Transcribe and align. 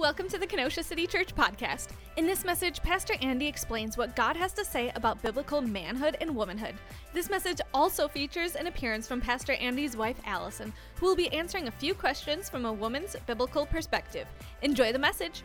Welcome 0.00 0.30
to 0.30 0.38
the 0.38 0.46
Kenosha 0.46 0.82
City 0.82 1.06
Church 1.06 1.34
podcast. 1.34 1.88
In 2.16 2.24
this 2.24 2.42
message, 2.42 2.80
Pastor 2.80 3.16
Andy 3.20 3.46
explains 3.46 3.98
what 3.98 4.16
God 4.16 4.34
has 4.34 4.54
to 4.54 4.64
say 4.64 4.90
about 4.94 5.20
biblical 5.20 5.60
manhood 5.60 6.16
and 6.22 6.34
womanhood. 6.34 6.74
This 7.12 7.28
message 7.28 7.60
also 7.74 8.08
features 8.08 8.56
an 8.56 8.66
appearance 8.66 9.06
from 9.06 9.20
Pastor 9.20 9.52
Andy's 9.52 9.98
wife, 9.98 10.16
Allison, 10.24 10.72
who 10.94 11.04
will 11.04 11.16
be 11.16 11.30
answering 11.34 11.68
a 11.68 11.70
few 11.70 11.92
questions 11.92 12.48
from 12.48 12.64
a 12.64 12.72
woman's 12.72 13.14
biblical 13.26 13.66
perspective. 13.66 14.26
Enjoy 14.62 14.90
the 14.90 14.98
message. 14.98 15.42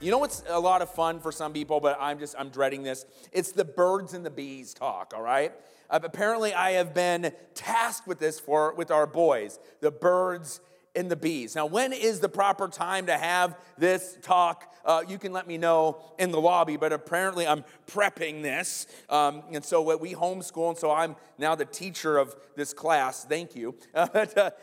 You 0.00 0.10
know 0.10 0.18
what's 0.18 0.44
a 0.48 0.60
lot 0.60 0.82
of 0.82 0.90
fun 0.90 1.18
for 1.18 1.32
some 1.32 1.54
people, 1.54 1.80
but 1.80 1.96
I'm 1.98 2.18
just 2.18 2.34
I'm 2.38 2.50
dreading 2.50 2.82
this. 2.82 3.06
It's 3.32 3.52
the 3.52 3.64
birds 3.64 4.12
and 4.12 4.24
the 4.24 4.30
bees 4.30 4.74
talk, 4.74 5.14
all 5.16 5.22
right? 5.22 5.54
Uh, 5.88 6.00
apparently 6.02 6.52
I 6.52 6.72
have 6.72 6.92
been 6.92 7.32
tasked 7.54 8.06
with 8.06 8.18
this 8.18 8.38
for 8.38 8.74
with 8.74 8.90
our 8.90 9.06
boys, 9.06 9.58
the 9.80 9.90
birds 9.90 10.60
and 10.96 11.10
the 11.10 11.16
bees. 11.16 11.54
Now, 11.54 11.66
when 11.66 11.92
is 11.92 12.20
the 12.20 12.28
proper 12.28 12.68
time 12.68 13.06
to 13.06 13.16
have 13.16 13.58
this 13.76 14.16
talk? 14.22 14.72
Uh, 14.84 15.02
you 15.06 15.18
can 15.18 15.32
let 15.32 15.46
me 15.46 15.58
know 15.58 15.98
in 16.18 16.30
the 16.30 16.40
lobby, 16.40 16.76
but 16.76 16.92
apparently 16.92 17.46
I'm 17.46 17.64
prepping 17.86 18.42
this. 18.42 18.86
Um, 19.08 19.42
and 19.52 19.64
so 19.64 19.96
we 19.96 20.14
homeschool, 20.14 20.70
and 20.70 20.78
so 20.78 20.90
I'm 20.90 21.16
now 21.38 21.54
the 21.54 21.64
teacher 21.64 22.18
of 22.18 22.36
this 22.56 22.72
class. 22.72 23.24
Thank 23.24 23.56
you. 23.56 23.74
But, 23.92 24.34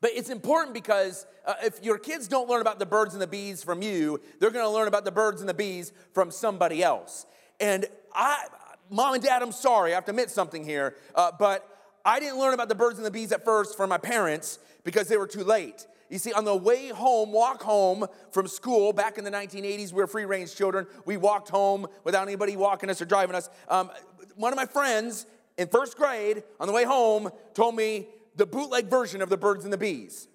but 0.00 0.10
it's 0.14 0.30
important 0.30 0.74
because 0.74 1.26
uh, 1.44 1.54
if 1.62 1.82
your 1.82 1.98
kids 1.98 2.28
don't 2.28 2.48
learn 2.48 2.60
about 2.60 2.78
the 2.78 2.86
birds 2.86 3.14
and 3.14 3.22
the 3.22 3.26
bees 3.26 3.62
from 3.62 3.82
you, 3.82 4.20
they're 4.38 4.50
going 4.50 4.64
to 4.64 4.70
learn 4.70 4.88
about 4.88 5.04
the 5.04 5.12
birds 5.12 5.40
and 5.40 5.48
the 5.48 5.54
bees 5.54 5.92
from 6.12 6.30
somebody 6.30 6.82
else. 6.82 7.26
And 7.60 7.86
I, 8.14 8.46
mom 8.90 9.14
and 9.14 9.22
dad, 9.22 9.42
I'm 9.42 9.52
sorry, 9.52 9.92
I 9.92 9.94
have 9.94 10.04
to 10.06 10.10
admit 10.10 10.30
something 10.30 10.64
here, 10.64 10.96
uh, 11.14 11.32
but 11.38 11.75
I 12.06 12.20
didn't 12.20 12.38
learn 12.38 12.54
about 12.54 12.68
the 12.68 12.76
birds 12.76 12.98
and 12.98 13.04
the 13.04 13.10
bees 13.10 13.32
at 13.32 13.44
first 13.44 13.76
from 13.76 13.90
my 13.90 13.98
parents 13.98 14.60
because 14.84 15.08
they 15.08 15.16
were 15.16 15.26
too 15.26 15.42
late. 15.42 15.88
You 16.08 16.18
see, 16.18 16.32
on 16.32 16.44
the 16.44 16.54
way 16.54 16.88
home, 16.90 17.32
walk 17.32 17.64
home 17.64 18.06
from 18.30 18.46
school 18.46 18.92
back 18.92 19.18
in 19.18 19.24
the 19.24 19.30
1980s, 19.30 19.92
we 19.92 19.96
were 19.96 20.06
free 20.06 20.24
range 20.24 20.54
children. 20.54 20.86
We 21.04 21.16
walked 21.16 21.48
home 21.48 21.88
without 22.04 22.22
anybody 22.22 22.56
walking 22.56 22.90
us 22.90 23.02
or 23.02 23.06
driving 23.06 23.34
us. 23.34 23.50
Um, 23.68 23.90
one 24.36 24.52
of 24.52 24.56
my 24.56 24.66
friends 24.66 25.26
in 25.58 25.66
first 25.66 25.96
grade 25.96 26.44
on 26.60 26.68
the 26.68 26.72
way 26.72 26.84
home 26.84 27.28
told 27.54 27.74
me 27.74 28.06
the 28.36 28.46
bootleg 28.46 28.86
version 28.86 29.20
of 29.20 29.28
the 29.28 29.36
birds 29.36 29.64
and 29.64 29.72
the 29.72 29.78
bees. 29.78 30.28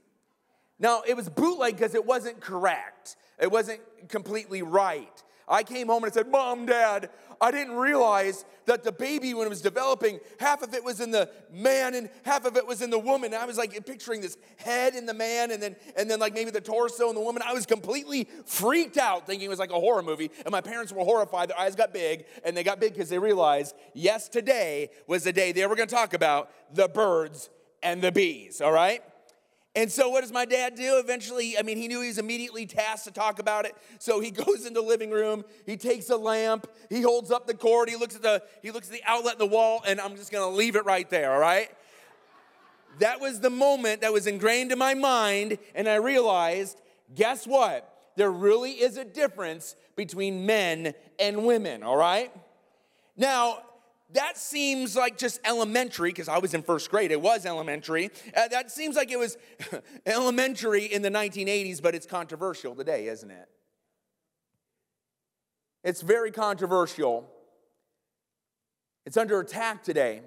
Now, 0.78 1.04
it 1.08 1.16
was 1.16 1.30
bootleg 1.30 1.78
because 1.78 1.96
it 1.96 2.06
wasn't 2.06 2.42
correct, 2.42 3.16
it 3.40 3.50
wasn't 3.50 3.80
completely 4.10 4.62
right. 4.62 5.24
I 5.52 5.64
came 5.64 5.88
home 5.88 6.04
and 6.04 6.12
I 6.12 6.16
said, 6.16 6.30
Mom, 6.30 6.66
Dad, 6.66 7.10
I 7.42 7.52
didn't 7.52 7.76
realize 7.76 8.46
that 8.66 8.84
the 8.84 8.92
baby, 8.92 9.34
when 9.34 9.46
it 9.46 9.50
was 9.50 9.62
developing, 9.62 10.20
half 10.40 10.62
of 10.62 10.74
it 10.74 10.84
was 10.84 11.02
in 11.02 11.12
the 11.12 11.30
man 11.52 11.94
and 11.94 12.10
half 12.24 12.46
of 12.46 12.56
it 12.56 12.66
was 12.66 12.82
in 12.82 12.90
the 12.90 13.00
woman. 13.00 13.34
I 13.34 13.46
was 13.46 13.58
like 13.58 13.86
picturing 13.86 14.22
this 14.22 14.38
head 14.58 14.96
in 14.96 15.06
the 15.06 15.14
man 15.14 15.52
and 15.52 15.62
then, 15.62 15.76
and 15.98 16.10
then 16.10 16.20
like 16.20 16.34
maybe 16.34 16.52
the 16.52 16.62
torso 16.62 17.10
in 17.10 17.16
the 17.16 17.22
woman. 17.22 17.44
I 17.46 17.54
was 17.54 17.66
completely 17.66 18.30
freaked 18.46 18.98
out 18.98 19.28
thinking 19.28 19.48
it 19.48 19.50
was 19.50 19.60
like 19.60 19.72
a 19.72 19.80
horror 19.80 20.04
movie. 20.04 20.32
And 20.46 20.52
my 20.52 20.62
parents 20.62 20.94
were 20.94 21.04
horrified. 21.04 21.50
Their 21.50 21.60
eyes 21.60 21.76
got 21.76 21.94
big 21.94 22.26
and 22.46 22.56
they 22.56 22.64
got 22.64 22.80
big 22.80 22.94
because 22.94 23.10
they 23.10 23.20
realized, 23.20 23.76
yes, 23.94 24.30
today 24.30 24.90
was 25.06 25.24
the 25.24 25.34
day 25.34 25.52
they 25.52 25.66
were 25.66 25.76
going 25.76 25.90
to 25.90 25.96
talk 25.96 26.14
about 26.14 26.50
the 26.74 26.88
birds 26.88 27.50
and 27.84 28.02
the 28.02 28.12
bees, 28.12 28.62
all 28.62 28.72
right? 28.72 29.04
And 29.74 29.90
so, 29.90 30.10
what 30.10 30.22
does 30.22 30.34
my 30.34 30.44
dad 30.44 30.76
do? 30.76 31.00
Eventually, 31.00 31.58
I 31.58 31.62
mean, 31.62 31.78
he 31.78 31.88
knew 31.88 32.02
he 32.02 32.08
was 32.08 32.18
immediately 32.18 32.66
tasked 32.66 33.06
to 33.06 33.12
talk 33.12 33.40
about 33.40 33.66
it. 33.66 33.74
So 34.00 34.20
he 34.20 34.30
goes 34.32 34.66
into 34.66 34.82
the 34.82 34.86
living 34.86 35.12
room. 35.12 35.46
He 35.66 35.78
takes 35.78 36.10
a 36.10 36.18
lamp. 36.18 36.68
He 36.90 37.02
holds 37.02 37.32
up 37.32 37.48
the 37.48 37.54
cord. 37.54 37.90
He 37.90 37.96
looks 37.96 38.16
at 38.16 38.22
the 38.22 38.44
he 38.62 38.72
looks 38.72 38.88
at 38.88 38.94
the 38.94 39.04
outlet 39.06 39.34
in 39.34 39.40
the 39.40 39.46
wall, 39.46 39.82
and 39.88 40.02
I'm 40.02 40.16
just 40.16 40.32
going 40.32 40.50
to 40.50 40.56
leave 40.56 40.76
it 40.76 40.86
right 40.86 41.10
there. 41.10 41.34
All 41.34 41.40
right. 41.40 41.70
That 43.00 43.22
was 43.22 43.40
the 43.40 43.50
moment 43.50 44.02
that 44.02 44.12
was 44.12 44.28
ingrained 44.28 44.74
in 44.74 44.78
my 44.78 44.94
mind, 44.94 45.58
and 45.74 45.88
I 45.88 45.96
realized, 45.96 46.82
guess 47.16 47.48
what? 47.48 47.88
There 48.18 48.30
really 48.30 48.72
is 48.72 48.98
a 48.98 49.06
difference 49.06 49.78
between 49.96 50.46
men 50.46 50.94
and 51.18 51.46
women. 51.46 51.84
All 51.84 51.96
right. 51.96 52.34
Now, 53.16 53.60
that 54.14 54.38
seems 54.38 54.96
like 54.96 55.18
just 55.18 55.40
elementary 55.46 56.10
because 56.10 56.28
I 56.28 56.40
was 56.40 56.54
in 56.54 56.64
first 56.64 56.90
grade. 56.90 57.12
It 57.12 57.22
was 57.22 57.46
elementary. 57.46 58.10
Uh, 58.36 58.48
that 58.50 58.72
seems 58.72 58.96
like 58.96 59.12
it 59.12 59.20
was 59.20 59.38
elementary 60.06 60.86
in 60.86 61.02
the 61.02 61.10
1980s, 61.10 61.82
but 61.82 61.96
it's 61.96 62.06
controversial 62.06 62.76
today, 62.76 63.08
isn't 63.08 63.32
it? 63.32 63.50
It's 65.84 66.02
very 66.02 66.32
controversial. 66.32 67.30
It's 69.06 69.18
under 69.18 69.40
attack 69.40 69.84
today. 69.84 70.22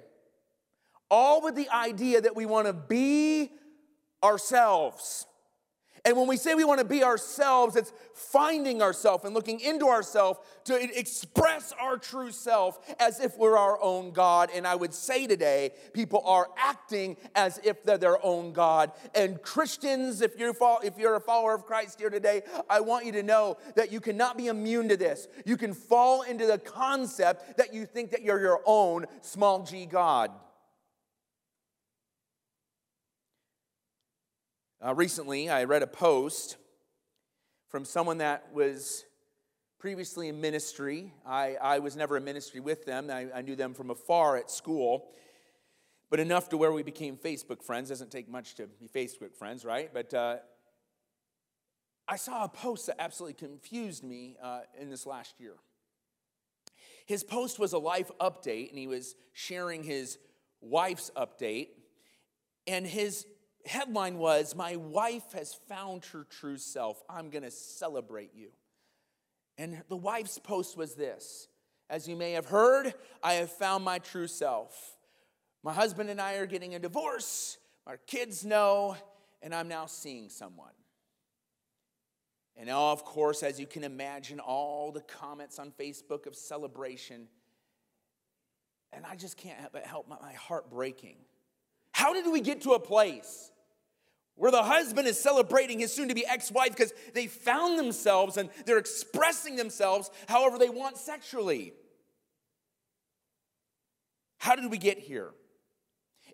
All 1.11 1.43
with 1.43 1.55
the 1.55 1.69
idea 1.69 2.21
that 2.21 2.35
we 2.35 2.47
want 2.47 2.67
to 2.67 2.73
be 2.73 3.53
ourselves. 4.23 5.27
And 6.07 6.19
when 6.19 6.27
we 6.27 6.37
say 6.37 6.55
we 6.55 6.65
want 6.65 6.81
to 6.81 6.85
be 6.85 7.03
ourselves, 7.03 7.77
it's 7.77 7.91
finding 8.13 8.83
ourselves 8.83 9.25
and 9.25 9.35
looking 9.35 9.59
into 9.61 9.87
ourselves 9.87 10.39
to 10.65 10.99
express 10.99 11.73
our 11.81 11.97
true 11.97 12.31
self 12.31 12.79
as 13.01 13.21
if 13.21 13.39
we're 13.39 13.57
our 13.57 13.83
own 13.83 14.13
God. 14.13 14.51
And 14.55 14.67
I 14.67 14.75
would 14.75 14.93
say 14.93 15.27
today, 15.27 15.71
people 15.95 16.23
are 16.27 16.51
acting 16.59 17.17
as 17.35 17.59
if 17.65 17.83
they're 17.83 17.97
their 17.97 18.25
own 18.25 18.53
God. 18.53 18.93
And 19.15 19.41
Christians, 19.41 20.21
if 20.21 20.39
you're, 20.39 20.55
if 20.83 20.99
you're 20.99 21.17
a 21.17 21.21
follower 21.21 21.55
of 21.55 21.65
Christ 21.65 21.99
here 21.99 22.11
today, 22.11 22.43
I 22.69 22.81
want 22.81 23.07
you 23.07 23.13
to 23.13 23.23
know 23.23 23.57
that 23.75 23.91
you 23.91 24.01
cannot 24.01 24.37
be 24.37 24.49
immune 24.49 24.91
to 24.91 24.99
this. 24.99 25.27
You 25.47 25.57
can 25.57 25.73
fall 25.73 26.21
into 26.23 26.45
the 26.47 26.59
concept 26.59 27.57
that 27.57 27.73
you 27.73 27.87
think 27.87 28.11
that 28.11 28.21
you're 28.21 28.41
your 28.41 28.61
own 28.67 29.07
small 29.23 29.65
g 29.65 29.87
God. 29.87 30.31
Uh, 34.85 34.95
recently, 34.95 35.49
I 35.49 35.65
read 35.65 35.83
a 35.83 35.87
post 35.87 36.59
from 37.69 37.87
someone 37.87 38.19
that 38.19 38.53
was 38.53 39.07
previously 39.79 40.29
in 40.29 40.43
ministry. 40.43 41.11
I, 41.25 41.57
I 41.59 41.79
was 41.79 41.97
never 41.97 42.19
in 42.19 42.25
ministry 42.25 42.61
with 42.61 42.85
them, 42.85 43.09
I, 43.11 43.29
I 43.35 43.41
knew 43.41 43.57
them 43.57 43.73
from 43.73 43.89
afar 43.89 44.37
at 44.37 44.51
school, 44.51 45.09
but 46.11 46.21
enough 46.21 46.51
to 46.51 46.59
where 46.59 46.71
we 46.71 46.83
became 46.83 47.17
Facebook 47.17 47.63
friends. 47.63 47.89
Doesn't 47.89 48.11
take 48.11 48.29
much 48.29 48.57
to 48.57 48.67
be 48.67 48.87
Facebook 48.87 49.35
friends, 49.35 49.65
right? 49.65 49.89
But 49.91 50.13
uh, 50.13 50.37
I 52.07 52.17
saw 52.17 52.45
a 52.45 52.49
post 52.49 52.89
that 52.89 52.97
absolutely 53.01 53.47
confused 53.47 54.05
me 54.05 54.37
uh, 54.43 54.61
in 54.79 54.91
this 54.91 55.07
last 55.07 55.41
year. 55.41 55.55
His 57.07 57.25
post 57.25 57.59
was 57.59 57.73
a 57.73 57.79
life 57.79 58.11
update, 58.21 58.69
and 58.69 58.79
he 58.79 58.87
was 58.87 59.15
sharing 59.33 59.83
his 59.83 60.19
wife's 60.61 61.11
update. 61.17 61.69
And 62.67 62.87
his 62.87 63.27
headline 63.67 64.19
was 64.19 64.55
My 64.55 64.77
wife 64.77 65.33
has 65.33 65.55
found 65.69 66.05
her 66.07 66.27
true 66.29 66.57
self. 66.57 67.03
I'm 67.09 67.31
going 67.31 67.45
to 67.45 67.51
celebrate 67.51 68.31
you. 68.35 68.49
And 69.59 69.83
the 69.89 69.97
wife's 69.97 70.39
post 70.39 70.77
was 70.77 70.95
this 70.95 71.49
As 71.89 72.09
you 72.09 72.17
may 72.17 72.33
have 72.33 72.47
heard, 72.47 72.95
I 73.23 73.35
have 73.35 73.51
found 73.51 73.85
my 73.85 73.99
true 73.99 74.27
self. 74.27 74.97
My 75.63 75.73
husband 75.73 76.11
and 76.11 76.21
I 76.21 76.35
are 76.35 76.47
getting 76.47 76.75
a 76.75 76.79
divorce. 76.79 77.59
Our 77.87 77.97
kids 78.07 78.45
know, 78.45 78.97
and 79.43 79.55
I'm 79.55 79.69
now 79.69 79.87
seeing 79.87 80.29
someone. 80.29 80.73
And 82.57 82.67
now, 82.67 82.93
of 82.93 83.05
course, 83.05 83.43
as 83.43 83.59
you 83.59 83.67
can 83.67 83.83
imagine, 83.83 84.41
all 84.41 84.93
the 84.93 85.01
comments 85.01 85.59
on 85.59 85.73
Facebook 85.73 86.27
of 86.27 86.37
celebration. 86.37 87.29
And 88.93 89.05
I 89.05 89.17
just 89.17 89.37
can't 89.37 89.59
help 89.85 90.09
my 90.09 90.33
heart 90.35 90.71
breaking. 90.71 91.17
How 91.93 92.13
did 92.13 92.31
we 92.31 92.41
get 92.41 92.63
to 92.63 92.73
a 92.73 92.81
place 92.81 93.51
where 94.37 94.51
the 94.51 94.63
husband 94.63 95.07
is 95.07 95.19
celebrating 95.21 95.79
his 95.79 95.93
soon 95.93 96.09
to 96.09 96.15
be 96.15 96.27
ex 96.27 96.51
wife 96.51 96.71
because 96.71 96.93
they 97.13 97.27
found 97.27 97.79
themselves 97.79 98.37
and 98.37 98.51
they're 98.67 98.79
expressing 98.79 99.57
themselves 99.57 100.11
however 100.29 100.59
they 100.59 100.69
want 100.69 100.97
sexually. 100.97 101.73
How 104.39 104.57
did 104.57 104.71
we 104.71 104.79
get 104.79 104.99
here? 104.99 105.31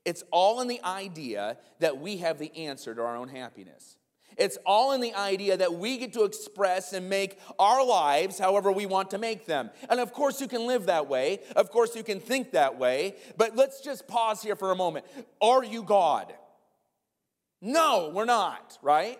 It's 0.04 0.24
all 0.30 0.60
in 0.60 0.68
the 0.68 0.82
idea 0.82 1.58
that 1.80 1.98
we 1.98 2.18
have 2.18 2.38
the 2.38 2.54
answer 2.56 2.94
to 2.94 3.02
our 3.02 3.16
own 3.16 3.28
happiness. 3.28 3.98
It's 4.36 4.56
all 4.64 4.92
in 4.92 5.00
the 5.00 5.14
idea 5.14 5.56
that 5.58 5.74
we 5.74 5.98
get 5.98 6.12
to 6.14 6.24
express 6.24 6.92
and 6.92 7.10
make 7.10 7.38
our 7.58 7.84
lives 7.84 8.38
however 8.38 8.72
we 8.72 8.86
want 8.86 9.10
to 9.10 9.18
make 9.18 9.44
them. 9.44 9.70
And 9.88 10.00
of 10.00 10.12
course, 10.12 10.40
you 10.40 10.48
can 10.48 10.66
live 10.66 10.86
that 10.86 11.08
way. 11.08 11.40
Of 11.56 11.70
course, 11.70 11.94
you 11.94 12.02
can 12.02 12.20
think 12.20 12.52
that 12.52 12.78
way. 12.78 13.16
But 13.36 13.56
let's 13.56 13.80
just 13.80 14.08
pause 14.08 14.40
here 14.42 14.56
for 14.56 14.70
a 14.70 14.76
moment. 14.76 15.04
Are 15.42 15.62
you 15.62 15.82
God? 15.82 16.32
No, 17.62 18.10
we're 18.14 18.24
not, 18.24 18.78
right? 18.82 19.18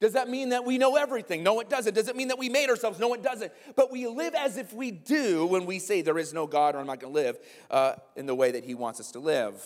Does 0.00 0.12
that 0.12 0.28
mean 0.28 0.50
that 0.50 0.66
we 0.66 0.76
know 0.76 0.96
everything? 0.96 1.42
No, 1.42 1.60
it 1.60 1.70
doesn't. 1.70 1.94
Does 1.94 2.08
it 2.08 2.16
mean 2.16 2.28
that 2.28 2.38
we 2.38 2.50
made 2.50 2.68
ourselves? 2.68 2.98
No, 2.98 3.14
it 3.14 3.22
doesn't. 3.22 3.50
But 3.76 3.90
we 3.90 4.06
live 4.06 4.34
as 4.34 4.58
if 4.58 4.74
we 4.74 4.90
do 4.90 5.46
when 5.46 5.64
we 5.64 5.78
say 5.78 6.02
there 6.02 6.18
is 6.18 6.34
no 6.34 6.46
God 6.46 6.74
or 6.74 6.80
I'm 6.80 6.86
not 6.86 7.00
going 7.00 7.14
to 7.14 7.18
live 7.18 7.38
uh, 7.70 7.94
in 8.14 8.26
the 8.26 8.34
way 8.34 8.50
that 8.52 8.64
He 8.64 8.74
wants 8.74 9.00
us 9.00 9.10
to 9.12 9.20
live. 9.20 9.62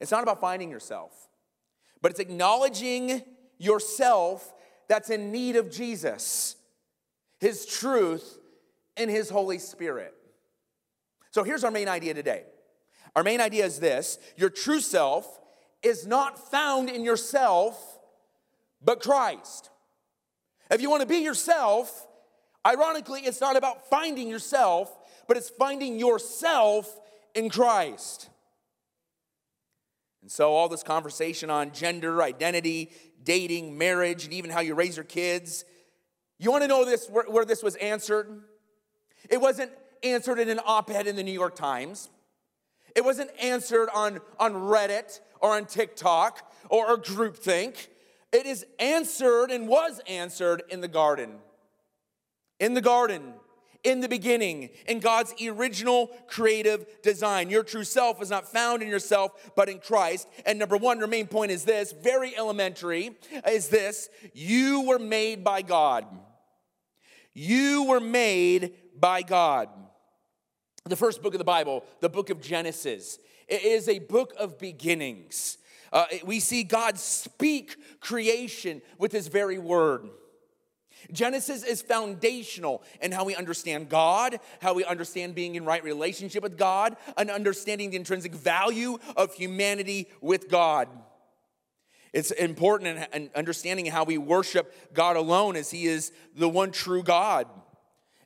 It's 0.00 0.12
not 0.12 0.22
about 0.22 0.40
finding 0.40 0.70
yourself, 0.70 1.28
but 2.00 2.12
it's 2.12 2.20
acknowledging 2.20 3.22
yourself 3.58 4.52
that's 4.88 5.10
in 5.10 5.32
need 5.32 5.56
of 5.56 5.70
Jesus, 5.70 6.54
His 7.40 7.66
truth, 7.66 8.38
and 8.96 9.10
His 9.10 9.30
Holy 9.30 9.58
Spirit. 9.58 10.14
So 11.32 11.42
here's 11.42 11.64
our 11.64 11.72
main 11.72 11.88
idea 11.88 12.14
today. 12.14 12.44
Our 13.16 13.24
main 13.24 13.40
idea 13.40 13.64
is 13.64 13.80
this 13.80 14.18
your 14.36 14.50
true 14.50 14.80
self 14.80 15.40
is 15.82 16.06
not 16.06 16.50
found 16.50 16.88
in 16.88 17.04
yourself, 17.04 17.98
but 18.82 19.00
Christ. 19.00 19.70
If 20.70 20.80
you 20.80 20.90
want 20.90 21.02
to 21.02 21.08
be 21.08 21.18
yourself, 21.18 22.06
ironically, 22.66 23.20
it's 23.20 23.40
not 23.40 23.56
about 23.56 23.88
finding 23.88 24.28
yourself, 24.28 24.96
but 25.28 25.36
it's 25.36 25.50
finding 25.50 25.98
yourself 25.98 26.98
in 27.34 27.48
Christ. 27.48 28.28
And 30.22 30.30
so, 30.30 30.52
all 30.52 30.68
this 30.68 30.82
conversation 30.82 31.50
on 31.50 31.72
gender, 31.72 32.22
identity, 32.22 32.90
dating, 33.22 33.78
marriage, 33.78 34.24
and 34.24 34.32
even 34.32 34.50
how 34.50 34.60
you 34.60 34.74
raise 34.74 34.96
your 34.96 35.04
kids, 35.04 35.64
you 36.38 36.50
want 36.50 36.62
to 36.62 36.68
know 36.68 36.84
this 36.84 37.08
where, 37.08 37.24
where 37.24 37.44
this 37.44 37.62
was 37.62 37.76
answered? 37.76 38.42
It 39.30 39.40
wasn't 39.40 39.70
answered 40.02 40.38
in 40.38 40.48
an 40.48 40.60
op 40.64 40.90
ed 40.90 41.06
in 41.06 41.16
the 41.16 41.22
New 41.22 41.32
York 41.32 41.54
Times. 41.54 42.10
It 42.94 43.04
wasn't 43.04 43.30
answered 43.40 43.88
on, 43.94 44.20
on 44.38 44.54
Reddit 44.54 45.20
or 45.40 45.56
on 45.56 45.66
TikTok 45.66 46.52
or, 46.68 46.90
or 46.90 46.98
groupthink. 46.98 47.88
It 48.32 48.46
is 48.46 48.66
answered 48.78 49.50
and 49.50 49.68
was 49.68 50.00
answered 50.08 50.62
in 50.68 50.80
the 50.80 50.88
garden. 50.88 51.36
In 52.58 52.74
the 52.74 52.80
garden, 52.80 53.34
in 53.86 54.00
the 54.00 54.08
beginning, 54.08 54.70
in 54.88 54.98
God's 54.98 55.32
original 55.40 56.08
creative 56.26 56.84
design. 57.02 57.50
Your 57.50 57.62
true 57.62 57.84
self 57.84 58.20
is 58.20 58.30
not 58.30 58.50
found 58.50 58.82
in 58.82 58.88
yourself, 58.88 59.52
but 59.54 59.68
in 59.68 59.78
Christ. 59.78 60.28
And 60.44 60.58
number 60.58 60.76
one, 60.76 60.98
your 60.98 61.06
main 61.06 61.28
point 61.28 61.52
is 61.52 61.64
this 61.64 61.92
very 61.92 62.36
elementary 62.36 63.12
is 63.46 63.68
this 63.68 64.08
you 64.34 64.82
were 64.82 64.98
made 64.98 65.44
by 65.44 65.62
God. 65.62 66.04
You 67.32 67.84
were 67.84 68.00
made 68.00 68.74
by 68.98 69.22
God. 69.22 69.68
The 70.84 70.96
first 70.96 71.22
book 71.22 71.34
of 71.34 71.38
the 71.38 71.44
Bible, 71.44 71.84
the 72.00 72.08
book 72.08 72.30
of 72.30 72.40
Genesis, 72.40 73.18
it 73.48 73.62
is 73.62 73.88
a 73.88 73.98
book 73.98 74.34
of 74.38 74.58
beginnings. 74.58 75.58
Uh, 75.92 76.06
we 76.24 76.40
see 76.40 76.64
God 76.64 76.98
speak 76.98 77.76
creation 78.00 78.82
with 78.98 79.12
his 79.12 79.28
very 79.28 79.58
word. 79.58 80.08
Genesis 81.12 81.62
is 81.62 81.82
foundational 81.82 82.82
in 83.00 83.12
how 83.12 83.24
we 83.24 83.36
understand 83.36 83.88
God, 83.88 84.40
how 84.60 84.74
we 84.74 84.84
understand 84.84 85.34
being 85.34 85.54
in 85.54 85.64
right 85.64 85.84
relationship 85.84 86.42
with 86.42 86.58
God, 86.58 86.96
and 87.16 87.30
understanding 87.30 87.90
the 87.90 87.96
intrinsic 87.96 88.34
value 88.34 88.98
of 89.16 89.32
humanity 89.34 90.08
with 90.20 90.48
God. 90.48 90.88
It's 92.12 92.30
important 92.30 93.06
in 93.12 93.30
understanding 93.34 93.86
how 93.86 94.04
we 94.04 94.18
worship 94.18 94.74
God 94.94 95.16
alone 95.16 95.54
as 95.54 95.70
He 95.70 95.86
is 95.86 96.12
the 96.34 96.48
one 96.48 96.72
true 96.72 97.02
God. 97.02 97.46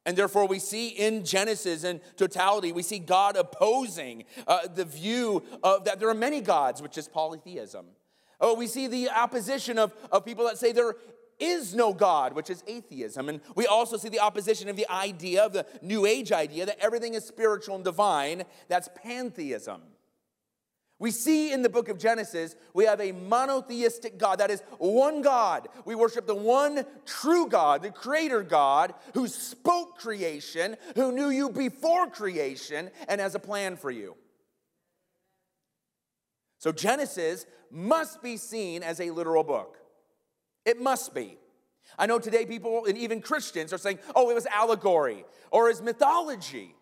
And 0.06 0.17
therefore, 0.17 0.47
we 0.47 0.58
see 0.58 0.88
in 0.88 1.25
Genesis 1.25 1.85
in 1.85 2.00
totality, 2.17 2.73
we 2.73 2.82
see 2.82 2.99
God 2.99 3.37
opposing 3.37 4.25
uh, 4.47 4.67
the 4.67 4.85
view 4.85 5.43
of 5.62 5.85
that 5.85 6.00
there 6.00 6.08
are 6.08 6.14
many 6.14 6.41
gods, 6.41 6.81
which 6.81 6.97
is 6.97 7.06
polytheism. 7.06 7.87
Oh, 8.41 8.55
we 8.55 8.67
see 8.67 8.87
the 8.87 9.11
opposition 9.11 9.79
of, 9.79 9.93
of 10.11 10.25
people 10.25 10.47
that 10.47 10.56
say 10.56 10.73
there 10.73 10.94
is 11.38 11.75
no 11.75 11.93
God, 11.93 12.35
which 12.35 12.50
is 12.50 12.62
atheism. 12.67 13.29
And 13.29 13.41
we 13.55 13.67
also 13.67 13.97
see 13.97 14.08
the 14.08 14.20
opposition 14.20 14.69
of 14.69 14.76
the 14.76 14.88
idea, 14.91 15.44
of 15.44 15.52
the 15.52 15.67
New 15.82 16.06
Age 16.06 16.32
idea, 16.32 16.67
that 16.67 16.79
everything 16.81 17.14
is 17.14 17.25
spiritual 17.25 17.75
and 17.75 17.85
divine. 17.85 18.44
That's 18.69 18.88
pantheism. 19.02 19.82
We 21.00 21.11
see 21.11 21.50
in 21.50 21.62
the 21.62 21.70
book 21.70 21.88
of 21.88 21.99
Genesis, 21.99 22.55
we 22.75 22.85
have 22.85 23.00
a 23.00 23.12
monotheistic 23.12 24.19
God. 24.19 24.38
That 24.38 24.50
is 24.50 24.62
one 24.76 25.23
God. 25.23 25.67
We 25.87 25.94
worship 25.94 26.26
the 26.26 26.35
one 26.35 26.85
true 27.06 27.49
God, 27.49 27.82
the 27.82 27.91
creator 27.91 28.43
God, 28.43 28.93
who 29.14 29.26
spoke 29.26 29.97
creation, 29.97 30.76
who 30.97 31.11
knew 31.11 31.31
you 31.31 31.49
before 31.49 32.06
creation, 32.06 32.91
and 33.08 33.19
has 33.19 33.35
a 33.35 33.38
plan 33.38 33.76
for 33.76 33.91
you. 33.91 34.14
So 36.58 36.70
Genesis 36.70 37.47
must 37.70 38.23
be 38.23 38.37
seen 38.37 38.82
as 38.82 39.00
a 39.00 39.11
literal 39.11 39.43
book. 39.43 39.79
It 40.67 40.79
must 40.79 41.14
be. 41.14 41.38
I 41.99 42.05
know 42.05 42.19
today 42.19 42.44
people, 42.44 42.85
and 42.85 42.99
even 42.99 43.23
Christians, 43.23 43.73
are 43.73 43.79
saying, 43.79 44.00
oh, 44.14 44.29
it 44.29 44.35
was 44.35 44.47
allegory 44.47 45.25
or 45.50 45.70
is 45.70 45.81
mythology. 45.81 46.75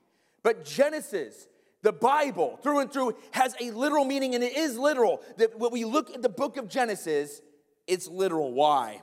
But 0.42 0.64
Genesis 0.64 1.46
the 1.82 1.92
Bible, 1.92 2.58
through 2.62 2.80
and 2.80 2.92
through, 2.92 3.16
has 3.32 3.54
a 3.60 3.70
literal 3.70 4.04
meaning, 4.04 4.34
and 4.34 4.42
it 4.42 4.56
is 4.56 4.76
literal. 4.76 5.22
That 5.36 5.58
when 5.58 5.70
we 5.70 5.84
look 5.84 6.10
at 6.10 6.22
the 6.22 6.28
book 6.28 6.56
of 6.56 6.68
Genesis, 6.68 7.40
it's 7.86 8.08
literal. 8.08 8.52
Why? 8.52 9.02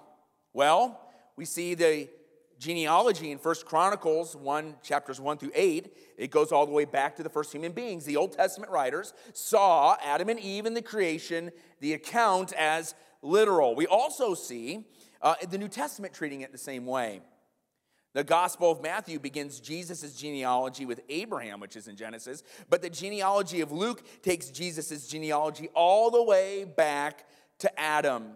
Well, 0.54 1.00
we 1.36 1.46
see 1.46 1.74
the 1.74 2.10
genealogy 2.60 3.32
in 3.32 3.38
First 3.38 3.66
Chronicles 3.66 4.36
1, 4.36 4.76
chapters 4.82 5.20
1 5.20 5.38
through 5.38 5.52
8. 5.54 5.96
It 6.18 6.32
goes 6.32 6.52
all 6.52 6.66
the 6.66 6.72
way 6.72 6.86
back 6.86 7.16
to 7.18 7.24
the 7.24 7.30
first 7.30 7.52
human 7.52 7.72
beings. 7.72 8.06
The 8.06 8.18
Old 8.18 8.32
Testament 8.32 8.72
writers 8.72 9.14
saw 9.34 9.98
Adam 10.04 10.30
and 10.30 10.40
Eve 10.40 10.66
in 10.66 10.74
the 10.74 10.82
creation, 10.82 11.52
the 11.80 11.94
account 11.94 12.54
as 12.54 12.96
literal. 13.22 13.76
We 13.76 13.88
also 13.88 14.34
see 14.34 14.86
uh, 15.22 15.36
the 15.50 15.58
New 15.58 15.68
Testament 15.68 16.14
treating 16.14 16.42
it 16.42 16.52
the 16.52 16.58
same 16.58 16.86
way. 16.86 17.22
The 18.16 18.24
Gospel 18.24 18.72
of 18.72 18.82
Matthew 18.82 19.20
begins 19.20 19.60
Jesus' 19.60 20.16
genealogy 20.16 20.86
with 20.86 21.02
Abraham, 21.10 21.60
which 21.60 21.76
is 21.76 21.90
in 21.90 21.98
Genesis, 21.98 22.44
but 22.70 22.82
the 22.82 22.90
genealogy 22.90 23.60
of 23.60 23.74
Luke 23.74 24.04
takes 24.22 24.48
Jesus' 24.48 25.06
genealogy 25.06 25.68
all 25.74 26.10
the 26.10 26.24
way 26.24 26.64
back 26.64 27.26
to 27.60 27.78
Adam. 27.78 28.32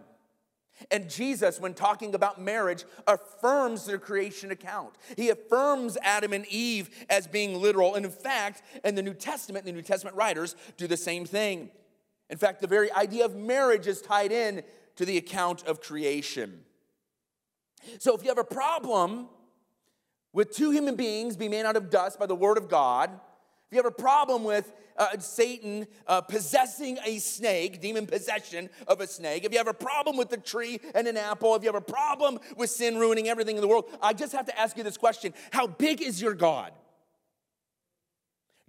And 0.90 1.08
Jesus, 1.08 1.58
when 1.58 1.72
talking 1.72 2.14
about 2.14 2.38
marriage, 2.38 2.84
affirms 3.06 3.86
the 3.86 3.96
creation 3.96 4.50
account. 4.50 4.96
He 5.16 5.30
affirms 5.30 5.96
Adam 6.02 6.34
and 6.34 6.44
Eve 6.48 6.90
as 7.08 7.26
being 7.26 7.58
literal. 7.58 7.94
And 7.94 8.04
in 8.04 8.12
fact, 8.12 8.60
in 8.84 8.96
the 8.96 9.02
New 9.02 9.14
Testament, 9.14 9.64
the 9.64 9.72
New 9.72 9.80
Testament 9.80 10.14
writers 10.14 10.56
do 10.76 10.88
the 10.88 10.96
same 10.98 11.24
thing. 11.24 11.70
In 12.28 12.36
fact, 12.36 12.60
the 12.60 12.66
very 12.66 12.92
idea 12.92 13.24
of 13.24 13.34
marriage 13.34 13.86
is 13.86 14.02
tied 14.02 14.30
in 14.30 14.62
to 14.96 15.06
the 15.06 15.16
account 15.16 15.64
of 15.66 15.80
creation. 15.80 16.64
So 17.98 18.14
if 18.14 18.22
you 18.22 18.28
have 18.28 18.36
a 18.36 18.44
problem 18.44 19.28
with 20.32 20.54
two 20.54 20.70
human 20.70 20.96
beings 20.96 21.36
be 21.36 21.48
made 21.48 21.64
out 21.64 21.76
of 21.76 21.90
dust 21.90 22.18
by 22.18 22.26
the 22.26 22.34
word 22.34 22.58
of 22.58 22.68
God, 22.68 23.10
if 23.70 23.76
you 23.76 23.82
have 23.82 23.86
a 23.86 24.02
problem 24.02 24.42
with 24.42 24.72
uh, 24.96 25.16
Satan 25.18 25.86
uh, 26.06 26.20
possessing 26.20 26.98
a 27.04 27.18
snake, 27.18 27.80
demon 27.80 28.06
possession 28.06 28.68
of 28.88 29.00
a 29.00 29.06
snake, 29.06 29.44
if 29.44 29.52
you 29.52 29.58
have 29.58 29.68
a 29.68 29.74
problem 29.74 30.16
with 30.16 30.28
the 30.28 30.36
tree 30.36 30.80
and 30.94 31.06
an 31.06 31.16
apple, 31.16 31.54
if 31.54 31.62
you 31.62 31.68
have 31.68 31.76
a 31.76 31.80
problem 31.80 32.40
with 32.56 32.68
sin 32.70 32.98
ruining 32.98 33.28
everything 33.28 33.56
in 33.56 33.62
the 33.62 33.68
world, 33.68 33.88
I 34.02 34.12
just 34.12 34.32
have 34.32 34.46
to 34.46 34.58
ask 34.58 34.76
you 34.76 34.82
this 34.82 34.96
question 34.96 35.34
How 35.52 35.68
big 35.68 36.02
is 36.02 36.20
your 36.20 36.34
God? 36.34 36.72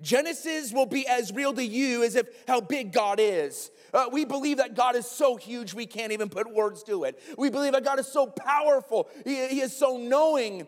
Genesis 0.02 0.72
will 0.72 0.86
be 0.86 1.08
as 1.08 1.31
real 1.31 1.54
to 1.54 1.63
you 1.63 2.04
as 2.04 2.16
if 2.16 2.28
how 2.48 2.62
big 2.62 2.92
God 2.92 3.19
is. 3.19 3.69
Uh, 3.94 4.06
we 4.12 4.25
believe 4.25 4.58
that 4.58 4.75
God 4.75 4.96
is 4.96 5.06
so 5.06 5.36
huge 5.36 5.74
we 5.74 5.86
can't 5.86 6.12
even 6.12 6.30
put 6.30 6.52
words 6.52 6.81
to 6.84 7.03
it. 7.03 7.22
We 7.38 7.50
believe 7.50 7.74
that 7.74 7.84
God 7.84 8.00
is 8.00 8.08
so 8.08 8.27
powerful, 8.27 9.10
He, 9.24 9.48
he 9.48 9.62
is 9.62 9.75
so 9.75 9.98
knowing 9.98 10.68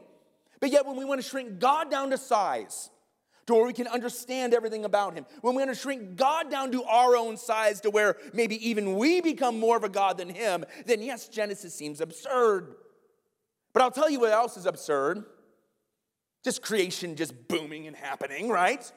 but 0.63 0.71
yet, 0.71 0.85
when 0.85 0.95
we 0.95 1.03
want 1.03 1.21
to 1.21 1.27
shrink 1.27 1.59
God 1.59 1.91
down 1.91 2.11
to 2.11 2.17
size, 2.17 2.89
to 3.47 3.53
where 3.53 3.65
we 3.65 3.73
can 3.73 3.85
understand 3.85 4.53
everything 4.53 4.85
about 4.85 5.13
Him, 5.13 5.25
when 5.41 5.55
we 5.55 5.61
want 5.61 5.75
to 5.75 5.81
shrink 5.81 6.15
God 6.15 6.49
down 6.49 6.71
to 6.71 6.85
our 6.85 7.17
own 7.17 7.35
size, 7.35 7.81
to 7.81 7.89
where 7.89 8.15
maybe 8.31 8.65
even 8.69 8.95
we 8.95 9.19
become 9.19 9.59
more 9.59 9.75
of 9.75 9.83
a 9.83 9.89
God 9.89 10.17
than 10.17 10.29
Him, 10.29 10.63
then 10.85 11.01
yes, 11.01 11.27
Genesis 11.27 11.75
seems 11.75 11.99
absurd. 11.99 12.75
But 13.73 13.83
I'll 13.83 13.91
tell 13.91 14.09
you 14.09 14.21
what 14.21 14.31
else 14.31 14.55
is 14.55 14.65
absurd 14.65 15.25
just 16.45 16.61
creation 16.61 17.17
just 17.17 17.49
booming 17.49 17.85
and 17.85 17.95
happening, 17.97 18.47
right? 18.47 18.89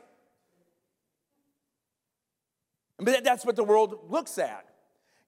But 2.96 3.24
that's 3.24 3.44
what 3.44 3.56
the 3.56 3.64
world 3.64 4.06
looks 4.08 4.38
at. 4.38 4.66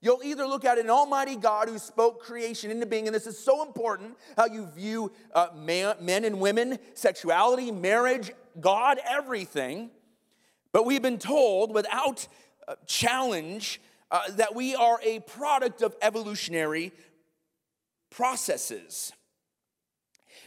You'll 0.01 0.23
either 0.23 0.45
look 0.45 0.63
at 0.63 0.77
an 0.77 0.89
almighty 0.89 1.35
God 1.35 1.67
who 1.67 1.77
spoke 1.77 2.21
creation 2.21 2.71
into 2.71 2.85
being, 2.85 3.07
and 3.07 3.13
this 3.13 3.27
is 3.27 3.37
so 3.37 3.63
important 3.65 4.17
how 4.37 4.45
you 4.45 4.65
view 4.67 5.11
uh, 5.35 5.47
man, 5.53 5.95
men 5.99 6.23
and 6.23 6.39
women, 6.39 6.79
sexuality, 6.93 7.69
marriage, 7.69 8.31
God, 8.59 8.99
everything. 9.07 9.89
But 10.71 10.85
we've 10.85 11.01
been 11.01 11.17
told 11.17 11.73
without 11.73 12.27
uh, 12.67 12.75
challenge 12.85 13.81
uh, 14.09 14.21
that 14.31 14.55
we 14.55 14.73
are 14.73 14.99
a 15.03 15.19
product 15.19 15.81
of 15.81 15.95
evolutionary 16.01 16.93
processes. 18.09 19.11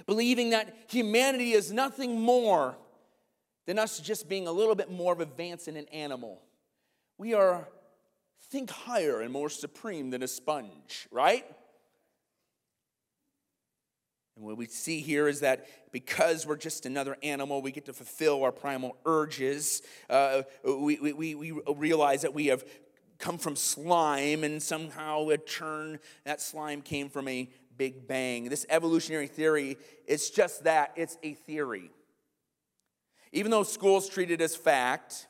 Believing 0.06 0.50
that 0.50 0.74
humanity 0.88 1.52
is 1.52 1.72
nothing 1.72 2.20
more 2.20 2.76
than 3.66 3.78
us 3.78 4.00
just 4.00 4.28
being 4.28 4.46
a 4.46 4.52
little 4.52 4.74
bit 4.74 4.90
more 4.90 5.12
of 5.12 5.20
advanced 5.20 5.68
in 5.68 5.76
an 5.76 5.86
animal. 5.92 6.40
We 7.18 7.34
are 7.34 7.68
think 8.52 8.70
higher 8.70 9.22
and 9.22 9.32
more 9.32 9.48
supreme 9.48 10.10
than 10.10 10.22
a 10.22 10.28
sponge, 10.28 11.08
right? 11.10 11.46
And 14.36 14.44
what 14.44 14.58
we 14.58 14.66
see 14.66 15.00
here 15.00 15.26
is 15.26 15.40
that 15.40 15.66
because 15.90 16.46
we're 16.46 16.58
just 16.58 16.84
another 16.84 17.16
animal, 17.22 17.62
we 17.62 17.72
get 17.72 17.86
to 17.86 17.94
fulfill 17.94 18.44
our 18.44 18.52
primal 18.52 18.96
urges. 19.06 19.80
Uh, 20.10 20.42
we, 20.64 20.98
we, 20.98 21.34
we 21.34 21.52
realize 21.74 22.22
that 22.22 22.34
we 22.34 22.46
have 22.46 22.62
come 23.18 23.38
from 23.38 23.56
slime, 23.56 24.44
and 24.44 24.62
somehow 24.62 25.28
a 25.28 25.38
turn, 25.38 25.98
that 26.24 26.40
slime 26.40 26.82
came 26.82 27.08
from 27.08 27.28
a 27.28 27.48
big 27.78 28.06
bang. 28.06 28.50
This 28.50 28.66
evolutionary 28.68 29.28
theory, 29.28 29.78
it's 30.06 30.28
just 30.28 30.64
that 30.64 30.92
it's 30.96 31.16
a 31.22 31.32
theory. 31.32 31.90
Even 33.32 33.50
though 33.50 33.62
schools 33.62 34.10
treat 34.10 34.30
it 34.30 34.42
as 34.42 34.54
fact, 34.54 35.26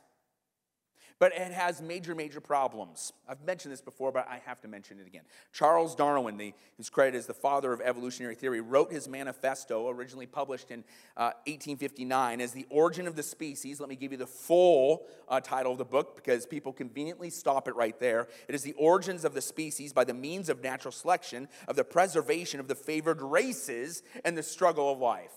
but 1.23 1.37
it 1.37 1.53
has 1.53 1.81
major, 1.81 2.17
major 2.17 2.41
problems. 2.41 3.13
I've 3.29 3.45
mentioned 3.45 3.71
this 3.71 3.81
before, 3.81 4.11
but 4.11 4.27
I 4.29 4.41
have 4.45 4.61
to 4.63 4.67
mention 4.67 4.99
it 4.99 5.07
again. 5.07 5.23
Charles 5.53 5.95
Darwin, 5.95 6.37
the, 6.37 6.53
who's 6.77 6.91
credited 6.91 7.21
as 7.21 7.27
the 7.29 7.33
father 7.33 7.73
of 7.73 7.81
evolutionary 7.81 8.35
theory, 8.35 8.61
wrote 8.61 8.91
his 8.91 9.07
manifesto, 9.07 9.89
originally 9.89 10.27
published 10.27 10.73
in 10.73 10.81
uh, 11.17 11.31
1859, 11.47 12.41
as 12.41 12.51
The 12.51 12.67
Origin 12.71 13.07
of 13.07 13.15
the 13.15 13.23
Species. 13.23 13.79
Let 13.79 13.89
me 13.89 13.95
give 13.95 14.11
you 14.11 14.19
the 14.19 14.27
full 14.27 15.07
uh, 15.29 15.39
title 15.39 15.71
of 15.71 15.79
the 15.79 15.85
book 15.85 16.17
because 16.17 16.45
people 16.45 16.73
conveniently 16.73 17.31
stop 17.31 17.69
it 17.69 17.77
right 17.77 18.01
there. 18.01 18.27
It 18.49 18.57
is 18.57 18.65
The 18.65 18.73
Origins 18.73 19.25
of 19.25 19.33
the 19.33 19.43
Species 19.43 19.93
by 19.93 20.03
the 20.03 20.15
Means 20.15 20.49
of 20.49 20.61
Natural 20.61 20.91
Selection, 20.91 21.47
of 21.69 21.77
the 21.77 21.85
Preservation 21.85 22.59
of 22.59 22.67
the 22.67 22.75
Favored 22.75 23.23
Races, 23.23 24.03
and 24.25 24.37
the 24.37 24.43
Struggle 24.43 24.91
of 24.91 24.99
Life. 24.99 25.31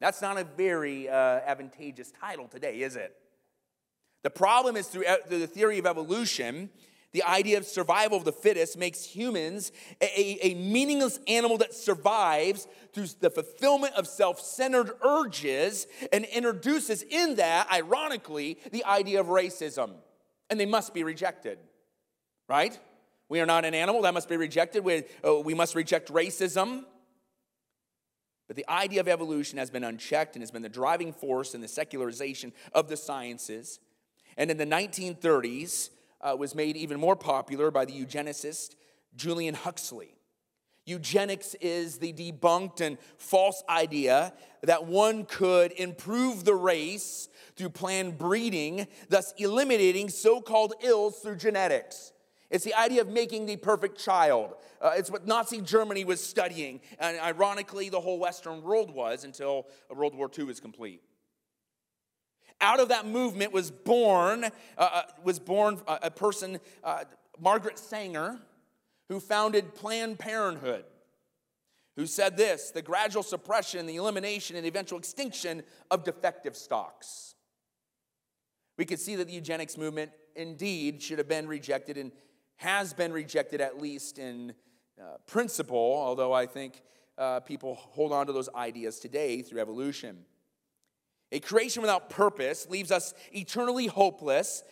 That's 0.00 0.20
not 0.20 0.38
a 0.38 0.42
very 0.42 1.08
uh, 1.08 1.14
advantageous 1.14 2.12
title 2.20 2.48
today, 2.48 2.80
is 2.80 2.96
it? 2.96 3.16
The 4.22 4.30
problem 4.30 4.76
is 4.76 4.86
through 4.86 5.04
the 5.28 5.46
theory 5.46 5.78
of 5.78 5.86
evolution, 5.86 6.70
the 7.12 7.22
idea 7.24 7.58
of 7.58 7.66
survival 7.66 8.16
of 8.16 8.24
the 8.24 8.32
fittest 8.32 8.78
makes 8.78 9.04
humans 9.04 9.70
a, 10.00 10.38
a, 10.46 10.54
meaningless 10.54 11.20
animal 11.28 11.58
that 11.58 11.74
survives 11.74 12.66
through 12.94 13.06
the 13.20 13.30
fulfillment 13.30 13.94
of 13.94 14.06
self 14.06 14.40
centered 14.40 14.92
urges 15.02 15.86
and 16.10 16.24
introduces 16.24 17.02
in 17.02 17.36
that, 17.36 17.70
ironically, 17.70 18.58
the 18.70 18.84
idea 18.84 19.20
of 19.20 19.26
racism. 19.26 19.90
And 20.48 20.58
they 20.58 20.66
must 20.66 20.94
be 20.94 21.04
rejected, 21.04 21.58
right? 22.48 22.78
We 23.28 23.40
are 23.40 23.46
not 23.46 23.64
an 23.64 23.74
animal, 23.74 24.02
that 24.02 24.14
must 24.14 24.28
be 24.28 24.36
rejected. 24.36 24.84
We, 24.84 25.04
uh, 25.24 25.40
we 25.40 25.54
must 25.54 25.74
reject 25.74 26.10
racism. 26.12 26.84
But 28.46 28.56
the 28.56 28.68
idea 28.68 29.00
of 29.00 29.08
evolution 29.08 29.58
has 29.58 29.70
been 29.70 29.84
unchecked 29.84 30.34
and 30.34 30.42
has 30.42 30.50
been 30.50 30.62
the 30.62 30.68
driving 30.68 31.12
force 31.12 31.54
in 31.54 31.60
the 31.60 31.68
secularization 31.68 32.52
of 32.74 32.88
the 32.88 32.96
sciences 32.96 33.80
and 34.36 34.50
in 34.50 34.56
the 34.56 34.66
1930s 34.66 35.90
uh, 36.20 36.36
was 36.38 36.54
made 36.54 36.76
even 36.76 36.98
more 36.98 37.16
popular 37.16 37.70
by 37.70 37.84
the 37.84 37.92
eugenicist 37.92 38.74
Julian 39.16 39.54
Huxley. 39.54 40.14
Eugenics 40.84 41.54
is 41.60 41.98
the 41.98 42.12
debunked 42.12 42.80
and 42.80 42.98
false 43.16 43.62
idea 43.68 44.32
that 44.62 44.86
one 44.86 45.24
could 45.24 45.72
improve 45.72 46.44
the 46.44 46.54
race 46.54 47.28
through 47.54 47.68
planned 47.68 48.18
breeding, 48.18 48.88
thus 49.08 49.32
eliminating 49.38 50.08
so 50.08 50.40
called 50.40 50.74
ills 50.82 51.20
through 51.20 51.36
genetics. 51.36 52.12
It's 52.50 52.64
the 52.64 52.74
idea 52.74 53.00
of 53.00 53.08
making 53.08 53.46
the 53.46 53.56
perfect 53.56 53.98
child. 53.98 54.54
Uh, 54.80 54.92
it's 54.96 55.10
what 55.10 55.26
Nazi 55.26 55.60
Germany 55.60 56.04
was 56.04 56.22
studying, 56.22 56.80
and 56.98 57.18
ironically, 57.20 57.88
the 57.88 58.00
whole 58.00 58.18
Western 58.18 58.62
world 58.62 58.92
was 58.92 59.24
until 59.24 59.68
World 59.88 60.14
War 60.14 60.28
II 60.36 60.44
was 60.44 60.58
complete 60.58 61.02
out 62.60 62.80
of 62.80 62.88
that 62.88 63.06
movement 63.06 63.52
was 63.52 63.70
born, 63.70 64.44
uh, 64.44 64.48
uh 64.78 65.02
was 65.22 65.38
born 65.38 65.80
a, 65.86 65.90
uh, 65.90 65.98
a 66.02 66.10
person, 66.10 66.58
uh, 66.84 67.04
Margaret 67.38 67.78
Sanger, 67.78 68.38
who 69.08 69.20
founded 69.20 69.74
Planned 69.74 70.18
Parenthood, 70.18 70.84
who 71.96 72.06
said 72.06 72.36
this 72.36 72.70
the 72.70 72.82
gradual 72.82 73.22
suppression, 73.22 73.86
the 73.86 73.96
elimination, 73.96 74.56
and 74.56 74.66
eventual 74.66 74.98
extinction 74.98 75.62
of 75.90 76.04
defective 76.04 76.56
stocks. 76.56 77.34
We 78.78 78.84
could 78.84 79.00
see 79.00 79.16
that 79.16 79.26
the 79.26 79.34
eugenics 79.34 79.76
movement 79.76 80.12
indeed 80.34 81.02
should 81.02 81.18
have 81.18 81.28
been 81.28 81.46
rejected 81.46 81.96
and 81.98 82.10
has 82.56 82.94
been 82.94 83.12
rejected, 83.12 83.60
at 83.60 83.80
least 83.80 84.18
in 84.18 84.54
uh, 85.00 85.16
principle, 85.26 85.76
although 85.76 86.32
I 86.32 86.46
think 86.46 86.82
uh, 87.18 87.40
people 87.40 87.74
hold 87.74 88.12
on 88.12 88.26
to 88.26 88.32
those 88.32 88.48
ideas 88.54 88.98
today 88.98 89.42
through 89.42 89.60
evolution. 89.60 90.24
A 91.32 91.40
creation 91.40 91.82
without 91.82 92.10
purpose 92.10 92.68
leaves 92.68 92.92
us 92.92 93.14
eternally 93.32 93.86
hopeless, 93.86 94.62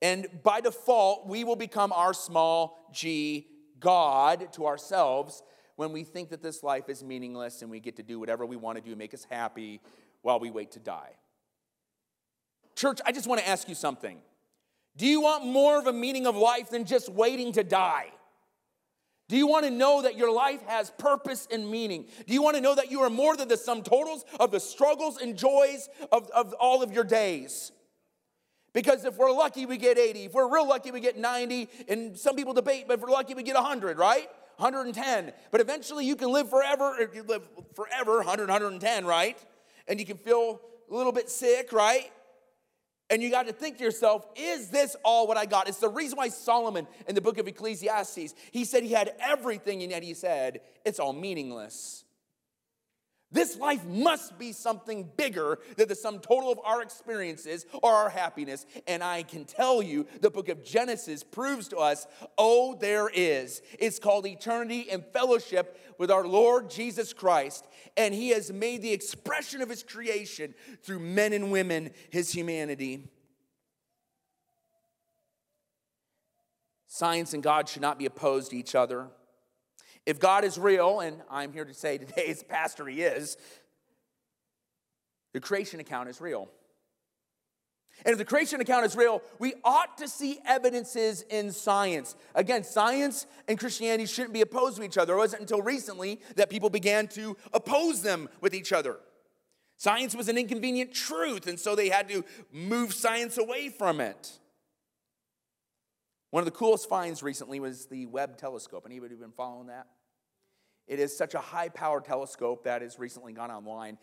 and 0.00 0.26
by 0.42 0.60
default, 0.60 1.26
we 1.26 1.44
will 1.44 1.56
become 1.56 1.92
our 1.92 2.14
small 2.14 2.88
g 2.92 3.48
God 3.80 4.52
to 4.52 4.66
ourselves 4.66 5.42
when 5.76 5.92
we 5.92 6.04
think 6.04 6.30
that 6.30 6.42
this 6.42 6.62
life 6.62 6.88
is 6.88 7.02
meaningless 7.02 7.62
and 7.62 7.70
we 7.70 7.80
get 7.80 7.96
to 7.96 8.02
do 8.02 8.20
whatever 8.20 8.46
we 8.46 8.56
want 8.56 8.78
to 8.78 8.82
do, 8.82 8.90
to 8.90 8.96
make 8.96 9.12
us 9.12 9.26
happy 9.28 9.80
while 10.22 10.38
we 10.38 10.50
wait 10.50 10.70
to 10.72 10.78
die. 10.78 11.10
Church, 12.76 13.00
I 13.04 13.12
just 13.12 13.26
want 13.26 13.40
to 13.40 13.48
ask 13.48 13.68
you 13.68 13.74
something. 13.74 14.18
Do 14.96 15.06
you 15.06 15.20
want 15.20 15.44
more 15.44 15.78
of 15.78 15.86
a 15.88 15.92
meaning 15.92 16.26
of 16.26 16.36
life 16.36 16.70
than 16.70 16.84
just 16.84 17.08
waiting 17.08 17.52
to 17.52 17.64
die? 17.64 18.06
Do 19.28 19.36
you 19.36 19.46
want 19.46 19.64
to 19.64 19.70
know 19.70 20.02
that 20.02 20.16
your 20.18 20.30
life 20.30 20.62
has 20.66 20.90
purpose 20.90 21.48
and 21.50 21.70
meaning? 21.70 22.06
Do 22.26 22.34
you 22.34 22.42
want 22.42 22.56
to 22.56 22.62
know 22.62 22.74
that 22.74 22.90
you 22.90 23.00
are 23.00 23.10
more 23.10 23.36
than 23.36 23.48
the 23.48 23.56
sum 23.56 23.82
totals 23.82 24.24
of 24.38 24.50
the 24.50 24.60
struggles 24.60 25.16
and 25.16 25.36
joys 25.36 25.88
of, 26.12 26.30
of 26.30 26.52
all 26.54 26.82
of 26.82 26.92
your 26.92 27.04
days? 27.04 27.72
Because 28.74 29.04
if 29.04 29.16
we're 29.16 29.32
lucky, 29.32 29.64
we 29.66 29.78
get 29.78 29.96
80. 29.96 30.24
If 30.24 30.34
we're 30.34 30.52
real 30.52 30.68
lucky, 30.68 30.90
we 30.90 31.00
get 31.00 31.16
90. 31.16 31.68
And 31.88 32.18
some 32.18 32.36
people 32.36 32.52
debate, 32.52 32.84
but 32.86 32.94
if 32.94 33.00
we're 33.00 33.10
lucky, 33.10 33.34
we 33.34 33.42
get 33.42 33.54
100, 33.54 33.96
right? 33.96 34.28
110. 34.56 35.32
But 35.50 35.60
eventually, 35.60 36.04
you 36.04 36.16
can 36.16 36.30
live 36.30 36.50
forever. 36.50 36.96
If 36.98 37.14
you 37.14 37.22
live 37.22 37.48
forever, 37.74 38.18
100, 38.18 38.48
110, 38.48 39.06
right? 39.06 39.38
And 39.88 39.98
you 39.98 40.04
can 40.04 40.18
feel 40.18 40.60
a 40.90 40.94
little 40.94 41.12
bit 41.12 41.30
sick, 41.30 41.72
right? 41.72 42.10
And 43.14 43.22
you 43.22 43.30
got 43.30 43.46
to 43.46 43.52
think 43.52 43.78
to 43.78 43.84
yourself, 43.84 44.26
is 44.34 44.70
this 44.70 44.96
all 45.04 45.28
what 45.28 45.36
I 45.36 45.46
got? 45.46 45.68
It's 45.68 45.78
the 45.78 45.88
reason 45.88 46.16
why 46.16 46.30
Solomon 46.30 46.88
in 47.06 47.14
the 47.14 47.20
book 47.20 47.38
of 47.38 47.46
Ecclesiastes, 47.46 48.34
he 48.50 48.64
said 48.64 48.82
he 48.82 48.90
had 48.90 49.14
everything, 49.20 49.82
and 49.82 49.92
yet 49.92 50.02
he 50.02 50.14
said, 50.14 50.62
it's 50.84 50.98
all 50.98 51.12
meaningless. 51.12 52.03
This 53.34 53.58
life 53.58 53.84
must 53.84 54.38
be 54.38 54.52
something 54.52 55.10
bigger 55.16 55.58
than 55.76 55.88
the 55.88 55.96
sum 55.96 56.20
total 56.20 56.52
of 56.52 56.60
our 56.64 56.82
experiences 56.82 57.66
or 57.82 57.90
our 57.90 58.08
happiness. 58.08 58.64
And 58.86 59.02
I 59.02 59.24
can 59.24 59.44
tell 59.44 59.82
you, 59.82 60.06
the 60.20 60.30
book 60.30 60.48
of 60.48 60.64
Genesis 60.64 61.24
proves 61.24 61.66
to 61.68 61.78
us, 61.78 62.06
oh, 62.38 62.76
there 62.76 63.10
is. 63.12 63.60
It's 63.76 63.98
called 63.98 64.24
eternity 64.24 64.86
and 64.88 65.04
fellowship 65.04 65.80
with 65.98 66.12
our 66.12 66.24
Lord 66.24 66.70
Jesus 66.70 67.12
Christ. 67.12 67.66
And 67.96 68.14
He 68.14 68.28
has 68.28 68.52
made 68.52 68.82
the 68.82 68.92
expression 68.92 69.60
of 69.62 69.68
His 69.68 69.82
creation 69.82 70.54
through 70.84 71.00
men 71.00 71.32
and 71.32 71.50
women, 71.50 71.90
His 72.10 72.32
humanity. 72.32 73.08
Science 76.86 77.34
and 77.34 77.42
God 77.42 77.68
should 77.68 77.82
not 77.82 77.98
be 77.98 78.06
opposed 78.06 78.52
to 78.52 78.56
each 78.56 78.76
other. 78.76 79.08
If 80.06 80.20
God 80.20 80.44
is 80.44 80.58
real, 80.58 81.00
and 81.00 81.22
I'm 81.30 81.52
here 81.52 81.64
to 81.64 81.74
say 81.74 81.98
today 81.98 82.26
as 82.28 82.42
pastor 82.42 82.86
he 82.86 83.02
is, 83.02 83.36
the 85.32 85.40
creation 85.40 85.80
account 85.80 86.08
is 86.08 86.20
real. 86.20 86.48
And 88.04 88.12
if 88.12 88.18
the 88.18 88.24
creation 88.24 88.60
account 88.60 88.84
is 88.84 88.96
real, 88.96 89.22
we 89.38 89.54
ought 89.64 89.98
to 89.98 90.08
see 90.08 90.38
evidences 90.44 91.22
in 91.22 91.52
science. 91.52 92.16
Again, 92.34 92.64
science 92.64 93.26
and 93.46 93.58
Christianity 93.58 94.06
shouldn't 94.06 94.34
be 94.34 94.40
opposed 94.40 94.76
to 94.76 94.82
each 94.82 94.98
other. 94.98 95.14
It 95.14 95.18
wasn't 95.18 95.42
until 95.42 95.62
recently 95.62 96.20
that 96.36 96.50
people 96.50 96.70
began 96.70 97.06
to 97.08 97.36
oppose 97.52 98.02
them 98.02 98.28
with 98.40 98.52
each 98.52 98.72
other. 98.72 98.98
Science 99.76 100.14
was 100.14 100.28
an 100.28 100.38
inconvenient 100.38 100.92
truth, 100.92 101.46
and 101.46 101.58
so 101.58 101.74
they 101.74 101.88
had 101.88 102.08
to 102.08 102.24
move 102.52 102.92
science 102.92 103.38
away 103.38 103.68
from 103.68 104.00
it. 104.00 104.38
One 106.34 106.40
of 106.40 106.46
the 106.46 106.58
coolest 106.58 106.88
finds 106.88 107.22
recently 107.22 107.60
was 107.60 107.86
the 107.86 108.06
Webb 108.06 108.38
telescope. 108.38 108.86
Anybody 108.86 109.14
been 109.14 109.30
following 109.30 109.68
that? 109.68 109.86
It 110.88 110.98
is 110.98 111.16
such 111.16 111.34
a 111.34 111.38
high 111.38 111.68
power 111.68 112.00
telescope 112.00 112.64
that 112.64 112.82
has 112.82 112.98
recently 112.98 113.32
gone 113.32 113.52
online. 113.52 113.98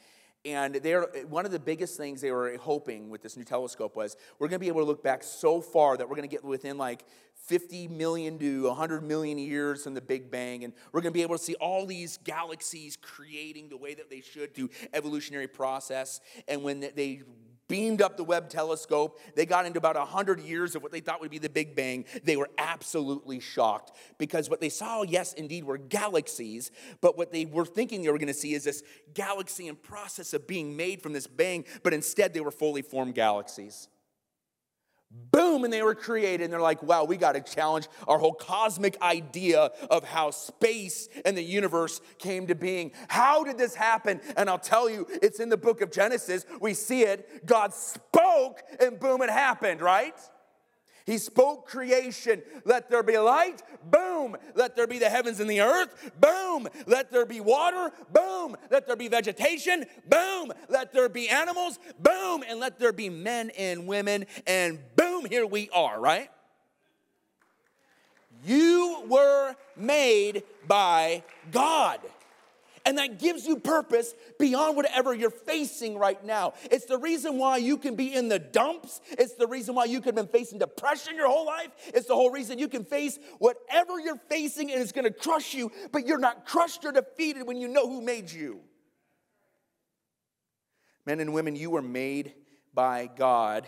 And 0.45 0.75
they're, 0.75 1.01
one 1.27 1.45
of 1.45 1.51
the 1.51 1.59
biggest 1.59 1.97
things 1.97 2.21
they 2.21 2.31
were 2.31 2.55
hoping 2.55 3.09
with 3.09 3.21
this 3.21 3.35
new 3.35 3.43
telescope 3.43 3.97
was 3.97 4.15
we're 4.39 4.47
going 4.47 4.61
to 4.61 4.63
be 4.63 4.69
able 4.69 4.79
to 4.79 4.85
look 4.85 5.03
back 5.03 5.23
so 5.23 5.59
far 5.59 5.97
that 5.97 6.07
we're 6.07 6.15
going 6.15 6.29
to 6.29 6.33
get 6.33 6.45
within 6.45 6.77
like 6.77 7.03
50 7.47 7.89
million 7.89 8.39
to 8.39 8.63
100 8.67 9.03
million 9.03 9.37
years 9.37 9.83
from 9.83 9.93
the 9.93 9.99
Big 9.99 10.31
Bang. 10.31 10.63
And 10.63 10.71
we're 10.93 11.01
going 11.01 11.11
to 11.11 11.17
be 11.17 11.23
able 11.23 11.37
to 11.37 11.43
see 11.43 11.55
all 11.55 11.85
these 11.85 12.15
galaxies 12.15 12.95
creating 12.95 13.67
the 13.67 13.75
way 13.75 13.93
that 13.93 14.09
they 14.09 14.21
should 14.21 14.55
through 14.55 14.69
evolutionary 14.93 15.49
process. 15.49 16.21
And 16.47 16.63
when 16.63 16.79
they 16.79 17.23
beamed 17.71 18.01
up 18.01 18.17
the 18.17 18.23
Webb 18.23 18.49
telescope. 18.49 19.19
They 19.35 19.45
got 19.45 19.65
into 19.65 19.79
about 19.79 19.95
100 19.95 20.41
years 20.41 20.75
of 20.75 20.83
what 20.83 20.91
they 20.91 20.99
thought 20.99 21.21
would 21.21 21.31
be 21.31 21.37
the 21.39 21.49
Big 21.49 21.73
Bang. 21.73 22.03
They 22.23 22.35
were 22.35 22.49
absolutely 22.57 23.39
shocked 23.39 23.93
because 24.17 24.49
what 24.49 24.59
they 24.59 24.69
saw, 24.69 25.03
yes, 25.03 25.31
indeed, 25.33 25.63
were 25.63 25.77
galaxies, 25.77 26.69
but 26.99 27.17
what 27.17 27.31
they 27.31 27.45
were 27.45 27.65
thinking 27.65 28.01
they 28.01 28.11
were 28.11 28.17
going 28.17 28.27
to 28.27 28.33
see 28.33 28.53
is 28.53 28.65
this 28.65 28.83
galaxy 29.13 29.69
in 29.69 29.77
process 29.77 30.33
of 30.33 30.47
being 30.47 30.75
made 30.75 31.01
from 31.01 31.13
this 31.13 31.27
bang, 31.27 31.63
but 31.81 31.93
instead 31.93 32.33
they 32.33 32.41
were 32.41 32.51
fully 32.51 32.81
formed 32.81 33.15
galaxies. 33.15 33.87
Boom, 35.31 35.63
and 35.63 35.71
they 35.71 35.81
were 35.81 35.95
created. 35.95 36.43
And 36.43 36.53
they're 36.53 36.61
like, 36.61 36.83
wow, 36.83 37.05
we 37.05 37.17
got 37.17 37.33
to 37.33 37.41
challenge 37.41 37.87
our 38.07 38.17
whole 38.17 38.33
cosmic 38.33 39.01
idea 39.01 39.71
of 39.89 40.03
how 40.03 40.31
space 40.31 41.07
and 41.25 41.37
the 41.37 41.43
universe 41.43 42.01
came 42.17 42.47
to 42.47 42.55
being. 42.55 42.91
How 43.07 43.43
did 43.43 43.57
this 43.57 43.73
happen? 43.73 44.19
And 44.35 44.49
I'll 44.49 44.59
tell 44.59 44.89
you, 44.89 45.07
it's 45.21 45.39
in 45.39 45.49
the 45.49 45.57
book 45.57 45.81
of 45.81 45.91
Genesis. 45.91 46.45
We 46.59 46.73
see 46.73 47.03
it. 47.03 47.45
God 47.45 47.73
spoke, 47.73 48.61
and 48.79 48.99
boom, 48.99 49.21
it 49.21 49.29
happened, 49.29 49.81
right? 49.81 50.15
He 51.05 51.17
spoke 51.17 51.67
creation. 51.67 52.41
Let 52.65 52.89
there 52.89 53.03
be 53.03 53.17
light. 53.17 53.61
Boom. 53.83 54.37
Let 54.55 54.75
there 54.75 54.87
be 54.87 54.99
the 54.99 55.09
heavens 55.09 55.39
and 55.39 55.49
the 55.49 55.61
earth. 55.61 56.11
Boom. 56.19 56.67
Let 56.85 57.11
there 57.11 57.25
be 57.25 57.39
water. 57.39 57.91
Boom. 58.13 58.55
Let 58.69 58.87
there 58.87 58.95
be 58.95 59.07
vegetation. 59.07 59.85
Boom. 60.07 60.51
Let 60.69 60.93
there 60.93 61.09
be 61.09 61.29
animals. 61.29 61.79
Boom. 61.99 62.43
And 62.47 62.59
let 62.59 62.79
there 62.79 62.93
be 62.93 63.09
men 63.09 63.51
and 63.57 63.87
women. 63.87 64.25
And 64.45 64.79
boom, 64.95 65.25
here 65.25 65.45
we 65.45 65.69
are, 65.71 65.99
right? 65.99 66.29
You 68.45 69.03
were 69.07 69.55
made 69.75 70.43
by 70.67 71.23
God. 71.51 71.99
And 72.85 72.97
that 72.97 73.19
gives 73.19 73.45
you 73.45 73.57
purpose 73.57 74.13
beyond 74.39 74.75
whatever 74.75 75.13
you're 75.13 75.29
facing 75.29 75.97
right 75.97 76.23
now. 76.25 76.53
It's 76.71 76.85
the 76.85 76.97
reason 76.97 77.37
why 77.37 77.57
you 77.57 77.77
can 77.77 77.95
be 77.95 78.13
in 78.13 78.27
the 78.27 78.39
dumps. 78.39 79.01
It's 79.11 79.33
the 79.35 79.47
reason 79.47 79.75
why 79.75 79.85
you 79.85 79.99
could 79.99 80.15
have 80.17 80.27
been 80.27 80.27
facing 80.27 80.59
depression 80.59 81.15
your 81.15 81.29
whole 81.29 81.45
life. 81.45 81.69
It's 81.87 82.07
the 82.07 82.15
whole 82.15 82.31
reason 82.31 82.59
you 82.59 82.67
can 82.67 82.83
face 82.83 83.19
whatever 83.39 83.99
you're 83.99 84.19
facing 84.29 84.71
and 84.71 84.81
it's 84.81 84.91
gonna 84.91 85.11
crush 85.11 85.53
you, 85.53 85.71
but 85.91 86.07
you're 86.07 86.17
not 86.17 86.45
crushed 86.45 86.83
or 86.85 86.91
defeated 86.91 87.45
when 87.45 87.57
you 87.57 87.67
know 87.67 87.87
who 87.87 88.01
made 88.01 88.31
you. 88.31 88.61
Men 91.05 91.19
and 91.19 91.33
women, 91.33 91.55
you 91.55 91.69
were 91.69 91.81
made 91.81 92.33
by 92.73 93.09
God. 93.15 93.67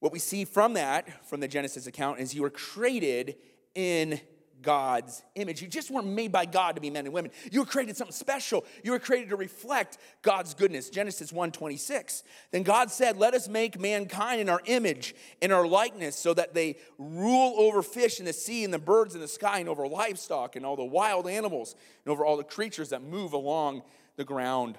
What 0.00 0.12
we 0.12 0.18
see 0.18 0.44
from 0.44 0.74
that, 0.74 1.26
from 1.26 1.40
the 1.40 1.48
Genesis 1.48 1.86
account, 1.86 2.18
is 2.18 2.34
you 2.34 2.42
were 2.42 2.50
created 2.50 3.36
in 3.74 4.20
God's 4.62 5.22
image. 5.34 5.60
You 5.60 5.68
just 5.68 5.90
weren't 5.90 6.06
made 6.06 6.32
by 6.32 6.46
God 6.46 6.76
to 6.76 6.80
be 6.80 6.90
men 6.90 7.04
and 7.04 7.12
women. 7.12 7.32
You 7.50 7.60
were 7.60 7.66
created 7.66 7.96
something 7.96 8.14
special. 8.14 8.64
You 8.82 8.92
were 8.92 8.98
created 8.98 9.30
to 9.30 9.36
reflect 9.36 9.98
God's 10.22 10.54
goodness. 10.54 10.88
Genesis 10.88 11.32
1:26. 11.32 12.22
Then 12.52 12.62
God 12.62 12.90
said, 12.90 13.16
"Let 13.16 13.34
us 13.34 13.48
make 13.48 13.78
mankind 13.78 14.40
in 14.40 14.48
our 14.48 14.62
image, 14.66 15.14
in 15.40 15.52
our 15.52 15.66
likeness, 15.66 16.16
so 16.16 16.32
that 16.34 16.54
they 16.54 16.76
rule 16.98 17.54
over 17.58 17.82
fish 17.82 18.18
in 18.20 18.26
the 18.26 18.32
sea 18.32 18.64
and 18.64 18.72
the 18.72 18.78
birds 18.78 19.14
in 19.14 19.20
the 19.20 19.28
sky 19.28 19.58
and 19.58 19.68
over 19.68 19.86
livestock 19.86 20.56
and 20.56 20.64
all 20.64 20.76
the 20.76 20.84
wild 20.84 21.28
animals 21.28 21.74
and 22.04 22.12
over 22.12 22.24
all 22.24 22.36
the 22.36 22.44
creatures 22.44 22.90
that 22.90 23.02
move 23.02 23.32
along 23.32 23.82
the 24.16 24.24
ground." 24.24 24.78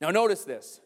Now 0.00 0.10
notice 0.10 0.44
this. 0.44 0.80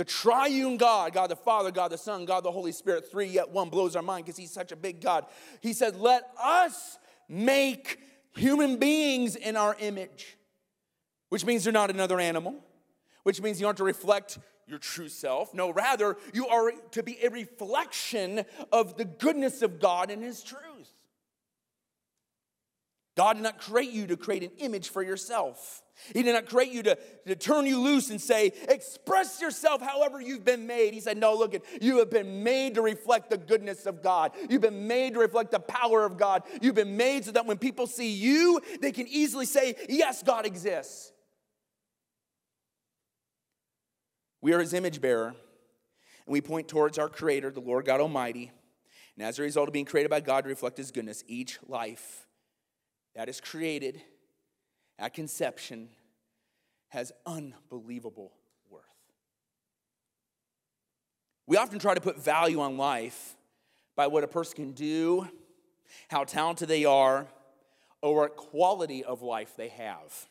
The 0.00 0.04
triune 0.04 0.78
God, 0.78 1.12
God 1.12 1.30
the 1.30 1.36
Father, 1.36 1.70
God 1.70 1.90
the 1.90 1.98
Son, 1.98 2.24
God 2.24 2.42
the 2.42 2.50
Holy 2.50 2.72
Spirit, 2.72 3.10
three 3.10 3.26
yet 3.26 3.50
one, 3.50 3.68
blows 3.68 3.94
our 3.94 4.02
mind 4.02 4.24
because 4.24 4.38
He's 4.38 4.50
such 4.50 4.72
a 4.72 4.76
big 4.76 5.02
God. 5.02 5.26
He 5.60 5.74
said, 5.74 5.94
Let 6.00 6.26
us 6.42 6.98
make 7.28 7.98
human 8.34 8.78
beings 8.78 9.36
in 9.36 9.58
our 9.58 9.76
image, 9.78 10.38
which 11.28 11.44
means 11.44 11.64
they're 11.64 11.72
not 11.74 11.90
another 11.90 12.18
animal, 12.18 12.54
which 13.24 13.42
means 13.42 13.60
you 13.60 13.66
aren't 13.66 13.76
to 13.76 13.84
reflect 13.84 14.38
your 14.66 14.78
true 14.78 15.10
self. 15.10 15.52
No, 15.52 15.68
rather, 15.70 16.16
you 16.32 16.46
are 16.46 16.72
to 16.92 17.02
be 17.02 17.18
a 17.22 17.28
reflection 17.28 18.46
of 18.72 18.96
the 18.96 19.04
goodness 19.04 19.60
of 19.60 19.80
God 19.80 20.10
and 20.10 20.24
His 20.24 20.42
truth. 20.42 20.89
God 23.16 23.34
did 23.34 23.42
not 23.42 23.58
create 23.58 23.90
you 23.90 24.06
to 24.06 24.16
create 24.16 24.42
an 24.42 24.52
image 24.58 24.88
for 24.88 25.02
yourself. 25.02 25.82
He 26.14 26.22
did 26.22 26.32
not 26.32 26.46
create 26.46 26.72
you 26.72 26.82
to, 26.84 26.98
to 27.26 27.36
turn 27.36 27.66
you 27.66 27.78
loose 27.78 28.08
and 28.08 28.20
say, 28.20 28.52
express 28.68 29.40
yourself 29.42 29.82
however 29.82 30.20
you've 30.20 30.44
been 30.44 30.66
made. 30.66 30.94
He 30.94 31.00
said, 31.00 31.18
no, 31.18 31.34
look, 31.34 31.54
at 31.54 31.62
you 31.82 31.98
have 31.98 32.10
been 32.10 32.42
made 32.42 32.76
to 32.76 32.82
reflect 32.82 33.28
the 33.28 33.36
goodness 33.36 33.84
of 33.84 34.02
God. 34.02 34.32
You've 34.48 34.62
been 34.62 34.86
made 34.86 35.14
to 35.14 35.20
reflect 35.20 35.50
the 35.50 35.60
power 35.60 36.04
of 36.06 36.16
God. 36.16 36.44
You've 36.62 36.74
been 36.74 36.96
made 36.96 37.26
so 37.26 37.32
that 37.32 37.44
when 37.44 37.58
people 37.58 37.86
see 37.86 38.10
you, 38.10 38.60
they 38.80 38.92
can 38.92 39.06
easily 39.08 39.44
say, 39.44 39.74
yes, 39.88 40.22
God 40.22 40.46
exists. 40.46 41.12
We 44.40 44.54
are 44.54 44.60
his 44.60 44.72
image 44.72 45.02
bearer, 45.02 45.26
and 45.26 45.36
we 46.26 46.40
point 46.40 46.66
towards 46.66 46.96
our 46.98 47.10
Creator, 47.10 47.50
the 47.50 47.60
Lord 47.60 47.84
God 47.84 48.00
Almighty. 48.00 48.50
And 49.18 49.26
as 49.26 49.38
a 49.38 49.42
result 49.42 49.68
of 49.68 49.74
being 49.74 49.84
created 49.84 50.08
by 50.08 50.20
God 50.20 50.44
to 50.44 50.48
reflect 50.48 50.78
his 50.78 50.90
goodness, 50.90 51.22
each 51.26 51.58
life 51.68 52.26
that 53.14 53.28
is 53.28 53.40
created 53.40 54.00
at 54.98 55.14
conception 55.14 55.88
has 56.88 57.12
unbelievable 57.24 58.32
worth. 58.68 58.84
We 61.46 61.56
often 61.56 61.78
try 61.78 61.94
to 61.94 62.00
put 62.00 62.22
value 62.22 62.60
on 62.60 62.76
life 62.76 63.36
by 63.96 64.06
what 64.06 64.24
a 64.24 64.28
person 64.28 64.54
can 64.56 64.72
do, 64.72 65.28
how 66.08 66.24
talented 66.24 66.68
they 66.68 66.84
are, 66.84 67.26
or 68.02 68.16
what 68.16 68.36
quality 68.36 69.04
of 69.04 69.22
life 69.22 69.54
they 69.56 69.68
have. 69.68 70.28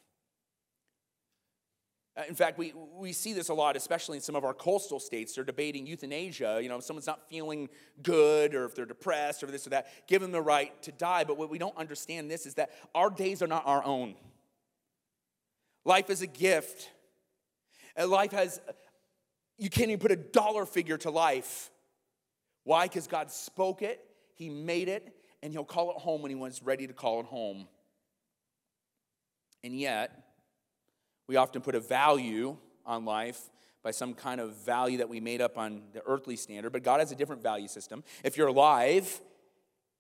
Uh, 2.20 2.24
in 2.28 2.36
fact, 2.36 2.58
we, 2.58 2.74
we 2.98 3.14
see 3.14 3.34
this 3.34 3.50
a 3.50 3.54
lot, 3.54 3.78
especially 3.78 4.18
in 4.18 4.22
some 4.22 4.36
of 4.36 4.44
our 4.44 4.54
coastal 4.54 5.00
states. 5.00 5.36
They're 5.36 5.44
debating 5.44 5.88
euthanasia. 5.88 6.60
You 6.62 6.68
know, 6.68 6.78
if 6.78 6.84
someone's 6.84 7.08
not 7.08 7.30
feeling 7.30 7.70
good 8.04 8.54
or 8.54 8.66
if 8.66 8.76
they're 8.76 8.86
depressed 8.86 9.42
or 9.44 9.48
this 9.48 9.66
or 9.66 9.70
that, 9.70 9.88
give 10.08 10.22
them 10.22 10.32
the 10.32 10.42
right 10.42 10.82
to 10.84 10.92
die. 10.92 11.24
But 11.24 11.38
what 11.38 11.50
we 11.50 11.58
don't 11.58 11.78
understand 11.78 12.30
this 12.30 12.46
is 12.46 12.56
that 12.56 12.72
our 12.94 13.10
days 13.10 13.42
are 13.42 13.48
not 13.48 13.66
our 13.66 13.84
own. 13.86 14.16
Life 15.86 16.10
is 16.10 16.22
a 16.22 16.28
gift. 16.28 16.90
And 17.96 18.10
life 18.10 18.32
has, 18.32 18.60
you 19.58 19.70
can't 19.70 19.90
even 19.90 20.00
put 20.00 20.12
a 20.12 20.18
dollar 20.18 20.66
figure 20.66 20.98
to 20.98 21.12
life. 21.12 21.72
Why? 22.66 22.86
Because 22.86 23.08
God 23.08 23.32
spoke 23.32 23.82
it, 23.82 24.04
He 24.36 24.50
made 24.50 24.90
it, 24.90 25.16
and 25.42 25.54
He'll 25.54 25.64
call 25.64 25.92
it 25.92 25.98
home 25.98 26.22
when 26.22 26.32
He 26.32 26.36
was 26.36 26.62
ready 26.62 26.86
to 26.86 26.94
call 26.94 27.22
it 27.22 27.28
home. 27.28 27.68
And 29.64 29.78
yet, 29.78 30.29
we 31.30 31.36
often 31.36 31.62
put 31.62 31.76
a 31.76 31.80
value 31.80 32.58
on 32.88 33.06
life 33.06 33.52
by 33.84 33.92
some 33.92 34.16
kind 34.16 34.42
of 34.42 34.56
value 34.66 34.98
that 34.98 35.08
we 35.08 35.20
made 35.20 35.42
up 35.42 35.60
on 35.60 35.84
the 35.94 36.02
earthly 36.08 36.36
standard, 36.36 36.72
but 36.72 36.82
God 36.82 37.00
has 37.00 37.12
a 37.12 37.16
different 37.16 37.44
value 37.44 37.68
system. 37.68 38.04
If 38.24 38.36
you're 38.36 38.48
alive, 38.48 39.22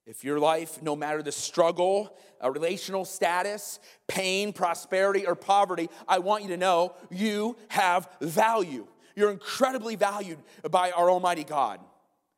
if 0.07 0.23
your 0.23 0.39
life, 0.39 0.81
no 0.81 0.95
matter 0.95 1.21
the 1.21 1.31
struggle, 1.31 2.17
a 2.41 2.51
relational 2.51 3.05
status, 3.05 3.79
pain, 4.07 4.51
prosperity, 4.53 5.27
or 5.27 5.35
poverty, 5.35 5.87
I 6.07 6.17
want 6.17 6.41
you 6.41 6.49
to 6.49 6.57
know 6.57 6.95
you 7.11 7.57
have 7.67 8.09
value. 8.19 8.87
You're 9.15 9.29
incredibly 9.29 9.95
valued 9.95 10.39
by 10.71 10.89
our 10.89 11.11
Almighty 11.11 11.43
God. 11.43 11.79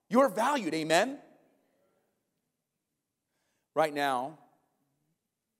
You're 0.10 0.28
valued, 0.28 0.74
amen? 0.74 1.18
Right 3.74 3.94
now, 3.94 4.38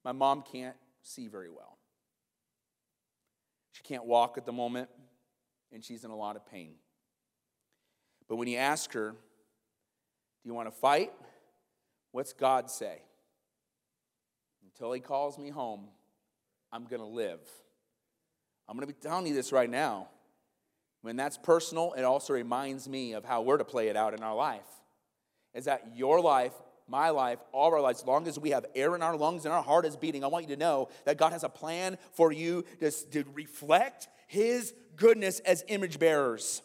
my 0.04 0.12
mom 0.12 0.44
can't 0.52 0.76
see 1.02 1.30
very 1.30 1.50
well. 1.50 1.71
Can't 3.92 4.06
walk 4.06 4.38
at 4.38 4.46
the 4.46 4.54
moment, 4.54 4.88
and 5.74 5.84
she's 5.84 6.06
in 6.06 6.12
a 6.12 6.16
lot 6.16 6.38
of 6.38 6.46
pain. 6.46 6.76
But 8.30 8.38
when 8.38 8.48
you 8.48 8.58
ask 8.58 8.94
her, 8.94 9.12
Do 9.12 9.18
you 10.46 10.54
want 10.54 10.70
to 10.70 10.72
fight? 10.72 11.12
What's 12.14 12.32
God 12.32 12.72
say? 12.72 13.02
Until 14.64 14.94
He 14.94 15.02
calls 15.02 15.38
me 15.38 15.50
home, 15.50 15.90
I'm 16.72 16.86
going 16.86 17.02
to 17.02 17.06
live. 17.06 17.42
I'm 18.70 18.78
going 18.78 18.88
to 18.88 18.94
be 18.94 18.98
telling 18.98 19.28
you 19.28 19.34
this 19.34 19.52
right 19.52 19.70
now. 19.70 20.08
When 21.02 21.18
that's 21.18 21.38
personal, 21.38 21.92
it 21.98 22.04
also 22.04 22.32
reminds 22.32 22.88
me 22.88 23.12
of 23.12 23.26
how 23.26 23.42
we're 23.42 23.58
to 23.58 23.66
play 23.66 23.90
it 23.90 23.98
out 23.98 24.14
in 24.14 24.24
our 24.24 24.36
life. 24.36 24.70
Is 25.54 25.66
that 25.66 25.98
your 25.98 26.22
life, 26.22 26.54
my 26.92 27.10
life, 27.10 27.40
all 27.54 27.70
of 27.70 27.74
our 27.74 27.82
lives, 27.82 28.02
as 28.02 28.06
long 28.06 28.28
as 28.28 28.38
we 28.38 28.52
have 28.52 28.66
air 28.76 28.94
in 28.94 29.02
our 29.02 29.18
lungs 29.18 29.46
and 29.46 29.54
our 29.54 29.64
heart 29.64 29.86
is 29.86 29.96
beating, 29.96 30.24
I 30.24 30.28
want 30.28 30.48
you 30.48 30.56
to 30.56 30.60
know 30.60 30.90
that 31.06 31.18
God 31.18 31.32
has 31.32 31.44
a 31.44 31.50
plan 31.50 31.98
for 32.12 32.32
you 32.32 32.66
to, 32.82 32.92
to 32.92 33.24
reflect 33.34 34.10
His 34.28 34.74
goodness 34.98 35.40
as 35.40 35.64
image 35.70 35.98
bearers. 35.98 36.62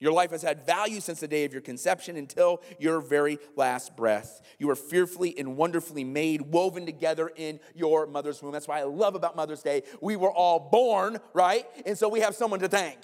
Your 0.00 0.12
life 0.12 0.32
has 0.32 0.42
had 0.42 0.66
value 0.66 1.00
since 1.00 1.20
the 1.20 1.28
day 1.28 1.44
of 1.44 1.52
your 1.52 1.62
conception 1.62 2.16
until 2.16 2.60
your 2.78 3.00
very 3.00 3.38
last 3.56 3.96
breath. 3.96 4.42
You 4.58 4.66
were 4.66 4.76
fearfully 4.76 5.34
and 5.38 5.56
wonderfully 5.56 6.04
made, 6.04 6.42
woven 6.42 6.84
together 6.84 7.30
in 7.34 7.58
your 7.74 8.06
mother's 8.06 8.42
womb. 8.42 8.52
That's 8.52 8.68
why 8.68 8.80
I 8.80 8.84
love 8.84 9.14
about 9.14 9.34
Mother's 9.34 9.62
Day. 9.62 9.82
We 10.00 10.16
were 10.16 10.32
all 10.32 10.68
born, 10.70 11.20
right? 11.32 11.66
And 11.86 11.96
so 11.96 12.08
we 12.08 12.20
have 12.20 12.34
someone 12.34 12.60
to 12.60 12.68
thank. 12.68 12.98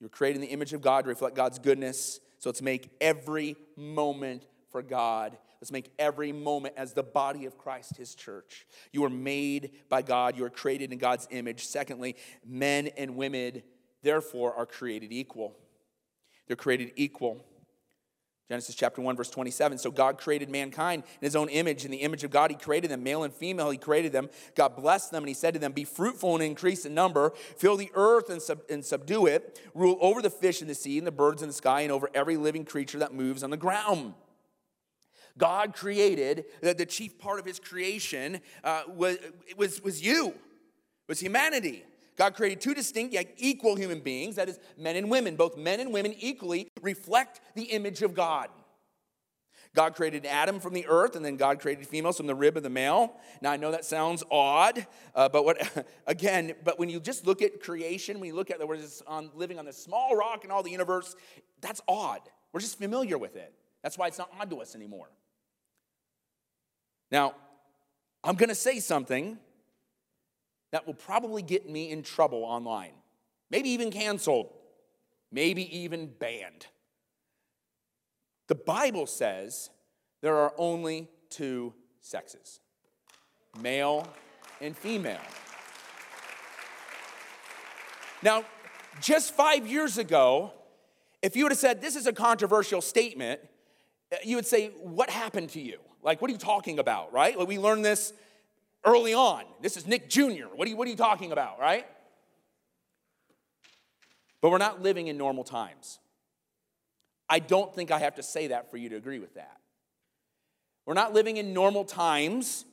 You're 0.00 0.10
created 0.10 0.36
in 0.36 0.42
the 0.42 0.52
image 0.52 0.72
of 0.72 0.82
God 0.82 1.04
to 1.04 1.08
reflect 1.08 1.34
God's 1.34 1.58
goodness. 1.58 2.20
So 2.38 2.50
let's 2.50 2.62
make 2.62 2.90
every 3.00 3.56
moment 3.76 4.46
for 4.70 4.82
God. 4.82 5.38
Let's 5.60 5.72
make 5.72 5.90
every 5.98 6.32
moment 6.32 6.74
as 6.76 6.92
the 6.92 7.02
body 7.02 7.46
of 7.46 7.56
Christ, 7.56 7.96
his 7.96 8.14
church. 8.14 8.66
You 8.92 9.04
are 9.04 9.10
made 9.10 9.70
by 9.88 10.02
God, 10.02 10.36
you 10.36 10.44
are 10.44 10.50
created 10.50 10.92
in 10.92 10.98
God's 10.98 11.26
image. 11.30 11.66
Secondly, 11.66 12.16
men 12.44 12.88
and 12.98 13.16
women, 13.16 13.62
therefore, 14.02 14.54
are 14.54 14.66
created 14.66 15.12
equal. 15.12 15.56
They're 16.46 16.56
created 16.56 16.92
equal. 16.96 17.44
Genesis 18.48 18.76
chapter 18.76 19.02
1, 19.02 19.16
verse 19.16 19.30
27. 19.30 19.76
So 19.78 19.90
God 19.90 20.18
created 20.18 20.48
mankind 20.48 21.02
in 21.20 21.26
his 21.26 21.34
own 21.34 21.48
image. 21.48 21.84
In 21.84 21.90
the 21.90 21.98
image 21.98 22.22
of 22.22 22.30
God, 22.30 22.50
he 22.50 22.56
created 22.56 22.90
them, 22.90 23.02
male 23.02 23.24
and 23.24 23.34
female, 23.34 23.70
he 23.70 23.78
created 23.78 24.12
them. 24.12 24.30
God 24.54 24.76
blessed 24.76 25.10
them, 25.10 25.24
and 25.24 25.28
he 25.28 25.34
said 25.34 25.54
to 25.54 25.60
them, 25.60 25.72
Be 25.72 25.84
fruitful 25.84 26.34
and 26.34 26.42
increase 26.44 26.86
in 26.86 26.94
number, 26.94 27.32
fill 27.56 27.76
the 27.76 27.90
earth 27.94 28.30
and, 28.30 28.40
sub- 28.40 28.62
and 28.70 28.84
subdue 28.84 29.26
it, 29.26 29.60
rule 29.74 29.98
over 30.00 30.22
the 30.22 30.30
fish 30.30 30.62
in 30.62 30.68
the 30.68 30.76
sea 30.76 30.98
and 30.98 31.06
the 31.06 31.12
birds 31.12 31.42
in 31.42 31.48
the 31.48 31.54
sky, 31.54 31.80
and 31.80 31.90
over 31.90 32.08
every 32.14 32.36
living 32.36 32.64
creature 32.64 33.00
that 33.00 33.12
moves 33.12 33.42
on 33.42 33.50
the 33.50 33.56
ground. 33.56 34.14
God 35.36 35.74
created, 35.74 36.44
that 36.62 36.78
the 36.78 36.86
chief 36.86 37.18
part 37.18 37.40
of 37.40 37.44
his 37.44 37.58
creation 37.58 38.40
uh, 38.62 38.82
was, 38.88 39.18
was, 39.56 39.82
was 39.82 40.00
you, 40.00 40.34
was 41.08 41.18
humanity. 41.18 41.84
God 42.16 42.34
created 42.34 42.60
two 42.60 42.74
distinct 42.74 43.12
yet 43.12 43.34
equal 43.36 43.76
human 43.76 44.00
beings, 44.00 44.36
that 44.36 44.48
is, 44.48 44.58
men 44.78 44.96
and 44.96 45.10
women. 45.10 45.36
Both 45.36 45.56
men 45.56 45.80
and 45.80 45.92
women 45.92 46.14
equally 46.18 46.68
reflect 46.82 47.40
the 47.54 47.64
image 47.64 48.02
of 48.02 48.14
God. 48.14 48.48
God 49.74 49.94
created 49.94 50.24
Adam 50.24 50.58
from 50.58 50.72
the 50.72 50.86
earth, 50.88 51.16
and 51.16 51.24
then 51.24 51.36
God 51.36 51.60
created 51.60 51.86
females 51.86 52.16
from 52.16 52.26
the 52.26 52.34
rib 52.34 52.56
of 52.56 52.62
the 52.62 52.70
male. 52.70 53.12
Now 53.42 53.52
I 53.52 53.58
know 53.58 53.70
that 53.70 53.84
sounds 53.84 54.24
odd, 54.30 54.86
uh, 55.14 55.28
but 55.28 55.44
what 55.44 55.86
again? 56.06 56.54
But 56.64 56.78
when 56.78 56.88
you 56.88 56.98
just 56.98 57.26
look 57.26 57.42
at 57.42 57.60
creation, 57.60 58.18
when 58.18 58.28
you 58.28 58.34
look 58.34 58.50
at 58.50 58.58
the 58.58 58.66
we're 58.66 58.78
just 58.78 59.02
on 59.06 59.30
living 59.34 59.58
on 59.58 59.66
this 59.66 59.76
small 59.76 60.16
rock 60.16 60.44
in 60.44 60.50
all 60.50 60.62
the 60.62 60.70
universe, 60.70 61.14
that's 61.60 61.82
odd. 61.86 62.22
We're 62.52 62.60
just 62.60 62.78
familiar 62.78 63.18
with 63.18 63.36
it. 63.36 63.52
That's 63.82 63.98
why 63.98 64.06
it's 64.06 64.18
not 64.18 64.30
odd 64.40 64.48
to 64.48 64.62
us 64.62 64.74
anymore. 64.74 65.10
Now, 67.10 67.34
I'm 68.24 68.34
going 68.34 68.48
to 68.48 68.54
say 68.54 68.80
something 68.80 69.38
that 70.72 70.86
will 70.86 70.94
probably 70.94 71.42
get 71.42 71.68
me 71.68 71.90
in 71.90 72.02
trouble 72.02 72.44
online, 72.44 72.92
maybe 73.50 73.70
even 73.70 73.90
canceled, 73.90 74.52
maybe 75.30 75.78
even 75.78 76.06
banned. 76.06 76.66
The 78.48 78.54
Bible 78.54 79.06
says 79.06 79.70
there 80.22 80.36
are 80.36 80.52
only 80.56 81.08
two 81.30 81.74
sexes 82.00 82.60
male 83.60 84.06
and 84.60 84.76
female. 84.76 85.20
Now, 88.22 88.44
just 89.00 89.34
five 89.34 89.66
years 89.66 89.98
ago, 89.98 90.52
if 91.22 91.36
you 91.36 91.44
would 91.44 91.52
have 91.52 91.58
said 91.58 91.80
this 91.80 91.96
is 91.96 92.06
a 92.06 92.12
controversial 92.12 92.80
statement, 92.80 93.40
you 94.24 94.36
would 94.36 94.46
say, 94.46 94.68
What 94.82 95.10
happened 95.10 95.50
to 95.50 95.60
you? 95.60 95.78
Like, 96.02 96.22
what 96.22 96.30
are 96.30 96.32
you 96.32 96.38
talking 96.38 96.78
about, 96.78 97.12
right? 97.12 97.36
We 97.46 97.58
learned 97.58 97.84
this 97.84 98.12
early 98.86 99.12
on. 99.12 99.44
This 99.60 99.76
is 99.76 99.86
Nick 99.86 100.08
Jr. 100.08 100.46
What 100.54 100.66
are 100.66 100.70
you, 100.70 100.76
what 100.76 100.86
are 100.86 100.90
you 100.90 100.96
talking 100.96 101.32
about, 101.32 101.58
right? 101.58 101.86
But 104.40 104.50
we're 104.50 104.58
not 104.58 104.80
living 104.80 105.08
in 105.08 105.18
normal 105.18 105.44
times. 105.44 105.98
I 107.28 107.40
don't 107.40 107.74
think 107.74 107.90
I 107.90 107.98
have 107.98 108.14
to 108.14 108.22
say 108.22 108.48
that 108.48 108.70
for 108.70 108.76
you 108.76 108.88
to 108.90 108.96
agree 108.96 109.18
with 109.18 109.34
that. 109.34 109.58
We're 110.86 110.94
not 110.94 111.12
living 111.12 111.36
in 111.36 111.52
normal 111.52 111.84
times. 111.84 112.64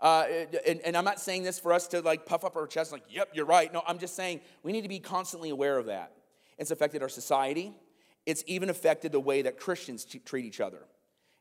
Uh, 0.00 0.26
and, 0.66 0.80
and, 0.80 0.96
I'm 0.96 1.04
not 1.04 1.20
saying 1.20 1.44
this 1.44 1.58
for 1.58 1.72
us 1.72 1.86
to 1.88 2.00
like 2.02 2.26
puff 2.26 2.44
up 2.44 2.56
our 2.56 2.66
chest, 2.66 2.92
like, 2.92 3.04
yep, 3.08 3.30
you're 3.32 3.46
right. 3.46 3.72
No, 3.72 3.82
I'm 3.86 3.98
just 3.98 4.14
saying 4.14 4.40
we 4.62 4.72
need 4.72 4.82
to 4.82 4.88
be 4.88 4.98
constantly 4.98 5.48
aware 5.48 5.78
of 5.78 5.86
that. 5.86 6.12
It's 6.58 6.70
affected 6.70 7.02
our 7.02 7.08
society, 7.08 7.72
it's 8.26 8.42
even 8.46 8.68
affected 8.68 9.12
the 9.12 9.20
way 9.20 9.42
that 9.42 9.58
Christians 9.58 10.04
t- 10.04 10.18
treat 10.18 10.44
each 10.44 10.60
other. 10.60 10.80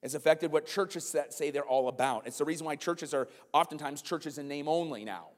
It's 0.05 0.13
affected 0.13 0.51
what 0.51 0.67
churches 0.67 1.15
say 1.29 1.49
they're 1.49 1.63
all 1.63 1.87
about. 1.87 2.27
It's 2.27 2.37
the 2.37 2.45
reason 2.45 2.67
why 2.67 2.75
churches 2.75 3.11
are 3.15 3.27
oftentimes 3.51 4.03
churches 4.03 4.37
in 4.37 4.47
name 4.47 4.67
only 4.67 5.03
now. 5.03 5.29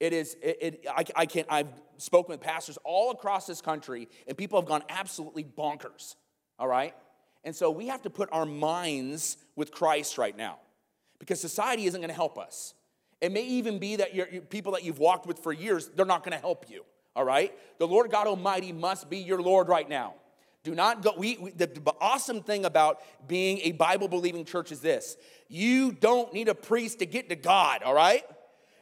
It 0.00 0.12
is, 0.12 0.36
it, 0.42 0.58
it, 0.60 0.86
I, 0.90 1.04
I 1.14 1.24
can't, 1.24 1.46
I've 1.48 1.68
spoken 1.98 2.32
with 2.32 2.40
pastors 2.40 2.78
all 2.82 3.12
across 3.12 3.46
this 3.46 3.60
country, 3.60 4.08
and 4.26 4.36
people 4.36 4.60
have 4.60 4.66
gone 4.66 4.82
absolutely 4.88 5.44
bonkers, 5.44 6.16
all 6.58 6.66
right? 6.66 6.96
And 7.44 7.54
so 7.54 7.70
we 7.70 7.86
have 7.86 8.02
to 8.02 8.10
put 8.10 8.28
our 8.32 8.44
minds 8.44 9.36
with 9.54 9.70
Christ 9.70 10.18
right 10.18 10.36
now 10.36 10.58
because 11.20 11.40
society 11.40 11.86
isn't 11.86 12.00
going 12.00 12.08
to 12.08 12.12
help 12.14 12.36
us. 12.36 12.74
It 13.20 13.30
may 13.30 13.44
even 13.44 13.78
be 13.78 13.94
that 13.94 14.16
your 14.16 14.26
people 14.26 14.72
that 14.72 14.82
you've 14.82 14.98
walked 14.98 15.28
with 15.28 15.38
for 15.38 15.52
years, 15.52 15.86
they're 15.94 16.04
not 16.04 16.24
going 16.24 16.36
to 16.36 16.42
help 16.42 16.68
you, 16.68 16.84
all 17.14 17.24
right? 17.24 17.56
The 17.78 17.86
Lord 17.86 18.10
God 18.10 18.26
Almighty 18.26 18.72
must 18.72 19.08
be 19.08 19.18
your 19.18 19.40
Lord 19.40 19.68
right 19.68 19.88
now. 19.88 20.14
Do 20.64 20.74
not 20.74 21.02
go. 21.02 21.12
We, 21.16 21.36
we, 21.36 21.50
the, 21.52 21.66
the 21.66 21.94
awesome 22.00 22.42
thing 22.42 22.64
about 22.64 23.00
being 23.28 23.60
a 23.62 23.72
Bible 23.72 24.08
believing 24.08 24.44
church 24.44 24.72
is 24.72 24.80
this 24.80 25.16
you 25.48 25.92
don't 25.92 26.32
need 26.32 26.48
a 26.48 26.54
priest 26.54 26.98
to 26.98 27.06
get 27.06 27.28
to 27.28 27.36
God, 27.36 27.82
all 27.82 27.94
right? 27.94 28.24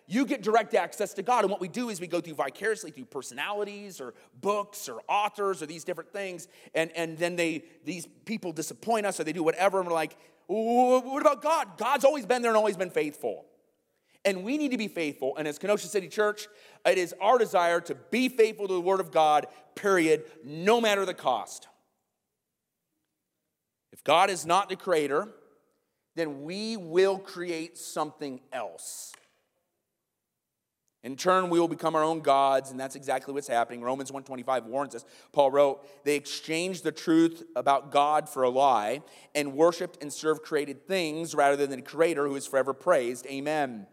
You 0.06 0.26
get 0.26 0.42
direct 0.42 0.74
access 0.74 1.14
to 1.14 1.22
God. 1.22 1.44
And 1.44 1.50
what 1.50 1.60
we 1.60 1.68
do 1.68 1.88
is 1.88 2.00
we 2.00 2.06
go 2.06 2.20
through 2.20 2.34
vicariously 2.34 2.90
through 2.90 3.06
personalities 3.06 4.00
or 4.00 4.14
books 4.40 4.88
or 4.88 5.00
authors 5.08 5.62
or 5.62 5.66
these 5.66 5.84
different 5.84 6.12
things. 6.12 6.48
And, 6.74 6.90
and 6.96 7.16
then 7.16 7.36
they 7.36 7.64
these 7.84 8.06
people 8.24 8.52
disappoint 8.52 9.06
us 9.06 9.18
or 9.18 9.24
they 9.24 9.32
do 9.32 9.42
whatever. 9.42 9.78
And 9.78 9.88
we're 9.88 9.94
like, 9.94 10.16
what 10.46 11.20
about 11.20 11.42
God? 11.42 11.78
God's 11.78 12.04
always 12.04 12.26
been 12.26 12.42
there 12.42 12.50
and 12.50 12.58
always 12.58 12.76
been 12.76 12.90
faithful. 12.90 13.46
And 14.24 14.44
we 14.44 14.56
need 14.56 14.70
to 14.70 14.78
be 14.78 14.88
faithful. 14.88 15.36
And 15.36 15.48
as 15.48 15.58
Kenosha 15.58 15.88
City 15.88 16.08
Church, 16.08 16.46
it 16.86 16.98
is 16.98 17.14
our 17.20 17.38
desire 17.38 17.80
to 17.82 17.94
be 17.94 18.28
faithful 18.28 18.68
to 18.68 18.74
the 18.74 18.80
Word 18.80 19.00
of 19.00 19.10
God, 19.10 19.46
period, 19.74 20.24
no 20.44 20.80
matter 20.80 21.04
the 21.04 21.14
cost. 21.14 21.66
God 24.04 24.30
is 24.30 24.44
not 24.44 24.68
the 24.68 24.76
creator, 24.76 25.28
then 26.14 26.42
we 26.42 26.76
will 26.76 27.18
create 27.18 27.78
something 27.78 28.40
else. 28.52 29.12
In 31.04 31.16
turn, 31.16 31.50
we 31.50 31.58
will 31.58 31.68
become 31.68 31.96
our 31.96 32.04
own 32.04 32.20
gods, 32.20 32.70
and 32.70 32.78
that's 32.78 32.94
exactly 32.94 33.34
what's 33.34 33.48
happening. 33.48 33.82
Romans 33.82 34.12
125 34.12 34.66
warns 34.66 34.94
us. 34.94 35.04
Paul 35.32 35.50
wrote, 35.50 36.04
They 36.04 36.14
exchanged 36.14 36.84
the 36.84 36.92
truth 36.92 37.42
about 37.56 37.90
God 37.90 38.28
for 38.28 38.44
a 38.44 38.48
lie 38.48 39.02
and 39.34 39.54
worshiped 39.54 40.00
and 40.00 40.12
served 40.12 40.42
created 40.42 40.86
things 40.86 41.34
rather 41.34 41.56
than 41.56 41.70
the 41.70 41.82
creator 41.82 42.28
who 42.28 42.36
is 42.36 42.46
forever 42.46 42.72
praised. 42.72 43.26
Amen. 43.26 43.88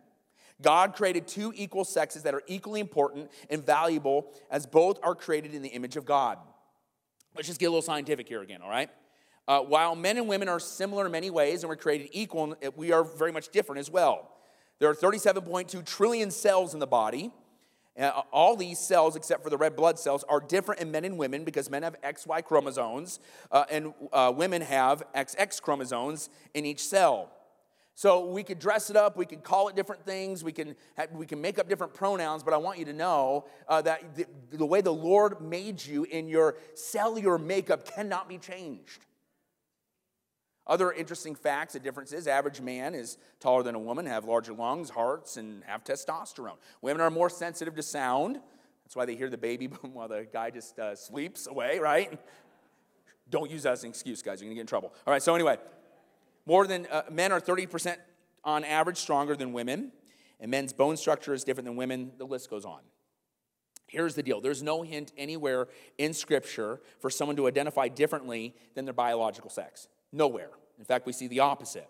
God 0.61 0.93
created 0.93 1.27
two 1.27 1.51
equal 1.55 1.83
sexes 1.83 2.23
that 2.23 2.35
are 2.35 2.43
equally 2.45 2.79
important 2.79 3.31
and 3.49 3.65
valuable 3.65 4.31
as 4.51 4.67
both 4.67 4.99
are 5.01 5.15
created 5.15 5.55
in 5.55 5.63
the 5.63 5.69
image 5.69 5.95
of 5.95 6.05
God. 6.05 6.37
Let's 7.35 7.47
just 7.47 7.59
get 7.59 7.67
a 7.67 7.69
little 7.69 7.81
scientific 7.81 8.27
here 8.27 8.41
again, 8.41 8.61
all 8.61 8.69
right? 8.69 8.89
Uh, 9.49 9.61
while 9.61 9.95
men 9.95 10.15
and 10.15 10.27
women 10.27 10.47
are 10.47 10.59
similar 10.59 11.07
in 11.07 11.11
many 11.11 11.31
ways 11.31 11.63
and 11.63 11.69
we're 11.69 11.75
created 11.75 12.07
equal, 12.11 12.55
we 12.75 12.91
are 12.91 13.03
very 13.03 13.31
much 13.31 13.49
different 13.49 13.79
as 13.79 13.89
well. 13.89 14.29
There 14.77 14.87
are 14.87 14.93
37.2 14.93 15.83
trillion 15.87 16.29
cells 16.29 16.75
in 16.75 16.79
the 16.79 16.85
body. 16.85 17.31
Uh, 17.99 18.21
all 18.31 18.55
these 18.55 18.77
cells, 18.77 19.15
except 19.15 19.43
for 19.43 19.49
the 19.49 19.57
red 19.57 19.75
blood 19.75 19.97
cells, 19.97 20.23
are 20.29 20.39
different 20.39 20.79
in 20.81 20.91
men 20.91 21.03
and 21.03 21.17
women 21.17 21.43
because 21.43 21.67
men 21.67 21.81
have 21.81 21.99
XY 22.01 22.45
chromosomes 22.45 23.19
uh, 23.51 23.65
and 23.71 23.91
uh, 24.13 24.31
women 24.33 24.61
have 24.61 25.01
XX 25.15 25.59
chromosomes 25.63 26.29
in 26.53 26.63
each 26.63 26.85
cell. 26.85 27.31
So 27.95 28.27
we 28.27 28.43
could 28.43 28.59
dress 28.59 28.91
it 28.91 28.95
up, 28.95 29.17
we 29.17 29.25
could 29.25 29.43
call 29.43 29.67
it 29.67 29.75
different 29.75 30.05
things, 30.05 30.43
we 30.43 30.51
can, 30.51 30.75
have, 30.95 31.11
we 31.11 31.25
can 31.25 31.41
make 31.41 31.57
up 31.57 31.67
different 31.67 31.95
pronouns, 31.95 32.43
but 32.43 32.53
I 32.53 32.57
want 32.57 32.77
you 32.77 32.85
to 32.85 32.93
know 32.93 33.47
uh, 33.67 33.81
that 33.81 34.15
the, 34.15 34.27
the 34.51 34.65
way 34.65 34.81
the 34.81 34.93
Lord 34.93 35.41
made 35.41 35.83
you 35.83 36.03
in 36.03 36.27
your 36.29 36.57
cellular 36.75 37.39
makeup 37.39 37.83
cannot 37.83 38.29
be 38.29 38.37
changed. 38.37 39.07
Other 40.69 40.91
interesting 40.91 41.33
facts 41.33 41.73
and 41.73 41.83
differences 41.83 42.27
average 42.27 42.61
man 42.61 42.93
is 42.93 43.17
taller 43.39 43.63
than 43.63 43.73
a 43.73 43.79
woman, 43.79 44.05
have 44.05 44.25
larger 44.25 44.53
lungs, 44.53 44.91
hearts, 44.91 45.35
and 45.35 45.63
have 45.65 45.83
testosterone. 45.83 46.57
Women 46.83 47.01
are 47.01 47.09
more 47.09 47.27
sensitive 47.27 47.75
to 47.75 47.81
sound. 47.81 48.39
That's 48.85 48.95
why 48.95 49.05
they 49.05 49.15
hear 49.15 49.31
the 49.31 49.37
baby 49.37 49.65
boom 49.67 49.95
while 49.95 50.07
the 50.07 50.27
guy 50.31 50.51
just 50.51 50.77
uh, 50.77 50.95
sleeps 50.95 51.47
away, 51.47 51.79
right? 51.79 52.19
Don't 53.31 53.49
use 53.49 53.63
that 53.63 53.73
as 53.73 53.83
an 53.83 53.89
excuse, 53.89 54.21
guys. 54.21 54.41
You're 54.41 54.45
going 54.45 54.51
to 54.51 54.59
get 54.59 54.61
in 54.61 54.67
trouble. 54.67 54.93
All 55.07 55.11
right, 55.11 55.23
so 55.23 55.33
anyway, 55.33 55.57
more 56.45 56.67
than 56.67 56.85
uh, 56.91 57.01
men 57.09 57.31
are 57.31 57.41
30% 57.41 57.95
on 58.43 58.63
average 58.63 58.97
stronger 58.97 59.35
than 59.35 59.53
women, 59.53 59.91
and 60.39 60.51
men's 60.51 60.71
bone 60.71 60.97
structure 60.97 61.33
is 61.33 61.43
different 61.43 61.65
than 61.65 61.77
women. 61.77 62.11
The 62.19 62.25
list 62.25 62.47
goes 62.47 62.63
on. 62.63 62.81
Here's 63.87 64.13
the 64.13 64.21
deal 64.21 64.39
there's 64.39 64.61
no 64.61 64.83
hint 64.83 65.13
anywhere 65.17 65.67
in 65.97 66.13
Scripture 66.13 66.79
for 66.99 67.09
someone 67.09 67.35
to 67.37 67.47
identify 67.47 67.87
differently 67.87 68.53
than 68.75 68.85
their 68.85 68.93
biological 68.93 69.49
sex. 69.49 69.87
Nowhere. 70.11 70.49
In 70.77 70.85
fact, 70.85 71.05
we 71.05 71.13
see 71.13 71.27
the 71.27 71.41
opposite. 71.41 71.89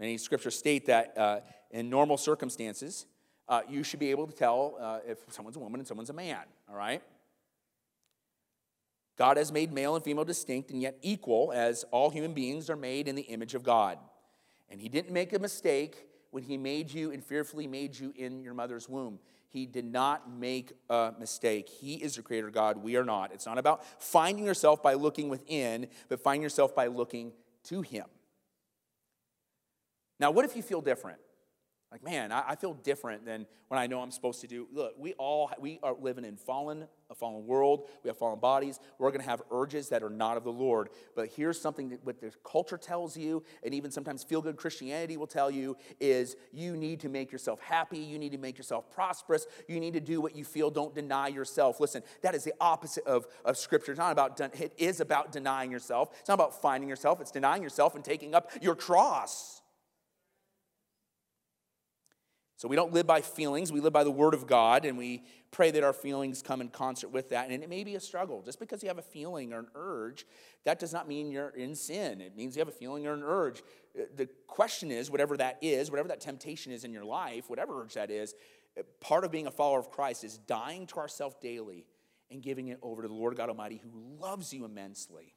Many 0.00 0.16
scriptures 0.18 0.56
state 0.56 0.86
that 0.86 1.16
uh, 1.16 1.40
in 1.70 1.90
normal 1.90 2.16
circumstances, 2.16 3.06
uh, 3.48 3.62
you 3.68 3.82
should 3.82 4.00
be 4.00 4.10
able 4.10 4.26
to 4.26 4.32
tell 4.32 4.76
uh, 4.80 4.98
if 5.06 5.18
someone's 5.30 5.56
a 5.56 5.60
woman 5.60 5.80
and 5.80 5.86
someone's 5.86 6.10
a 6.10 6.14
man, 6.14 6.42
all 6.70 6.76
right? 6.76 7.02
God 9.16 9.36
has 9.36 9.50
made 9.50 9.72
male 9.72 9.96
and 9.96 10.04
female 10.04 10.24
distinct 10.24 10.70
and 10.70 10.80
yet 10.80 10.96
equal, 11.02 11.52
as 11.52 11.84
all 11.90 12.10
human 12.10 12.34
beings 12.34 12.70
are 12.70 12.76
made 12.76 13.08
in 13.08 13.16
the 13.16 13.22
image 13.22 13.54
of 13.54 13.64
God. 13.64 13.98
And 14.70 14.80
He 14.80 14.88
didn't 14.88 15.12
make 15.12 15.32
a 15.32 15.38
mistake 15.38 16.06
when 16.30 16.44
He 16.44 16.56
made 16.56 16.92
you 16.92 17.10
and 17.10 17.24
fearfully 17.24 17.66
made 17.66 17.98
you 17.98 18.12
in 18.16 18.44
your 18.44 18.54
mother's 18.54 18.88
womb. 18.88 19.18
He 19.50 19.66
did 19.66 19.84
not 19.84 20.30
make 20.30 20.72
a 20.90 21.12
mistake. 21.18 21.68
He 21.68 21.94
is 21.94 22.16
the 22.16 22.22
creator 22.22 22.50
God. 22.50 22.76
We 22.76 22.96
are 22.96 23.04
not. 23.04 23.32
It's 23.32 23.46
not 23.46 23.58
about 23.58 23.84
finding 24.02 24.44
yourself 24.44 24.82
by 24.82 24.94
looking 24.94 25.28
within, 25.28 25.88
but 26.08 26.20
find 26.20 26.42
yourself 26.42 26.74
by 26.74 26.88
looking 26.88 27.32
to 27.64 27.80
Him. 27.82 28.04
Now, 30.20 30.30
what 30.30 30.44
if 30.44 30.56
you 30.56 30.62
feel 30.62 30.80
different? 30.80 31.18
Like, 31.90 32.04
man, 32.04 32.32
I, 32.32 32.50
I, 32.50 32.54
feel 32.54 32.74
different 32.74 33.24
than 33.24 33.46
when 33.68 33.80
I 33.80 33.86
know 33.86 34.02
I'm 34.02 34.10
supposed 34.10 34.42
to 34.42 34.46
do. 34.46 34.68
Look, 34.70 34.92
we 34.98 35.14
all 35.14 35.50
we 35.58 35.80
are 35.82 35.94
living 35.98 36.26
in 36.26 36.36
fallen, 36.36 36.86
a 37.08 37.14
fallen 37.14 37.46
world. 37.46 37.88
We 38.04 38.08
have 38.08 38.18
fallen 38.18 38.40
bodies. 38.40 38.78
We're 38.98 39.10
going 39.10 39.22
to 39.22 39.28
have 39.28 39.40
urges 39.50 39.88
that 39.88 40.02
are 40.02 40.10
not 40.10 40.36
of 40.36 40.44
the 40.44 40.52
Lord. 40.52 40.90
But 41.16 41.30
here's 41.34 41.58
something 41.58 41.88
that 41.88 42.04
what 42.04 42.20
the 42.20 42.30
culture 42.44 42.76
tells 42.76 43.16
you, 43.16 43.42
and 43.64 43.72
even 43.72 43.90
sometimes 43.90 44.22
feel 44.22 44.42
good 44.42 44.58
Christianity 44.58 45.16
will 45.16 45.26
tell 45.26 45.50
you 45.50 45.78
is 45.98 46.36
you 46.52 46.76
need 46.76 47.00
to 47.00 47.08
make 47.08 47.32
yourself 47.32 47.58
happy. 47.60 47.98
You 47.98 48.18
need 48.18 48.32
to 48.32 48.38
make 48.38 48.58
yourself 48.58 48.90
prosperous. 48.90 49.46
You 49.66 49.80
need 49.80 49.94
to 49.94 50.00
do 50.00 50.20
what 50.20 50.36
you 50.36 50.44
feel. 50.44 50.70
Don't 50.70 50.94
deny 50.94 51.28
yourself. 51.28 51.80
Listen, 51.80 52.02
that 52.20 52.34
is 52.34 52.44
the 52.44 52.52
opposite 52.60 53.06
of, 53.06 53.26
of 53.46 53.56
Scripture. 53.56 53.92
It's 53.92 53.98
not 53.98 54.12
about 54.12 54.38
it 54.38 54.74
is 54.76 55.00
about 55.00 55.32
denying 55.32 55.72
yourself. 55.72 56.10
It's 56.20 56.28
not 56.28 56.34
about 56.34 56.60
finding 56.60 56.90
yourself. 56.90 57.18
It's 57.22 57.30
denying 57.30 57.62
yourself 57.62 57.94
and 57.94 58.04
taking 58.04 58.34
up 58.34 58.50
your 58.60 58.74
cross. 58.74 59.57
So 62.58 62.66
we 62.66 62.74
don't 62.74 62.92
live 62.92 63.06
by 63.06 63.20
feelings, 63.20 63.70
we 63.70 63.78
live 63.78 63.92
by 63.92 64.02
the 64.02 64.10
Word 64.10 64.34
of 64.34 64.48
God, 64.48 64.84
and 64.84 64.98
we 64.98 65.22
pray 65.52 65.70
that 65.70 65.84
our 65.84 65.92
feelings 65.92 66.42
come 66.42 66.60
in 66.60 66.70
concert 66.70 67.10
with 67.10 67.28
that. 67.28 67.50
And 67.50 67.62
it 67.62 67.68
may 67.68 67.84
be 67.84 67.94
a 67.94 68.00
struggle. 68.00 68.42
Just 68.42 68.58
because 68.58 68.82
you 68.82 68.88
have 68.88 68.98
a 68.98 69.02
feeling 69.02 69.52
or 69.52 69.60
an 69.60 69.68
urge, 69.76 70.26
that 70.64 70.80
does 70.80 70.92
not 70.92 71.06
mean 71.06 71.30
you're 71.30 71.50
in 71.50 71.76
sin. 71.76 72.20
It 72.20 72.36
means 72.36 72.56
you 72.56 72.60
have 72.60 72.68
a 72.68 72.72
feeling 72.72 73.06
or 73.06 73.14
an 73.14 73.22
urge. 73.22 73.62
Uh, 73.96 74.06
the 74.16 74.28
question 74.48 74.90
is, 74.90 75.08
whatever 75.08 75.36
that 75.36 75.58
is, 75.62 75.88
whatever 75.88 76.08
that 76.08 76.20
temptation 76.20 76.72
is 76.72 76.82
in 76.82 76.92
your 76.92 77.04
life, 77.04 77.48
whatever 77.48 77.80
urge 77.80 77.94
that 77.94 78.10
is, 78.10 78.34
uh, 78.76 78.82
part 79.00 79.24
of 79.24 79.30
being 79.30 79.46
a 79.46 79.52
follower 79.52 79.78
of 79.78 79.92
Christ 79.92 80.24
is 80.24 80.38
dying 80.38 80.88
to 80.88 80.96
ourselves 80.96 81.36
daily 81.40 81.86
and 82.28 82.42
giving 82.42 82.68
it 82.68 82.80
over 82.82 83.02
to 83.02 83.08
the 83.08 83.14
Lord 83.14 83.36
God 83.36 83.50
Almighty 83.50 83.80
who 83.84 84.16
loves 84.20 84.52
you 84.52 84.64
immensely. 84.64 85.32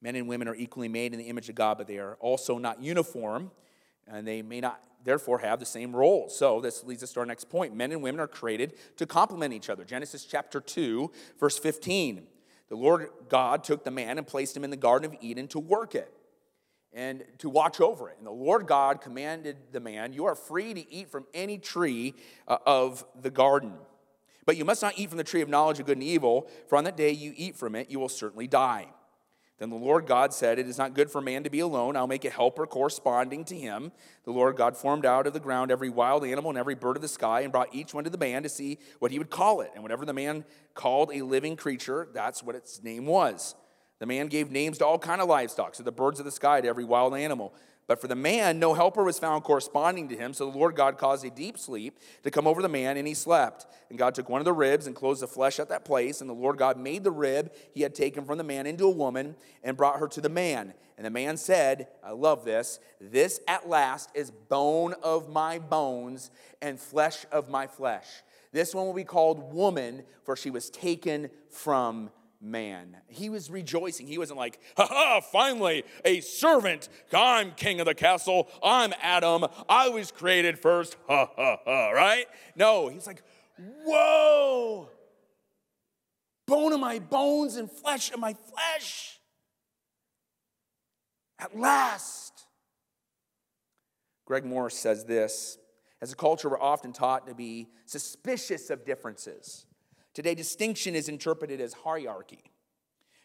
Men 0.00 0.14
and 0.14 0.28
women 0.28 0.46
are 0.46 0.54
equally 0.54 0.88
made 0.88 1.12
in 1.12 1.18
the 1.18 1.26
image 1.26 1.48
of 1.48 1.56
God, 1.56 1.78
but 1.78 1.88
they 1.88 1.98
are 1.98 2.16
also 2.20 2.58
not 2.58 2.80
uniform 2.80 3.50
and 4.06 4.26
they 4.26 4.42
may 4.42 4.60
not 4.60 4.82
therefore 5.04 5.38
have 5.38 5.58
the 5.58 5.66
same 5.66 5.94
role. 5.94 6.28
So 6.28 6.60
this 6.60 6.84
leads 6.84 7.02
us 7.02 7.12
to 7.14 7.20
our 7.20 7.26
next 7.26 7.48
point. 7.48 7.74
Men 7.74 7.92
and 7.92 8.02
women 8.02 8.20
are 8.20 8.28
created 8.28 8.74
to 8.96 9.06
complement 9.06 9.52
each 9.52 9.68
other. 9.68 9.84
Genesis 9.84 10.24
chapter 10.24 10.60
2, 10.60 11.10
verse 11.40 11.58
15. 11.58 12.26
The 12.68 12.76
Lord 12.76 13.08
God 13.28 13.64
took 13.64 13.84
the 13.84 13.90
man 13.90 14.18
and 14.18 14.26
placed 14.26 14.56
him 14.56 14.64
in 14.64 14.70
the 14.70 14.76
Garden 14.76 15.10
of 15.10 15.16
Eden 15.20 15.48
to 15.48 15.58
work 15.58 15.94
it 15.94 16.12
and 16.92 17.24
to 17.38 17.48
watch 17.48 17.80
over 17.80 18.08
it. 18.10 18.16
And 18.18 18.26
the 18.26 18.30
Lord 18.30 18.66
God 18.66 19.00
commanded 19.00 19.56
the 19.72 19.80
man, 19.80 20.12
You 20.12 20.26
are 20.26 20.34
free 20.34 20.74
to 20.74 20.92
eat 20.92 21.10
from 21.10 21.26
any 21.34 21.58
tree 21.58 22.14
uh, 22.46 22.58
of 22.66 23.04
the 23.20 23.30
garden. 23.30 23.74
But 24.44 24.56
you 24.56 24.64
must 24.64 24.82
not 24.82 24.94
eat 24.98 25.08
from 25.08 25.18
the 25.18 25.24
tree 25.24 25.40
of 25.40 25.48
knowledge 25.48 25.78
of 25.80 25.86
good 25.86 25.96
and 25.96 26.02
evil, 26.02 26.48
for 26.68 26.76
on 26.76 26.84
that 26.84 26.96
day 26.96 27.10
you 27.12 27.32
eat 27.36 27.56
from 27.56 27.74
it, 27.74 27.90
you 27.90 28.00
will 28.00 28.08
certainly 28.08 28.46
die. 28.46 28.88
Then 29.62 29.70
the 29.70 29.76
Lord 29.76 30.06
God 30.06 30.34
said, 30.34 30.58
It 30.58 30.66
is 30.66 30.76
not 30.76 30.92
good 30.92 31.08
for 31.08 31.20
man 31.20 31.44
to 31.44 31.48
be 31.48 31.60
alone. 31.60 31.96
I'll 31.96 32.08
make 32.08 32.24
a 32.24 32.30
helper 32.30 32.66
corresponding 32.66 33.44
to 33.44 33.56
him. 33.56 33.92
The 34.24 34.32
Lord 34.32 34.56
God 34.56 34.76
formed 34.76 35.06
out 35.06 35.28
of 35.28 35.34
the 35.34 35.38
ground 35.38 35.70
every 35.70 35.88
wild 35.88 36.24
animal 36.24 36.50
and 36.50 36.58
every 36.58 36.74
bird 36.74 36.96
of 36.96 37.02
the 37.02 37.06
sky 37.06 37.42
and 37.42 37.52
brought 37.52 37.72
each 37.72 37.94
one 37.94 38.02
to 38.02 38.10
the 38.10 38.18
man 38.18 38.42
to 38.42 38.48
see 38.48 38.80
what 38.98 39.12
he 39.12 39.20
would 39.20 39.30
call 39.30 39.60
it. 39.60 39.70
And 39.74 39.84
whatever 39.84 40.04
the 40.04 40.12
man 40.12 40.44
called 40.74 41.12
a 41.14 41.22
living 41.22 41.54
creature, 41.54 42.08
that's 42.12 42.42
what 42.42 42.56
its 42.56 42.82
name 42.82 43.06
was. 43.06 43.54
The 44.00 44.06
man 44.06 44.26
gave 44.26 44.50
names 44.50 44.78
to 44.78 44.84
all 44.84 44.98
kind 44.98 45.20
of 45.20 45.28
livestock, 45.28 45.76
so 45.76 45.84
the 45.84 45.92
birds 45.92 46.18
of 46.18 46.24
the 46.24 46.32
sky 46.32 46.60
to 46.60 46.66
every 46.66 46.84
wild 46.84 47.14
animal. 47.14 47.54
But 47.92 48.00
for 48.00 48.08
the 48.08 48.16
man, 48.16 48.58
no 48.58 48.72
helper 48.72 49.04
was 49.04 49.18
found 49.18 49.44
corresponding 49.44 50.08
to 50.08 50.16
him. 50.16 50.32
So 50.32 50.50
the 50.50 50.56
Lord 50.56 50.74
God 50.74 50.96
caused 50.96 51.26
a 51.26 51.30
deep 51.30 51.58
sleep 51.58 51.98
to 52.22 52.30
come 52.30 52.46
over 52.46 52.62
the 52.62 52.68
man, 52.70 52.96
and 52.96 53.06
he 53.06 53.12
slept. 53.12 53.66
And 53.90 53.98
God 53.98 54.14
took 54.14 54.30
one 54.30 54.40
of 54.40 54.46
the 54.46 54.52
ribs 54.54 54.86
and 54.86 54.96
closed 54.96 55.20
the 55.20 55.26
flesh 55.26 55.60
at 55.60 55.68
that 55.68 55.84
place. 55.84 56.22
And 56.22 56.30
the 56.30 56.34
Lord 56.34 56.56
God 56.56 56.78
made 56.78 57.04
the 57.04 57.10
rib 57.10 57.52
he 57.74 57.82
had 57.82 57.94
taken 57.94 58.24
from 58.24 58.38
the 58.38 58.44
man 58.44 58.64
into 58.64 58.86
a 58.86 58.90
woman 58.90 59.36
and 59.62 59.76
brought 59.76 59.98
her 59.98 60.08
to 60.08 60.22
the 60.22 60.30
man. 60.30 60.72
And 60.96 61.04
the 61.04 61.10
man 61.10 61.36
said, 61.36 61.88
I 62.02 62.12
love 62.12 62.46
this, 62.46 62.80
this 62.98 63.40
at 63.46 63.68
last 63.68 64.08
is 64.14 64.30
bone 64.30 64.94
of 65.02 65.28
my 65.28 65.58
bones 65.58 66.30
and 66.62 66.80
flesh 66.80 67.26
of 67.30 67.50
my 67.50 67.66
flesh. 67.66 68.06
This 68.52 68.74
one 68.74 68.86
will 68.86 68.94
be 68.94 69.04
called 69.04 69.52
woman, 69.52 70.04
for 70.24 70.34
she 70.34 70.48
was 70.48 70.70
taken 70.70 71.28
from 71.50 72.10
man. 72.42 72.96
He 73.06 73.30
was 73.30 73.50
rejoicing. 73.50 74.06
He 74.06 74.18
wasn't 74.18 74.38
like, 74.38 74.60
ha 74.76 74.86
ha, 74.86 75.20
finally, 75.20 75.84
a 76.04 76.20
servant. 76.20 76.88
I'm 77.12 77.52
king 77.52 77.80
of 77.80 77.86
the 77.86 77.94
castle. 77.94 78.48
I'm 78.62 78.92
Adam. 79.00 79.46
I 79.68 79.88
was 79.88 80.10
created 80.10 80.58
first. 80.58 80.96
Ha 81.08 81.28
ha 81.36 81.58
ha, 81.64 81.90
right? 81.90 82.26
No, 82.56 82.88
he's 82.88 83.06
like, 83.06 83.22
whoa, 83.84 84.90
bone 86.46 86.72
of 86.72 86.80
my 86.80 86.98
bones 86.98 87.56
and 87.56 87.70
flesh 87.70 88.12
of 88.12 88.18
my 88.18 88.34
flesh. 88.34 89.20
At 91.38 91.58
last. 91.58 92.46
Greg 94.24 94.44
Morse 94.44 94.76
says 94.76 95.04
this 95.04 95.58
As 96.00 96.12
a 96.12 96.16
culture, 96.16 96.48
we're 96.48 96.60
often 96.60 96.92
taught 96.92 97.26
to 97.26 97.34
be 97.34 97.68
suspicious 97.86 98.70
of 98.70 98.84
differences. 98.84 99.66
Today, 100.14 100.34
distinction 100.34 100.94
is 100.94 101.08
interpreted 101.08 101.60
as 101.60 101.72
hierarchy. 101.72 102.44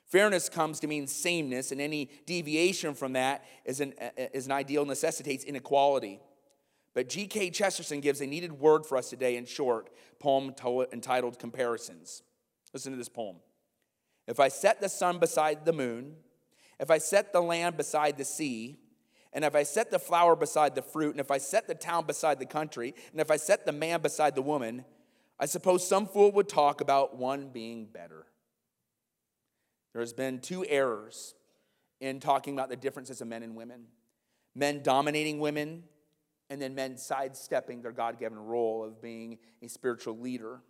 Fairness 0.05 0.47
comes 0.47 0.79
to 0.79 0.87
mean 0.87 1.05
sameness, 1.05 1.71
and 1.73 1.81
any 1.81 2.09
deviation 2.25 2.93
from 2.93 3.13
that 3.13 3.43
is 3.65 3.81
an, 3.81 3.93
uh, 3.99 4.05
uh, 4.17 4.27
is 4.33 4.45
an 4.45 4.53
ideal 4.53 4.85
necessitates 4.85 5.43
inequality. 5.43 6.21
But 6.93 7.09
G.K. 7.09 7.49
Chesterton 7.51 7.99
gives 7.99 8.21
a 8.21 8.25
needed 8.25 8.53
word 8.53 8.85
for 8.85 8.97
us 8.97 9.09
today 9.09 9.35
in 9.35 9.45
short, 9.45 9.89
poem 10.19 10.53
entitled 10.93 11.37
Comparisons. 11.39 12.23
Listen 12.73 12.93
to 12.93 12.97
this 12.97 13.09
poem. 13.09 13.35
If 14.27 14.39
I 14.39 14.47
set 14.47 14.79
the 14.81 14.89
sun 14.89 15.19
beside 15.19 15.65
the 15.65 15.73
moon, 15.73 16.15
if 16.79 16.89
I 16.89 16.97
set 16.97 17.33
the 17.33 17.41
land 17.41 17.75
beside 17.75 18.17
the 18.17 18.25
sea, 18.25 18.77
and 19.33 19.43
if 19.43 19.55
I 19.55 19.63
set 19.63 19.91
the 19.91 19.99
flower 19.99 20.35
beside 20.35 20.73
the 20.73 20.81
fruit, 20.81 21.11
and 21.11 21.19
if 21.19 21.31
I 21.31 21.37
set 21.37 21.67
the 21.67 21.75
town 21.75 22.05
beside 22.05 22.39
the 22.39 22.45
country, 22.45 22.95
and 23.11 23.19
if 23.19 23.29
I 23.29 23.37
set 23.37 23.65
the 23.65 23.71
man 23.71 24.01
beside 24.01 24.35
the 24.35 24.41
woman, 24.41 24.85
I 25.39 25.45
suppose 25.45 25.87
some 25.87 26.07
fool 26.07 26.31
would 26.33 26.49
talk 26.49 26.81
about 26.81 27.15
one 27.17 27.49
being 27.49 27.85
better. 27.85 28.25
There's 29.93 30.13
been 30.13 30.39
two 30.39 30.65
errors 30.67 31.35
in 31.99 32.19
talking 32.19 32.53
about 32.53 32.69
the 32.69 32.75
differences 32.75 33.21
of 33.21 33.27
men 33.27 33.43
and 33.43 33.55
women 33.55 33.87
men 34.57 34.81
dominating 34.81 35.39
women, 35.39 35.83
and 36.49 36.61
then 36.61 36.73
men 36.73 36.97
sidestepping 36.97 37.81
their 37.81 37.91
God 37.91 38.19
given 38.19 38.39
role 38.39 38.83
of 38.83 39.01
being 39.01 39.37
a 39.61 39.67
spiritual 39.67 40.17
leader. 40.17 40.61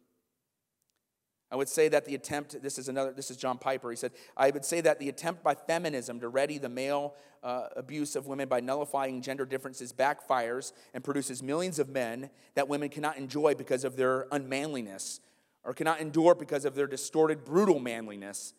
I 1.49 1.55
would 1.55 1.69
say 1.69 1.87
that 1.87 2.03
the 2.03 2.15
attempt, 2.15 2.61
this 2.61 2.77
is 2.77 2.89
another, 2.89 3.13
this 3.13 3.31
is 3.31 3.37
John 3.37 3.57
Piper. 3.57 3.89
He 3.89 3.95
said, 3.95 4.11
I 4.35 4.49
would 4.49 4.65
say 4.65 4.81
that 4.81 4.99
the 4.99 5.07
attempt 5.07 5.43
by 5.43 5.55
feminism 5.55 6.19
to 6.19 6.27
ready 6.27 6.57
the 6.57 6.67
male 6.67 7.15
uh, 7.41 7.67
abuse 7.77 8.17
of 8.17 8.27
women 8.27 8.49
by 8.49 8.59
nullifying 8.59 9.21
gender 9.21 9.45
differences 9.45 9.93
backfires 9.93 10.73
and 10.93 11.03
produces 11.03 11.41
millions 11.41 11.79
of 11.79 11.87
men 11.87 12.29
that 12.55 12.67
women 12.67 12.89
cannot 12.89 13.17
enjoy 13.17 13.55
because 13.55 13.85
of 13.85 13.95
their 13.95 14.27
unmanliness 14.31 15.21
or 15.63 15.73
cannot 15.73 16.01
endure 16.01 16.35
because 16.35 16.65
of 16.65 16.75
their 16.75 16.87
distorted, 16.87 17.45
brutal 17.45 17.79
manliness. 17.79 18.53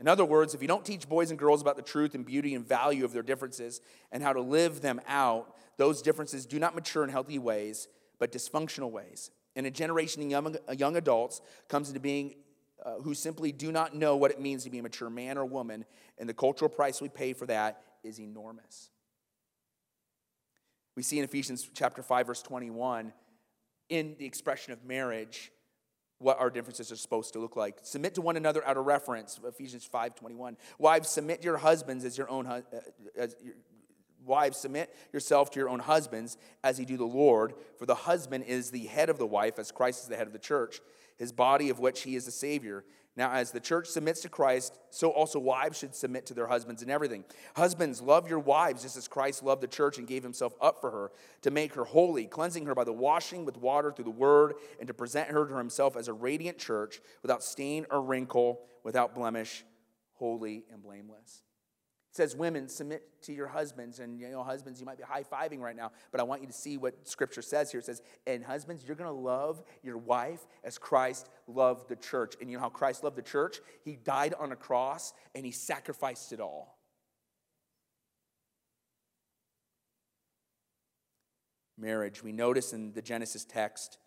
In 0.00 0.08
other 0.08 0.24
words, 0.24 0.54
if 0.54 0.62
you 0.62 0.66
don't 0.66 0.84
teach 0.84 1.08
boys 1.08 1.30
and 1.30 1.38
girls 1.38 1.62
about 1.62 1.76
the 1.76 1.82
truth 1.82 2.16
and 2.16 2.26
beauty 2.26 2.56
and 2.56 2.66
value 2.66 3.04
of 3.04 3.12
their 3.12 3.22
differences 3.22 3.80
and 4.10 4.24
how 4.24 4.32
to 4.32 4.40
live 4.40 4.80
them 4.80 5.00
out, 5.06 5.54
those 5.76 6.02
differences 6.02 6.46
do 6.46 6.58
not 6.58 6.74
mature 6.74 7.04
in 7.04 7.10
healthy 7.10 7.38
ways, 7.38 7.86
but 8.18 8.32
dysfunctional 8.32 8.90
ways 8.90 9.30
and 9.56 9.66
a 9.66 9.70
generation 9.70 10.22
of 10.22 10.30
young, 10.30 10.56
young 10.76 10.96
adults 10.96 11.40
comes 11.68 11.88
into 11.88 12.00
being 12.00 12.34
uh, 12.84 12.96
who 13.02 13.14
simply 13.14 13.52
do 13.52 13.72
not 13.72 13.94
know 13.94 14.16
what 14.16 14.30
it 14.30 14.40
means 14.40 14.64
to 14.64 14.70
be 14.70 14.78
a 14.78 14.82
mature 14.82 15.10
man 15.10 15.38
or 15.38 15.44
woman, 15.44 15.84
and 16.18 16.28
the 16.28 16.34
cultural 16.34 16.68
price 16.68 17.00
we 17.00 17.08
pay 17.08 17.32
for 17.32 17.46
that 17.46 17.82
is 18.02 18.20
enormous. 18.20 18.90
We 20.96 21.02
see 21.02 21.18
in 21.18 21.24
Ephesians 21.24 21.68
chapter 21.74 22.02
5 22.02 22.26
verse 22.26 22.42
21 22.42 23.12
in 23.88 24.16
the 24.18 24.26
expression 24.26 24.72
of 24.72 24.84
marriage 24.84 25.50
what 26.18 26.38
our 26.38 26.50
differences 26.50 26.92
are 26.92 26.96
supposed 26.96 27.32
to 27.34 27.38
look 27.38 27.56
like. 27.56 27.78
Submit 27.82 28.14
to 28.14 28.20
one 28.20 28.36
another 28.36 28.66
out 28.66 28.76
of 28.76 28.86
reference, 28.86 29.38
Ephesians 29.44 29.88
5:21. 29.92 30.56
Wives, 30.78 31.08
submit 31.08 31.44
your 31.44 31.58
husbands 31.58 32.04
as 32.04 32.16
your 32.16 32.30
own 32.30 32.46
uh, 32.46 32.62
as 33.16 33.36
Wives, 34.24 34.58
submit 34.58 34.94
yourself 35.12 35.50
to 35.50 35.60
your 35.60 35.68
own 35.68 35.80
husbands 35.80 36.36
as 36.62 36.78
he 36.78 36.84
do 36.84 36.96
the 36.96 37.04
Lord, 37.04 37.54
for 37.78 37.86
the 37.86 37.94
husband 37.94 38.44
is 38.44 38.70
the 38.70 38.86
head 38.86 39.10
of 39.10 39.18
the 39.18 39.26
wife, 39.26 39.58
as 39.58 39.70
Christ 39.70 40.02
is 40.02 40.08
the 40.08 40.16
head 40.16 40.26
of 40.26 40.32
the 40.32 40.38
church, 40.38 40.80
his 41.16 41.32
body 41.32 41.70
of 41.70 41.80
which 41.80 42.02
he 42.02 42.16
is 42.16 42.24
the 42.24 42.30
Savior. 42.30 42.84
Now, 43.16 43.30
as 43.30 43.52
the 43.52 43.60
church 43.60 43.86
submits 43.86 44.22
to 44.22 44.28
Christ, 44.28 44.76
so 44.90 45.10
also 45.10 45.38
wives 45.38 45.78
should 45.78 45.94
submit 45.94 46.26
to 46.26 46.34
their 46.34 46.48
husbands 46.48 46.82
in 46.82 46.90
everything. 46.90 47.24
Husbands, 47.54 48.02
love 48.02 48.28
your 48.28 48.40
wives 48.40 48.82
just 48.82 48.96
as 48.96 49.06
Christ 49.06 49.44
loved 49.44 49.62
the 49.62 49.68
church 49.68 49.98
and 49.98 50.06
gave 50.06 50.24
himself 50.24 50.52
up 50.60 50.80
for 50.80 50.90
her 50.90 51.12
to 51.42 51.52
make 51.52 51.74
her 51.74 51.84
holy, 51.84 52.26
cleansing 52.26 52.66
her 52.66 52.74
by 52.74 52.82
the 52.82 52.92
washing 52.92 53.44
with 53.44 53.56
water 53.56 53.92
through 53.92 54.06
the 54.06 54.10
word, 54.10 54.54
and 54.80 54.88
to 54.88 54.94
present 54.94 55.28
her 55.28 55.46
to 55.46 55.56
himself 55.56 55.96
as 55.96 56.08
a 56.08 56.12
radiant 56.12 56.58
church 56.58 57.00
without 57.22 57.44
stain 57.44 57.86
or 57.88 58.02
wrinkle, 58.02 58.62
without 58.82 59.14
blemish, 59.14 59.64
holy 60.14 60.64
and 60.72 60.82
blameless. 60.82 61.42
Says, 62.14 62.36
Women, 62.36 62.68
submit 62.68 63.02
to 63.22 63.32
your 63.32 63.48
husbands. 63.48 63.98
And, 63.98 64.20
you 64.20 64.30
know, 64.30 64.44
husbands, 64.44 64.78
you 64.78 64.86
might 64.86 64.98
be 64.98 65.02
high 65.02 65.24
fiving 65.24 65.58
right 65.58 65.74
now, 65.74 65.90
but 66.12 66.20
I 66.20 66.22
want 66.22 66.42
you 66.42 66.46
to 66.46 66.52
see 66.52 66.76
what 66.76 67.08
scripture 67.08 67.42
says 67.42 67.72
here. 67.72 67.80
It 67.80 67.86
says, 67.86 68.02
And 68.24 68.44
husbands, 68.44 68.84
you're 68.86 68.96
going 68.96 69.10
to 69.10 69.20
love 69.20 69.64
your 69.82 69.98
wife 69.98 70.46
as 70.62 70.78
Christ 70.78 71.28
loved 71.48 71.88
the 71.88 71.96
church. 71.96 72.34
And 72.40 72.48
you 72.48 72.56
know 72.56 72.62
how 72.62 72.68
Christ 72.68 73.02
loved 73.02 73.16
the 73.16 73.22
church? 73.22 73.58
He 73.84 73.96
died 73.96 74.32
on 74.38 74.52
a 74.52 74.56
cross 74.56 75.12
and 75.34 75.44
he 75.44 75.50
sacrificed 75.50 76.32
it 76.32 76.40
all. 76.40 76.78
Marriage. 81.76 82.22
We 82.22 82.30
notice 82.30 82.72
in 82.72 82.92
the 82.92 83.02
Genesis 83.02 83.44
text 83.44 83.98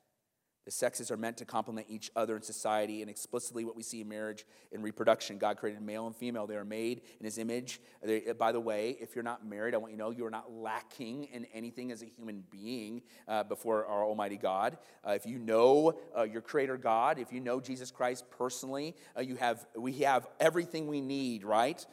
the 0.68 0.72
sexes 0.72 1.12
are 1.12 1.16
meant 1.16 1.38
to 1.38 1.46
complement 1.46 1.88
each 1.90 2.12
other 2.14 2.36
in 2.36 2.42
society, 2.42 3.02
and 3.02 3.10
explicitly 3.10 3.64
what 3.64 3.74
we 3.74 3.82
see 3.82 4.02
in 4.02 4.10
marriage 4.10 4.46
and 4.74 4.84
reproduction. 4.84 5.38
God 5.38 5.56
created 5.56 5.82
male 5.82 6.08
and 6.08 6.14
female. 6.14 6.46
They 6.46 6.58
are 6.58 6.66
made 6.66 7.04
in 7.22 7.24
His 7.24 7.38
image. 7.38 7.80
They, 8.04 8.34
by 8.38 8.52
the 8.52 8.60
way, 8.60 8.98
if 9.00 9.16
you're 9.16 9.24
not 9.24 9.46
married, 9.46 9.74
I 9.74 9.78
want 9.78 9.94
you 9.94 9.98
to 9.98 10.04
know 10.04 10.10
you 10.12 10.26
are 10.26 10.30
not 10.30 10.52
lacking 10.52 11.30
in 11.32 11.46
anything 11.54 11.90
as 11.94 12.02
a 12.02 12.06
human 12.06 12.44
being 12.52 13.02
uh, 13.30 13.46
before 13.46 13.86
our 13.86 14.04
Almighty 14.04 14.36
God. 14.36 14.78
Uh, 15.08 15.12
if 15.12 15.26
you 15.26 15.40
know 15.40 15.98
uh, 16.18 16.24
your 16.24 16.42
Creator 16.42 16.76
God, 16.76 17.18
if 17.18 17.32
you 17.32 17.40
know 17.40 17.62
Jesus 17.62 17.90
Christ 17.90 18.26
personally, 18.30 18.94
uh, 19.18 19.22
you 19.22 19.38
have 19.38 19.66
we 19.74 19.94
have 20.00 20.28
everything 20.38 20.88
we 20.88 21.00
need, 21.00 21.46
right, 21.46 21.86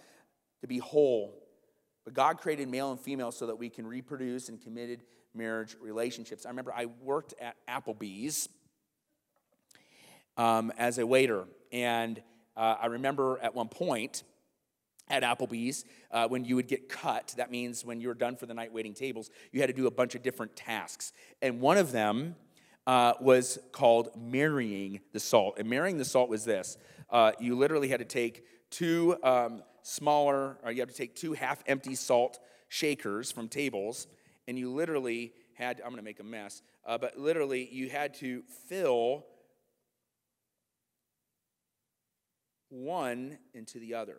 to 0.62 0.66
be 0.66 0.78
whole 0.78 1.40
But 2.04 2.14
God 2.14 2.38
created 2.38 2.68
male 2.68 2.90
and 2.90 2.98
female 2.98 3.30
so 3.30 3.46
that 3.46 3.56
we 3.56 3.70
can 3.70 3.86
reproduce 3.86 4.48
in 4.48 4.58
committed 4.58 5.02
marriage 5.32 5.76
relationships. 5.80 6.44
I 6.44 6.48
remember 6.48 6.72
I 6.74 6.86
worked 6.86 7.34
at 7.40 7.54
Applebee's 7.68 8.48
um, 10.36 10.72
as 10.76 10.98
a 10.98 11.06
waiter, 11.06 11.44
and 11.72 12.22
uh, 12.56 12.76
I 12.80 12.86
remember 12.86 13.38
at 13.42 13.54
one 13.54 13.68
point 13.68 14.22
at 15.08 15.22
Applebee's, 15.22 15.84
uh, 16.10 16.28
when 16.28 16.44
you 16.44 16.56
would 16.56 16.68
get 16.68 16.88
cut, 16.88 17.34
that 17.36 17.50
means 17.50 17.84
when 17.84 18.00
you 18.00 18.08
were 18.08 18.14
done 18.14 18.36
for 18.36 18.46
the 18.46 18.54
night 18.54 18.72
waiting 18.72 18.94
tables, 18.94 19.30
you 19.52 19.60
had 19.60 19.66
to 19.66 19.72
do 19.72 19.86
a 19.86 19.90
bunch 19.90 20.14
of 20.14 20.22
different 20.22 20.56
tasks. 20.56 21.12
And 21.42 21.60
one 21.60 21.76
of 21.76 21.92
them 21.92 22.36
uh, 22.86 23.14
was 23.20 23.58
called 23.72 24.10
marrying 24.16 25.00
the 25.12 25.20
salt. 25.20 25.56
And 25.58 25.68
marrying 25.68 25.98
the 25.98 26.04
salt 26.04 26.28
was 26.28 26.44
this 26.44 26.78
uh, 27.10 27.32
you 27.38 27.56
literally 27.56 27.88
had 27.88 28.00
to 28.00 28.04
take 28.04 28.44
two 28.70 29.16
um, 29.22 29.62
smaller, 29.82 30.58
or 30.64 30.72
you 30.72 30.80
had 30.80 30.88
to 30.88 30.94
take 30.94 31.14
two 31.14 31.34
half 31.34 31.62
empty 31.66 31.94
salt 31.94 32.38
shakers 32.68 33.30
from 33.30 33.48
tables, 33.48 34.06
and 34.48 34.58
you 34.58 34.70
literally 34.72 35.32
had, 35.52 35.80
I'm 35.84 35.90
gonna 35.90 36.02
make 36.02 36.20
a 36.20 36.24
mess, 36.24 36.62
uh, 36.86 36.98
but 36.98 37.18
literally 37.18 37.68
you 37.70 37.88
had 37.88 38.14
to 38.14 38.42
fill 38.68 39.26
one 42.74 43.38
into 43.54 43.78
the 43.78 43.94
other. 43.94 44.16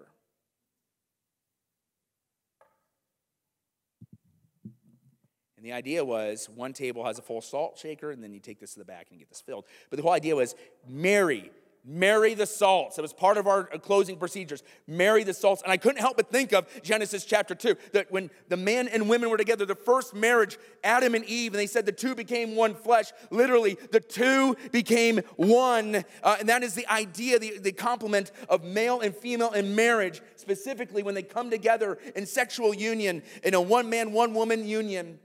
And 5.58 5.66
the 5.66 5.74
idea 5.74 6.06
was 6.06 6.48
one 6.50 6.74
table 6.74 7.04
has 7.06 7.20
a 7.20 7.22
full 7.22 7.42
salt 7.42 7.78
shaker, 7.78 8.12
and 8.12 8.24
then 8.24 8.34
you 8.34 8.40
take 8.40 8.60
this 8.60 8.74
to 8.74 8.80
the 8.80 8.86
back 8.86 9.08
and 9.10 9.20
get 9.20 9.30
this 9.30 9.42
filled. 9.42 9.66
But 9.90 9.98
the 9.98 10.04
whole 10.04 10.14
idea 10.14 10.36
was 10.36 10.56
marry, 10.88 11.52
marry 11.86 12.34
the 12.34 12.46
salts. 12.46 12.98
It 12.98 13.02
was 13.02 13.14
part 13.14 13.38
of 13.38 13.48
our 13.48 13.66
closing 13.66 14.18
procedures. 14.18 14.64
Marry 14.88 15.24
the 15.24 15.34
salts. 15.34 15.62
And 15.62 15.72
I 15.72 15.78
couldn't 15.78 16.02
help 16.02 16.18
but 16.18 16.32
think 16.32 16.52
of 16.52 16.68
Genesis 16.82 17.26
chapter 17.26 17.54
2, 17.54 17.76
that 17.94 18.12
when 18.12 18.32
the 18.50 18.58
man 18.58 18.88
and 18.88 19.08
women 19.08 19.30
were 19.30 19.38
together, 19.38 19.66
the 19.66 19.76
first 19.76 20.14
marriage, 20.14 20.58
Adam 20.84 21.14
and 21.16 21.24
Eve, 21.26 21.54
and 21.54 21.60
they 21.60 21.68
said 21.68 21.86
the 21.86 21.92
two 21.92 22.16
became 22.16 22.56
one 22.56 22.74
flesh. 22.74 23.12
Literally, 23.30 23.78
the 23.92 24.00
two 24.00 24.56
became 24.72 25.20
one. 25.36 26.04
Uh, 26.24 26.38
and 26.40 26.50
that 26.50 26.64
is 26.64 26.74
the 26.74 26.92
idea, 26.92 27.38
the, 27.38 27.60
the 27.60 27.72
complement 27.72 28.32
of 28.50 28.64
male 28.64 29.02
and 29.02 29.16
female 29.16 29.52
in 29.52 29.76
marriage, 29.76 30.22
specifically 30.36 31.04
when 31.04 31.16
they 31.16 31.24
come 31.24 31.50
together 31.50 32.00
in 32.16 32.26
sexual 32.26 32.74
union, 32.74 33.22
in 33.44 33.54
a 33.54 33.62
one 33.62 33.90
man, 33.90 34.12
one 34.12 34.34
woman 34.34 34.66
union 34.66 35.20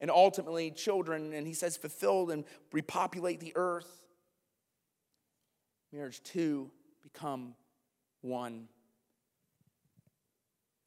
and 0.00 0.10
ultimately 0.10 0.70
children. 0.70 1.32
And 1.32 1.46
he 1.46 1.54
says, 1.54 1.76
fulfilled 1.76 2.30
and 2.30 2.44
repopulate 2.72 3.40
the 3.40 3.52
earth. 3.56 4.03
Marriage 5.94 6.20
two 6.24 6.72
become 7.04 7.54
one. 8.20 8.66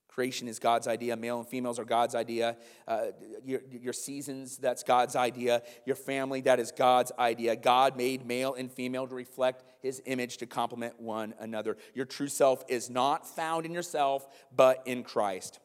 Creation 0.10 0.50
is 0.50 0.60
God's 0.60 0.86
idea. 0.86 1.16
Male 1.16 1.40
and 1.40 1.48
females 1.48 1.80
are 1.80 1.86
God's 1.86 2.14
idea. 2.14 2.58
Uh, 2.86 3.06
your, 3.46 3.62
your 3.72 3.94
seasons, 3.94 4.58
that's 4.58 4.84
God's 4.84 5.16
idea. 5.16 5.62
Your 5.86 5.96
family, 5.96 6.42
that 6.42 6.60
is 6.60 6.74
God's 6.74 7.14
idea. 7.18 7.56
God 7.56 7.96
made 7.96 8.26
male 8.26 8.54
and 8.56 8.70
female 8.70 9.08
to 9.08 9.16
reflect 9.16 9.64
his 9.82 10.02
image 10.06 10.38
to 10.38 10.46
complement 10.46 11.00
one 11.00 11.34
another. 11.40 11.78
Your 11.94 12.06
true 12.06 12.28
self 12.28 12.66
is 12.68 12.90
not 12.90 13.26
found 13.26 13.66
in 13.66 13.72
yourself, 13.72 14.28
but 14.54 14.82
in 14.86 15.04
Christ. 15.04 15.60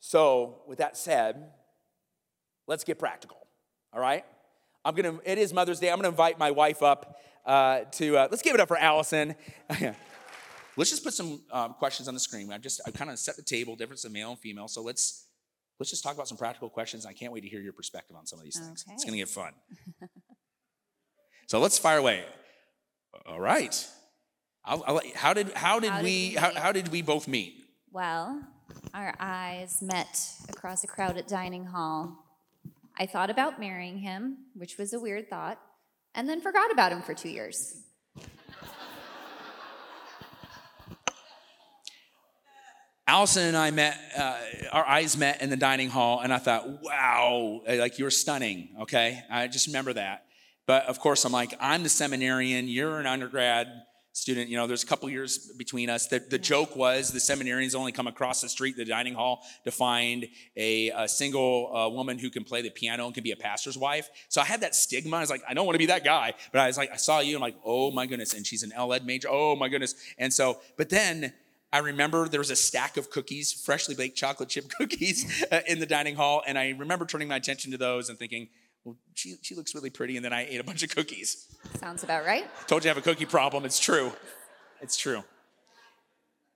So, 0.00 0.60
with 0.66 0.78
that 0.78 0.98
said, 0.98 1.50
Let's 2.66 2.84
get 2.84 2.98
practical, 2.98 3.38
all 3.92 4.00
right? 4.00 4.24
I'm 4.84 4.94
gonna, 4.94 5.18
it 5.24 5.38
is 5.38 5.52
Mother's 5.52 5.80
Day. 5.80 5.90
I'm 5.90 5.96
gonna 5.96 6.08
invite 6.08 6.38
my 6.38 6.50
wife 6.50 6.82
up 6.82 7.20
uh, 7.44 7.80
to, 7.92 8.16
uh, 8.16 8.28
let's 8.30 8.42
give 8.42 8.54
it 8.54 8.60
up 8.60 8.68
for 8.68 8.76
Allison. 8.76 9.34
let's 10.76 10.90
just 10.90 11.04
put 11.04 11.14
some 11.14 11.42
um, 11.50 11.74
questions 11.74 12.08
on 12.08 12.14
the 12.14 12.20
screen. 12.20 12.52
I've 12.52 12.62
just, 12.62 12.80
I've 12.86 12.94
kind 12.94 13.10
of 13.10 13.18
set 13.18 13.36
the 13.36 13.42
table, 13.42 13.76
difference 13.76 14.04
of 14.04 14.12
male 14.12 14.30
and 14.30 14.38
female. 14.38 14.68
So 14.68 14.82
let's, 14.82 15.26
let's 15.78 15.90
just 15.90 16.02
talk 16.02 16.14
about 16.14 16.28
some 16.28 16.38
practical 16.38 16.68
questions. 16.68 17.06
I 17.06 17.12
can't 17.12 17.32
wait 17.32 17.42
to 17.42 17.48
hear 17.48 17.60
your 17.60 17.72
perspective 17.72 18.16
on 18.16 18.26
some 18.26 18.38
of 18.38 18.44
these 18.44 18.58
things. 18.58 18.84
Okay. 18.86 18.94
It's 18.94 19.04
gonna 19.04 19.16
get 19.16 19.28
fun. 19.28 19.52
so 21.46 21.60
let's 21.60 21.78
fire 21.78 21.98
away. 21.98 22.24
All 23.26 23.40
right. 23.40 23.86
I'll, 24.64 24.84
I'll, 24.86 25.00
how 25.14 25.32
did, 25.32 25.52
how 25.54 25.80
did 25.80 25.90
how 25.90 26.02
we, 26.02 26.30
did 26.30 26.34
we 26.34 26.40
how, 26.40 26.54
how 26.54 26.72
did 26.72 26.88
we 26.88 27.02
both 27.02 27.26
meet? 27.26 27.54
Well, 27.90 28.42
our 28.94 29.14
eyes 29.18 29.82
met 29.82 30.32
across 30.48 30.84
a 30.84 30.86
crowded 30.86 31.26
dining 31.26 31.64
hall 31.64 32.26
I 33.00 33.06
thought 33.06 33.30
about 33.30 33.58
marrying 33.58 34.00
him, 34.00 34.36
which 34.54 34.76
was 34.76 34.92
a 34.92 35.00
weird 35.00 35.30
thought, 35.30 35.58
and 36.14 36.28
then 36.28 36.40
forgot 36.40 36.70
about 36.72 36.92
him 36.92 37.02
for 37.02 37.14
two 37.14 37.28
years. 37.28 37.76
Allison 43.06 43.48
and 43.48 43.56
I 43.56 43.72
met, 43.72 43.98
uh, 44.16 44.38
our 44.70 44.86
eyes 44.86 45.16
met 45.16 45.42
in 45.42 45.50
the 45.50 45.56
dining 45.56 45.88
hall, 45.88 46.20
and 46.20 46.32
I 46.32 46.38
thought, 46.38 46.80
wow, 46.80 47.60
like 47.66 47.98
you're 47.98 48.08
stunning, 48.08 48.68
okay? 48.82 49.24
I 49.28 49.48
just 49.48 49.66
remember 49.66 49.92
that. 49.94 50.26
But 50.64 50.84
of 50.84 51.00
course, 51.00 51.24
I'm 51.24 51.32
like, 51.32 51.52
I'm 51.58 51.82
the 51.82 51.88
seminarian, 51.88 52.68
you're 52.68 53.00
an 53.00 53.06
undergrad 53.06 53.66
student. 54.12 54.48
You 54.48 54.56
know, 54.56 54.66
there's 54.66 54.82
a 54.82 54.86
couple 54.86 55.08
years 55.08 55.52
between 55.56 55.88
us. 55.88 56.06
The, 56.08 56.18
the 56.18 56.38
joke 56.38 56.76
was 56.76 57.10
the 57.10 57.18
seminarians 57.18 57.74
only 57.74 57.92
come 57.92 58.06
across 58.06 58.40
the 58.40 58.48
street, 58.48 58.76
the 58.76 58.84
dining 58.84 59.14
hall, 59.14 59.42
to 59.64 59.70
find 59.70 60.28
a, 60.56 60.90
a 60.90 61.08
single 61.08 61.74
uh, 61.74 61.88
woman 61.88 62.18
who 62.18 62.30
can 62.30 62.44
play 62.44 62.62
the 62.62 62.70
piano 62.70 63.06
and 63.06 63.14
can 63.14 63.24
be 63.24 63.32
a 63.32 63.36
pastor's 63.36 63.78
wife. 63.78 64.10
So 64.28 64.40
I 64.40 64.44
had 64.44 64.60
that 64.62 64.74
stigma. 64.74 65.16
I 65.16 65.20
was 65.20 65.30
like, 65.30 65.42
I 65.48 65.54
don't 65.54 65.66
want 65.66 65.74
to 65.74 65.80
be 65.80 65.86
that 65.86 66.04
guy. 66.04 66.34
But 66.52 66.60
I 66.60 66.66
was 66.66 66.76
like, 66.76 66.90
I 66.92 66.96
saw 66.96 67.20
you. 67.20 67.36
I'm 67.36 67.42
like, 67.42 67.56
oh 67.64 67.90
my 67.90 68.06
goodness. 68.06 68.34
And 68.34 68.46
she's 68.46 68.62
an 68.62 68.72
LEd 68.76 69.06
major. 69.06 69.28
Oh 69.30 69.56
my 69.56 69.68
goodness. 69.68 69.94
And 70.18 70.32
so, 70.32 70.58
but 70.76 70.90
then 70.90 71.32
I 71.72 71.78
remember 71.78 72.28
there 72.28 72.40
was 72.40 72.50
a 72.50 72.56
stack 72.56 72.96
of 72.96 73.10
cookies, 73.10 73.52
freshly 73.52 73.94
baked 73.94 74.16
chocolate 74.16 74.48
chip 74.48 74.68
cookies 74.78 75.44
uh, 75.52 75.60
in 75.66 75.78
the 75.78 75.86
dining 75.86 76.16
hall. 76.16 76.42
And 76.46 76.58
I 76.58 76.70
remember 76.70 77.06
turning 77.06 77.28
my 77.28 77.36
attention 77.36 77.70
to 77.72 77.78
those 77.78 78.08
and 78.08 78.18
thinking, 78.18 78.48
well, 78.84 78.96
she, 79.14 79.36
she 79.42 79.54
looks 79.54 79.74
really 79.74 79.90
pretty. 79.90 80.16
And 80.16 80.24
then 80.24 80.32
I 80.32 80.46
ate 80.46 80.60
a 80.60 80.64
bunch 80.64 80.82
of 80.82 80.94
cookies. 80.94 81.46
Sounds 81.78 82.02
about 82.02 82.24
right. 82.24 82.46
Told 82.66 82.84
you 82.84 82.90
I 82.90 82.94
have 82.94 82.98
a 82.98 83.02
cookie 83.02 83.26
problem. 83.26 83.64
It's 83.64 83.78
true. 83.78 84.12
It's 84.80 84.96
true. 84.96 85.22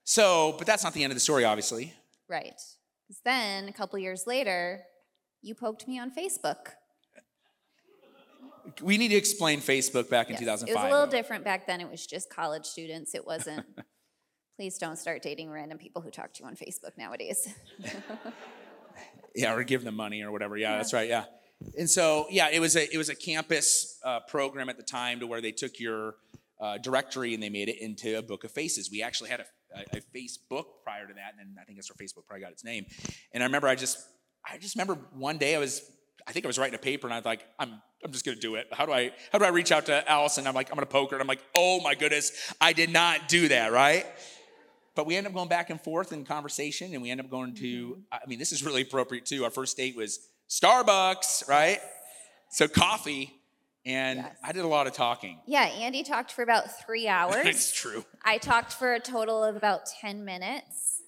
So, 0.05 0.55
but 0.59 0.67
that's 0.67 0.85
not 0.85 0.93
the 0.93 1.03
end 1.03 1.13
of 1.13 1.17
the 1.17 1.21
story, 1.21 1.45
obviously. 1.45 1.95
Right. 2.29 2.61
Because 3.07 3.21
then 3.25 3.69
a 3.69 3.73
couple 3.73 3.99
years 3.99 4.27
later, 4.27 4.83
you 5.43 5.55
poked 5.55 5.87
me 5.87 5.99
on 5.99 6.11
Facebook. 6.11 6.69
We 8.83 8.97
need 8.97 9.09
to 9.09 9.17
explain 9.17 9.61
Facebook 9.61 10.09
back 10.09 10.29
in 10.29 10.33
yes. 10.33 10.41
2005. 10.41 10.69
It 10.69 10.75
was 10.75 10.85
a 10.85 10.91
little 10.91 11.07
though. 11.07 11.11
different 11.11 11.45
back 11.45 11.67
then. 11.67 11.81
It 11.81 11.91
was 11.91 12.07
just 12.07 12.31
college 12.31 12.65
students. 12.65 13.15
It 13.15 13.27
wasn't. 13.27 13.67
please 14.57 14.79
don't 14.79 14.97
start 14.97 15.23
dating 15.23 15.51
random 15.51 15.79
people 15.79 16.01
who 16.01 16.11
talk 16.11 16.33
to 16.35 16.43
you 16.43 16.49
on 16.49 16.55
Facebook 16.55 16.97
nowadays. 16.97 17.49
yeah, 19.35 19.55
or 19.55 19.65
give 19.65 19.85
them 19.85 19.97
money 19.97 20.23
or 20.23 20.31
whatever. 20.31 20.57
Yeah, 20.57 20.71
yeah. 20.71 20.77
that's 20.77 20.93
right. 20.93 21.09
Yeah. 21.09 21.25
And 21.79 21.89
so, 21.89 22.27
yeah, 22.31 22.49
it 22.51 22.61
was 22.61 22.77
a 22.77 22.93
it 22.93 22.99
was 22.99 23.09
a 23.09 23.15
campus 23.15 23.99
uh, 24.05 24.21
program 24.29 24.69
at 24.69 24.77
the 24.77 24.83
time 24.83 25.21
to 25.21 25.27
where 25.27 25.41
they 25.41 25.53
took 25.53 25.81
your 25.81 26.17
uh, 26.61 26.79
directory 26.79 27.35
and 27.35 27.43
they 27.43 27.51
made 27.51 27.69
it 27.69 27.81
into 27.81 28.19
a 28.19 28.23
book 28.23 28.45
of 28.45 28.51
faces. 28.51 28.91
We 28.91 29.03
actually 29.03 29.31
had 29.31 29.41
a, 29.41 29.47
a, 29.75 29.99
a 29.99 30.01
Facebook 30.17 30.65
prior 30.83 31.07
to 31.07 31.15
that, 31.15 31.35
and 31.41 31.57
I 31.61 31.65
think 31.65 31.79
that's 31.79 31.91
where 31.91 32.07
Facebook 32.07 32.27
probably 32.27 32.43
got 32.43 32.53
its 32.53 32.65
name. 32.65 32.87
And 33.33 33.43
I 33.43 33.47
remember 33.47 33.69
I 33.69 33.75
just 33.75 33.99
I 34.49 34.59
just 34.59 34.77
remember 34.77 34.99
one 35.15 35.39
day 35.39 35.57
I 35.57 35.59
was 35.59 35.91
I 36.27 36.33
think 36.33 36.45
I 36.45 36.49
was 36.49 36.59
writing 36.59 36.75
a 36.75 36.79
paper 36.79 37.07
and 37.07 37.15
I 37.15 37.19
was 37.19 37.27
like, 37.27 37.45
I'm 37.59 37.81
I'm 38.05 38.13
just 38.13 38.25
gonna 38.25 38.37
do 38.37 38.55
it. 38.57 38.69
How 38.73 38.87
do 38.87 38.93
I 38.93 39.13
how 39.33 39.39
do 39.39 39.45
I 39.45 39.49
reach 39.49 39.73
out 39.73 39.87
to 39.87 40.11
Allison? 40.11 40.47
I'm 40.47 40.55
like, 40.55 40.71
I'm 40.71 40.77
gonna 40.77 40.87
poke 40.87 41.11
her, 41.11 41.17
and 41.17 41.23
I'm 41.23 41.29
like, 41.29 41.43
oh 41.57 41.81
my 41.81 41.95
goodness, 41.95 42.55
I 42.61 42.73
did 42.73 42.91
not 42.91 43.29
do 43.29 43.49
that, 43.49 43.73
right? 43.73 44.07
But 44.95 45.07
we 45.07 45.17
end 45.17 45.27
up 45.27 45.35
going 45.35 45.49
back 45.49 45.71
and 45.71 45.81
forth 45.81 46.13
in 46.13 46.25
conversation, 46.25 46.93
and 46.95 47.03
we 47.03 47.11
end 47.11 47.21
up 47.21 47.29
going 47.29 47.55
to, 47.57 47.89
mm-hmm. 47.89 48.01
I 48.13 48.21
mean, 48.29 48.39
this 48.39 48.53
is 48.53 48.65
really 48.65 48.83
appropriate 48.83 49.27
too. 49.27 49.45
Our 49.45 49.51
first 49.51 49.77
date 49.77 49.97
was 49.97 50.21
Starbucks, 50.49 51.49
right? 51.49 51.81
So 52.51 52.69
coffee. 52.69 53.33
And 53.87 54.21
yes. 54.21 54.37
I 54.43 54.53
did 54.53 54.65
a 54.65 54.69
lot 54.69 54.87
of 54.87 54.95
talking. 54.95 55.39
Yeah, 55.47 55.65
Andy 55.65 56.03
talked 56.03 56.33
for 56.33 56.43
about 56.43 56.81
three 56.85 57.07
hours. 57.09 57.45
It's 57.47 57.73
true. 57.73 58.05
I 58.25 58.39
talked 58.39 58.73
for 58.73 58.95
a 58.95 59.01
total 59.01 59.45
of 59.45 59.57
about 59.57 59.83
10 60.01 60.25
minutes, 60.25 61.03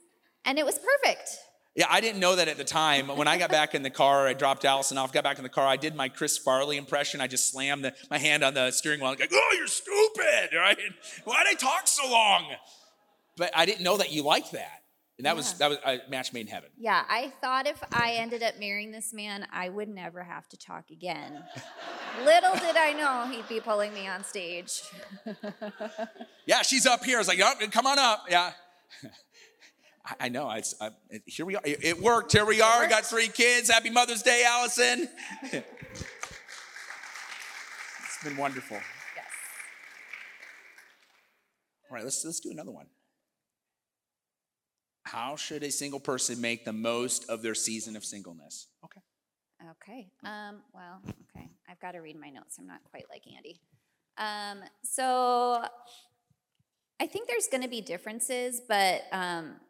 and 0.44 0.58
it 0.58 0.66
was 0.66 0.78
perfect. 0.78 1.38
Yeah, 1.74 1.86
I 1.90 2.00
didn't 2.00 2.20
know 2.20 2.36
that 2.36 2.48
at 2.48 2.56
the 2.56 2.64
time. 2.64 3.08
When 3.08 3.28
I 3.28 3.36
got 3.36 3.50
back 3.50 3.74
in 3.74 3.82
the 3.82 3.90
car, 3.90 4.26
I 4.26 4.32
dropped 4.32 4.64
Allison 4.64 4.96
off, 4.96 5.12
got 5.12 5.24
back 5.24 5.36
in 5.36 5.42
the 5.42 5.50
car. 5.50 5.66
I 5.66 5.76
did 5.76 5.94
my 5.94 6.08
Chris 6.08 6.38
Farley 6.38 6.78
impression. 6.78 7.20
I 7.20 7.26
just 7.26 7.50
slammed 7.50 7.84
the, 7.84 7.94
my 8.10 8.16
hand 8.16 8.42
on 8.42 8.54
the 8.54 8.70
steering 8.70 9.00
wheel, 9.00 9.10
like, 9.10 9.30
oh, 9.30 9.54
you're 9.56 9.66
stupid, 9.66 10.56
right? 10.56 10.78
Why'd 11.24 11.46
I 11.46 11.52
talk 11.52 11.86
so 11.86 12.10
long? 12.10 12.46
But 13.36 13.50
I 13.54 13.66
didn't 13.66 13.84
know 13.84 13.98
that 13.98 14.10
you 14.10 14.22
liked 14.22 14.52
that. 14.52 14.84
And 15.18 15.24
that 15.24 15.30
yeah. 15.30 15.34
was 15.34 15.54
that 15.54 15.70
was 15.70 15.78
a 15.86 16.00
match 16.10 16.34
made 16.34 16.42
in 16.42 16.46
heaven. 16.48 16.68
Yeah, 16.76 17.02
I 17.08 17.32
thought 17.40 17.66
if 17.66 17.82
I 17.90 18.12
ended 18.16 18.42
up 18.42 18.58
marrying 18.60 18.90
this 18.90 19.14
man, 19.14 19.46
I 19.50 19.70
would 19.70 19.88
never 19.88 20.22
have 20.22 20.46
to 20.48 20.58
talk 20.58 20.90
again. 20.90 21.42
Little 22.22 22.52
did 22.54 22.76
I 22.76 22.92
know 22.92 23.26
he'd 23.30 23.48
be 23.48 23.60
pulling 23.60 23.94
me 23.94 24.06
on 24.06 24.24
stage. 24.24 24.82
yeah, 26.46 26.60
she's 26.60 26.84
up 26.84 27.02
here. 27.02 27.16
I 27.16 27.20
was 27.20 27.28
like, 27.28 27.40
oh, 27.42 27.54
come 27.70 27.86
on 27.86 27.98
up. 27.98 28.26
Yeah. 28.28 28.52
I, 30.04 30.14
I 30.20 30.28
know. 30.28 30.46
I, 30.46 30.62
I, 30.82 30.90
here 31.24 31.46
we 31.46 31.56
are. 31.56 31.62
It, 31.64 31.82
it 31.82 32.00
worked. 32.00 32.32
Here 32.32 32.44
we 32.44 32.60
are. 32.60 32.86
Got 32.86 33.06
three 33.06 33.28
kids. 33.28 33.70
Happy 33.70 33.88
Mother's 33.88 34.22
Day, 34.22 34.44
Allison. 34.46 35.08
it's 35.44 35.64
been 38.22 38.36
wonderful. 38.36 38.76
Yes. 39.16 39.24
All 41.90 41.94
right, 41.94 42.04
let's 42.04 42.22
let's 42.22 42.40
do 42.40 42.50
another 42.50 42.70
one. 42.70 42.86
How 45.06 45.36
should 45.36 45.62
a 45.62 45.70
single 45.70 46.00
person 46.00 46.40
make 46.40 46.64
the 46.64 46.72
most 46.72 47.30
of 47.30 47.40
their 47.40 47.54
season 47.54 47.94
of 47.94 48.04
singleness? 48.04 48.66
Okay. 48.84 49.00
Okay. 49.70 50.08
Um, 50.24 50.62
well, 50.74 51.00
okay. 51.30 51.48
I've 51.68 51.78
got 51.80 51.92
to 51.92 52.00
read 52.00 52.18
my 52.20 52.28
notes. 52.28 52.56
I'm 52.58 52.66
not 52.66 52.80
quite 52.90 53.04
like 53.08 53.22
Andy. 53.32 53.60
Um, 54.18 54.68
so 54.82 55.64
I 56.98 57.06
think 57.06 57.28
there's 57.28 57.46
going 57.46 57.62
to 57.62 57.68
be 57.68 57.80
differences, 57.80 58.60
but 58.68 59.02
um, 59.12 59.60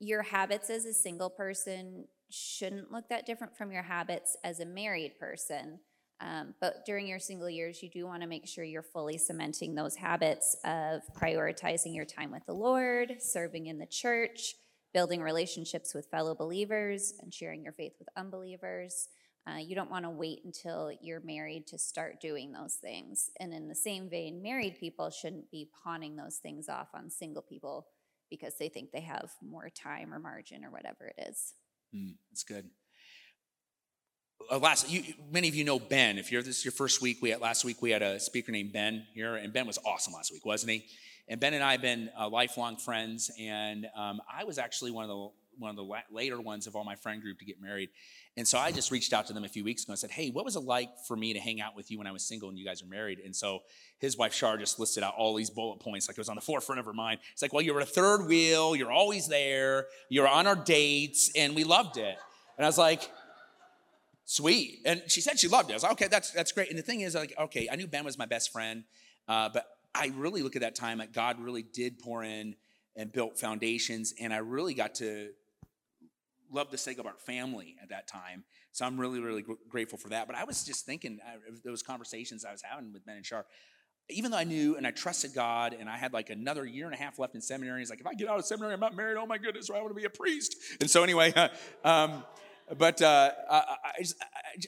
your 0.00 0.22
habits 0.22 0.68
as 0.68 0.84
a 0.84 0.92
single 0.92 1.30
person 1.30 2.08
shouldn't 2.28 2.90
look 2.90 3.08
that 3.08 3.24
different 3.24 3.56
from 3.56 3.70
your 3.70 3.82
habits 3.82 4.36
as 4.42 4.58
a 4.58 4.66
married 4.66 5.16
person. 5.16 5.78
Um, 6.20 6.54
but 6.60 6.84
during 6.84 7.06
your 7.06 7.20
single 7.20 7.48
years, 7.48 7.82
you 7.84 7.88
do 7.88 8.04
want 8.06 8.22
to 8.22 8.28
make 8.28 8.48
sure 8.48 8.64
you're 8.64 8.82
fully 8.82 9.18
cementing 9.18 9.76
those 9.76 9.94
habits 9.94 10.56
of 10.64 11.02
prioritizing 11.16 11.94
your 11.94 12.04
time 12.04 12.32
with 12.32 12.44
the 12.46 12.52
Lord, 12.52 13.16
serving 13.20 13.66
in 13.66 13.78
the 13.78 13.86
church, 13.86 14.54
building 14.92 15.22
relationships 15.22 15.94
with 15.94 16.10
fellow 16.10 16.34
believers, 16.34 17.14
and 17.20 17.32
sharing 17.32 17.62
your 17.62 17.72
faith 17.72 17.94
with 17.98 18.08
unbelievers. 18.16 19.08
Uh, 19.46 19.56
you 19.56 19.74
don't 19.74 19.90
want 19.90 20.04
to 20.04 20.10
wait 20.10 20.40
until 20.44 20.92
you're 21.00 21.20
married 21.20 21.66
to 21.66 21.76
start 21.76 22.20
doing 22.20 22.52
those 22.52 22.74
things. 22.74 23.30
And 23.40 23.52
in 23.52 23.68
the 23.68 23.74
same 23.74 24.08
vein, 24.08 24.40
married 24.40 24.76
people 24.78 25.10
shouldn't 25.10 25.50
be 25.50 25.68
pawning 25.82 26.14
those 26.14 26.36
things 26.36 26.68
off 26.68 26.88
on 26.94 27.10
single 27.10 27.42
people 27.42 27.86
because 28.30 28.54
they 28.58 28.68
think 28.68 28.92
they 28.92 29.00
have 29.00 29.30
more 29.42 29.68
time 29.68 30.14
or 30.14 30.20
margin 30.20 30.64
or 30.64 30.70
whatever 30.70 31.06
it 31.06 31.28
is. 31.28 31.54
Mm, 31.94 32.14
that's 32.30 32.44
good. 32.44 32.70
Uh, 34.50 34.58
last, 34.58 34.90
you, 34.90 35.02
many 35.30 35.48
of 35.48 35.54
you 35.54 35.64
know 35.64 35.78
Ben. 35.78 36.18
If 36.18 36.32
you're 36.32 36.42
this 36.42 36.58
is 36.58 36.64
your 36.64 36.72
first 36.72 37.02
week, 37.02 37.18
we 37.20 37.30
had 37.30 37.40
last 37.40 37.64
week 37.64 37.82
we 37.82 37.90
had 37.90 38.02
a 38.02 38.18
speaker 38.18 38.52
named 38.52 38.72
Ben 38.72 39.06
here, 39.14 39.36
and 39.36 39.52
Ben 39.52 39.66
was 39.66 39.78
awesome 39.84 40.12
last 40.12 40.32
week, 40.32 40.44
wasn't 40.44 40.72
he? 40.72 40.86
And 41.28 41.38
Ben 41.40 41.54
and 41.54 41.62
I 41.62 41.72
have 41.72 41.82
been 41.82 42.10
uh, 42.18 42.28
lifelong 42.28 42.76
friends, 42.76 43.30
and 43.38 43.86
um, 43.96 44.20
I 44.32 44.44
was 44.44 44.58
actually 44.58 44.90
one 44.90 45.04
of 45.04 45.08
the 45.08 45.28
one 45.58 45.70
of 45.70 45.76
the 45.76 45.84
la- 45.84 45.98
later 46.10 46.40
ones 46.40 46.66
of 46.66 46.74
all 46.74 46.84
my 46.84 46.94
friend 46.94 47.20
group 47.20 47.38
to 47.38 47.44
get 47.44 47.60
married. 47.60 47.90
And 48.38 48.48
so 48.48 48.58
I 48.58 48.72
just 48.72 48.90
reached 48.90 49.12
out 49.12 49.26
to 49.26 49.34
them 49.34 49.44
a 49.44 49.48
few 49.48 49.62
weeks 49.64 49.84
ago 49.84 49.92
and 49.92 49.98
said, 49.98 50.10
Hey, 50.10 50.30
what 50.30 50.44
was 50.44 50.56
it 50.56 50.60
like 50.60 50.88
for 51.06 51.14
me 51.16 51.34
to 51.34 51.38
hang 51.38 51.60
out 51.60 51.76
with 51.76 51.90
you 51.90 51.98
when 51.98 52.06
I 52.06 52.12
was 52.12 52.24
single 52.26 52.48
and 52.48 52.58
you 52.58 52.64
guys 52.64 52.82
are 52.82 52.86
married? 52.86 53.18
And 53.22 53.36
so 53.36 53.60
his 53.98 54.16
wife, 54.16 54.32
Shar, 54.32 54.56
just 54.56 54.78
listed 54.80 55.02
out 55.02 55.14
all 55.16 55.34
these 55.34 55.50
bullet 55.50 55.80
points 55.80 56.08
like 56.08 56.16
it 56.16 56.20
was 56.20 56.30
on 56.30 56.36
the 56.36 56.42
forefront 56.42 56.78
of 56.78 56.86
her 56.86 56.94
mind. 56.94 57.20
It's 57.32 57.42
like, 57.42 57.52
Well, 57.52 57.62
you're 57.62 57.80
a 57.80 57.84
third 57.84 58.26
wheel, 58.26 58.74
you're 58.74 58.90
always 58.90 59.28
there, 59.28 59.86
you're 60.08 60.28
on 60.28 60.46
our 60.46 60.56
dates, 60.56 61.30
and 61.36 61.54
we 61.54 61.64
loved 61.64 61.98
it. 61.98 62.16
And 62.56 62.64
I 62.64 62.68
was 62.68 62.78
like, 62.78 63.10
Sweet. 64.32 64.80
And 64.86 65.02
she 65.08 65.20
said 65.20 65.38
she 65.38 65.46
loved 65.46 65.68
it. 65.68 65.74
I 65.74 65.76
was 65.76 65.82
like, 65.82 65.92
Okay, 65.92 66.08
that's, 66.08 66.30
that's 66.30 66.52
great. 66.52 66.70
And 66.70 66.78
the 66.78 66.82
thing 66.82 67.02
is, 67.02 67.14
like, 67.14 67.34
okay, 67.38 67.68
I 67.70 67.76
knew 67.76 67.86
Ben 67.86 68.02
was 68.02 68.16
my 68.16 68.24
best 68.24 68.50
friend, 68.50 68.84
uh, 69.28 69.50
but 69.52 69.66
I 69.94 70.10
really 70.16 70.42
look 70.42 70.56
at 70.56 70.62
that 70.62 70.74
time 70.74 70.96
like 70.96 71.12
God 71.12 71.38
really 71.38 71.62
did 71.62 71.98
pour 71.98 72.24
in 72.24 72.56
and 72.96 73.12
built 73.12 73.38
foundations, 73.38 74.14
and 74.18 74.32
I 74.32 74.38
really 74.38 74.72
got 74.72 74.94
to 74.96 75.32
love 76.50 76.68
say 76.78 76.96
about 76.98 77.20
family 77.20 77.76
at 77.82 77.90
that 77.90 78.08
time. 78.08 78.44
So 78.72 78.86
I'm 78.86 78.98
really, 78.98 79.20
really 79.20 79.42
gr- 79.42 79.52
grateful 79.68 79.98
for 79.98 80.08
that. 80.08 80.26
But 80.26 80.36
I 80.36 80.44
was 80.44 80.64
just 80.64 80.86
thinking 80.86 81.18
uh, 81.26 81.36
those 81.62 81.82
conversations 81.82 82.42
I 82.46 82.52
was 82.52 82.62
having 82.62 82.90
with 82.94 83.04
Ben 83.04 83.16
and 83.16 83.26
Shar. 83.26 83.44
Even 84.08 84.30
though 84.30 84.38
I 84.38 84.44
knew 84.44 84.76
and 84.78 84.86
I 84.86 84.92
trusted 84.92 85.34
God, 85.34 85.76
and 85.78 85.90
I 85.90 85.98
had 85.98 86.14
like 86.14 86.30
another 86.30 86.64
year 86.64 86.86
and 86.86 86.94
a 86.94 86.98
half 86.98 87.18
left 87.18 87.34
in 87.34 87.42
seminary, 87.42 87.80
he's 87.80 87.90
like, 87.90 88.00
if 88.00 88.06
I 88.06 88.14
get 88.14 88.28
out 88.28 88.38
of 88.38 88.46
seminary, 88.46 88.72
I'm 88.72 88.80
not 88.80 88.96
married. 88.96 89.18
Oh 89.18 89.26
my 89.26 89.36
goodness, 89.36 89.68
or 89.68 89.76
I 89.76 89.80
want 89.80 89.90
to 89.90 89.94
be 89.94 90.06
a 90.06 90.10
priest. 90.10 90.56
And 90.80 90.90
so 90.90 91.02
anyway, 91.02 91.34
um, 91.84 92.24
but 92.78 93.02
uh, 93.02 93.30
I, 93.50 93.56
I, 93.84 94.04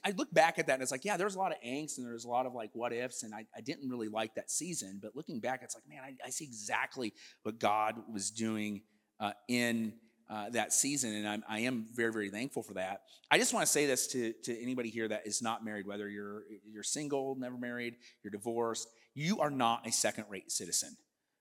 I, 0.04 0.10
look 0.16 0.32
back 0.32 0.58
at 0.58 0.66
that 0.66 0.74
and 0.74 0.82
it's 0.82 0.92
like, 0.92 1.04
yeah, 1.04 1.16
there's 1.16 1.34
a 1.34 1.38
lot 1.38 1.52
of 1.52 1.58
angst 1.66 1.98
and 1.98 2.06
there's 2.06 2.24
a 2.24 2.28
lot 2.28 2.46
of 2.46 2.54
like 2.54 2.70
what 2.72 2.92
ifs, 2.92 3.22
and 3.22 3.34
I, 3.34 3.46
I 3.56 3.60
didn't 3.60 3.88
really 3.88 4.08
like 4.08 4.34
that 4.34 4.50
season. 4.50 4.98
But 5.02 5.14
looking 5.14 5.40
back, 5.40 5.60
it's 5.62 5.74
like, 5.74 5.84
man, 5.88 6.16
I, 6.24 6.30
see 6.30 6.44
exactly 6.44 7.12
what 7.42 7.58
God 7.58 7.96
was 8.12 8.30
doing 8.30 8.82
uh, 9.20 9.32
in 9.48 9.94
uh, 10.28 10.50
that 10.50 10.72
season, 10.72 11.14
and 11.14 11.28
I'm, 11.28 11.44
I 11.48 11.60
am 11.60 11.86
very, 11.94 12.12
very 12.12 12.30
thankful 12.30 12.62
for 12.62 12.74
that. 12.74 13.02
I 13.30 13.38
just 13.38 13.52
want 13.52 13.66
to 13.66 13.70
say 13.70 13.86
this 13.86 14.06
to, 14.08 14.32
to 14.44 14.62
anybody 14.62 14.88
here 14.88 15.06
that 15.08 15.26
is 15.26 15.42
not 15.42 15.64
married, 15.64 15.86
whether 15.86 16.08
you're 16.08 16.44
you're 16.66 16.82
single, 16.82 17.36
never 17.36 17.56
married, 17.56 17.96
you're 18.22 18.30
divorced, 18.30 18.88
you 19.14 19.40
are 19.40 19.50
not 19.50 19.86
a 19.86 19.92
second-rate 19.92 20.50
citizen. 20.50 20.96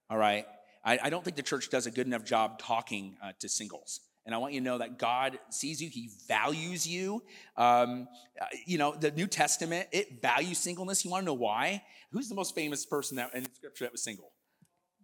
All 0.09 0.17
right, 0.17 0.45
I, 0.83 0.99
I 1.03 1.09
don't 1.09 1.23
think 1.23 1.37
the 1.37 1.43
church 1.43 1.69
does 1.69 1.87
a 1.87 1.91
good 1.91 2.07
enough 2.07 2.25
job 2.25 2.59
talking 2.59 3.15
uh, 3.23 3.31
to 3.39 3.49
singles. 3.49 4.01
And 4.25 4.33
I 4.33 4.37
want 4.37 4.53
you 4.53 4.61
to 4.61 4.63
know 4.63 4.77
that 4.77 4.97
God 4.97 5.37
sees 5.49 5.81
you, 5.81 5.89
He 5.89 6.09
values 6.27 6.87
you. 6.87 7.23
Um, 7.57 8.07
uh, 8.41 8.45
you 8.65 8.77
know, 8.77 8.95
the 8.95 9.11
New 9.11 9.27
Testament, 9.27 9.87
it 9.91 10.21
values 10.21 10.57
singleness. 10.57 11.03
You 11.03 11.11
want 11.11 11.23
to 11.23 11.25
know 11.25 11.33
why? 11.33 11.83
Who's 12.11 12.29
the 12.29 12.35
most 12.35 12.55
famous 12.55 12.85
person 12.85 13.17
that 13.17 13.33
in 13.35 13.45
Scripture 13.53 13.85
that 13.85 13.91
was 13.91 14.03
single? 14.03 14.31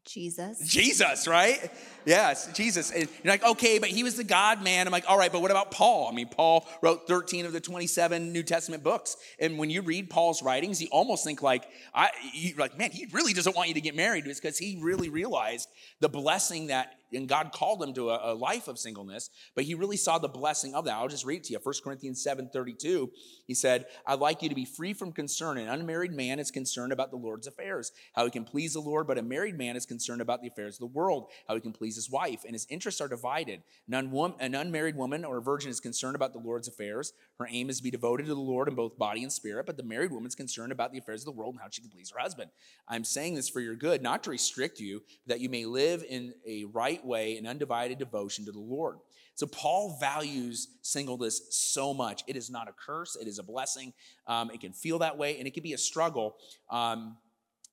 Jesus. 0.06 0.60
Jesus, 0.68 1.28
right? 1.28 1.72
Yes, 2.06 2.50
Jesus. 2.54 2.92
And 2.92 3.08
you're 3.24 3.34
like, 3.34 3.44
okay, 3.44 3.80
but 3.80 3.90
he 3.90 4.04
was 4.04 4.16
the 4.16 4.24
God 4.24 4.64
man. 4.64 4.88
I'm 4.88 4.92
like, 4.92 5.06
all 5.08 5.18
right, 5.18 5.32
but 5.32 5.42
what 5.42 5.52
about 5.52 5.72
Paul? 5.72 6.08
I 6.10 6.16
mean, 6.16 6.30
Paul 6.30 6.66
wrote 6.82 7.08
13 7.08 7.46
of 7.46 7.54
the 7.54 7.60
27 7.60 8.32
New 8.34 8.44
Testament 8.44 8.84
books. 8.84 9.18
And 9.40 9.58
when 9.58 9.70
you 9.70 9.82
read 9.82 10.10
Paul's 10.10 10.42
writings, 10.42 10.82
you 10.82 10.88
almost 10.92 11.24
think 11.24 11.42
like, 11.42 11.66
I, 11.94 12.10
you're 12.34 12.58
like, 12.58 12.78
man, 12.78 12.92
he 12.92 13.08
really 13.12 13.34
doesn't 13.34 13.56
want 13.56 13.68
you 13.68 13.76
to 13.76 13.82
get 13.82 13.96
married 13.96 14.24
because 14.24 14.58
he 14.58 14.80
really 14.82 15.10
realized 15.10 15.70
the 16.00 16.10
blessing 16.10 16.68
that 16.68 16.99
and 17.14 17.28
God 17.28 17.52
called 17.52 17.84
him 17.84 17.94
to 17.94 18.10
a, 18.10 18.34
a, 18.34 18.34
life 18.34 18.68
of 18.68 18.80
singleness, 18.80 19.30
but 19.56 19.64
he 19.64 19.74
really 19.74 19.98
saw 19.98 20.18
the 20.18 20.28
blessing 20.28 20.76
of 20.76 20.86
that. 20.86 20.96
I'll 20.96 21.08
just 21.08 21.26
read 21.26 21.38
it 21.38 21.44
to 21.46 21.54
you. 21.54 21.60
1 21.62 21.76
Corinthians 21.84 22.24
7 22.24 22.50
32, 22.52 23.12
he 23.48 23.54
said, 23.54 23.86
I'd 24.06 24.20
like 24.20 24.42
you 24.42 24.50
to 24.50 24.56
be 24.56 24.66
free 24.66 24.94
from 24.94 25.12
concern. 25.12 25.58
An 25.58 25.70
unmarried 25.70 26.14
man 26.14 26.40
is 26.40 26.52
concerned 26.52 26.94
about 26.94 27.12
the 27.12 27.18
Lord's 27.18 27.48
affairs, 27.48 27.92
how 28.14 28.26
he 28.26 28.32
can 28.32 28.44
please 28.44 28.74
the 28.74 28.80
Lord, 28.80 29.08
but 29.08 29.18
a 29.18 29.24
married 29.24 29.58
man 29.58 29.76
is 29.76 29.86
concerned 29.86 30.22
about 30.22 30.42
the 30.42 30.48
affairs 30.48 30.76
of 30.76 30.80
the 30.80 30.86
world, 30.98 31.30
how 31.48 31.56
he 31.56 31.62
can 31.62 31.74
please 31.74 31.96
his 31.96 32.10
wife, 32.10 32.44
and 32.44 32.54
his 32.54 32.68
interests 32.70 33.02
are 33.02 33.08
divided. 33.08 33.64
An, 33.92 34.12
un- 34.16 34.36
an 34.40 34.56
unmarried 34.56 34.96
woman 34.96 35.26
or 35.26 35.38
a 35.38 35.42
virgin 35.42 35.70
is 35.70 35.80
concerned 35.80 36.16
about 36.16 36.34
the 36.34 36.40
Lord's 36.40 36.68
affairs. 36.68 37.14
Her 37.40 37.48
aim 37.50 37.70
is 37.70 37.78
to 37.78 37.84
be 37.84 37.90
devoted 37.90 38.26
to 38.26 38.36
the 38.36 38.40
Lord 38.40 38.68
in 38.68 38.76
both 38.76 38.98
body 38.98 39.24
and 39.24 39.32
spirit, 39.32 39.66
but 39.66 39.78
the 39.78 39.84
married 39.84 40.12
woman's 40.12 40.36
concerned 40.36 40.74
about 40.74 40.92
the 40.92 40.98
affairs 40.98 41.22
of 41.22 41.26
the 41.26 41.32
world 41.32 41.54
and 41.54 41.62
how 41.62 41.70
she 41.72 41.82
can 41.82 41.90
please 41.90 42.12
her 42.12 42.20
husband. 42.20 42.52
I'm 42.86 43.06
saying 43.06 43.36
this 43.36 43.48
for 43.48 43.62
your 43.62 43.76
good, 43.76 44.02
not 44.02 44.26
to 44.26 44.30
restrict 44.30 44.82
you, 44.82 45.02
that 45.26 45.40
you 45.40 45.48
may 45.48 45.64
live 45.64 46.04
in 46.10 46.34
a 46.46 46.66
right 46.66 47.04
way 47.06 47.38
and 47.38 47.48
undivided 47.48 47.98
devotion 47.98 48.44
to 48.44 48.52
the 48.52 48.60
Lord. 48.60 48.98
So 49.36 49.48
Paul 49.48 49.98
values 50.02 50.68
singleness 50.82 51.44
so 51.52 51.94
much. 51.94 52.24
It 52.28 52.36
is 52.36 52.50
not 52.50 52.68
a 52.68 52.74
curse, 52.74 53.16
it 53.16 53.26
is 53.26 53.40
a 53.40 53.44
blessing. 53.44 53.94
Um, 54.28 54.52
it 54.52 54.60
can 54.60 54.74
feel 54.74 55.00
that 55.00 55.18
way, 55.18 55.38
and 55.38 55.48
it 55.48 55.54
can 55.54 55.64
be 55.64 55.72
a 55.72 55.78
struggle. 55.78 56.36
Um, 56.70 57.16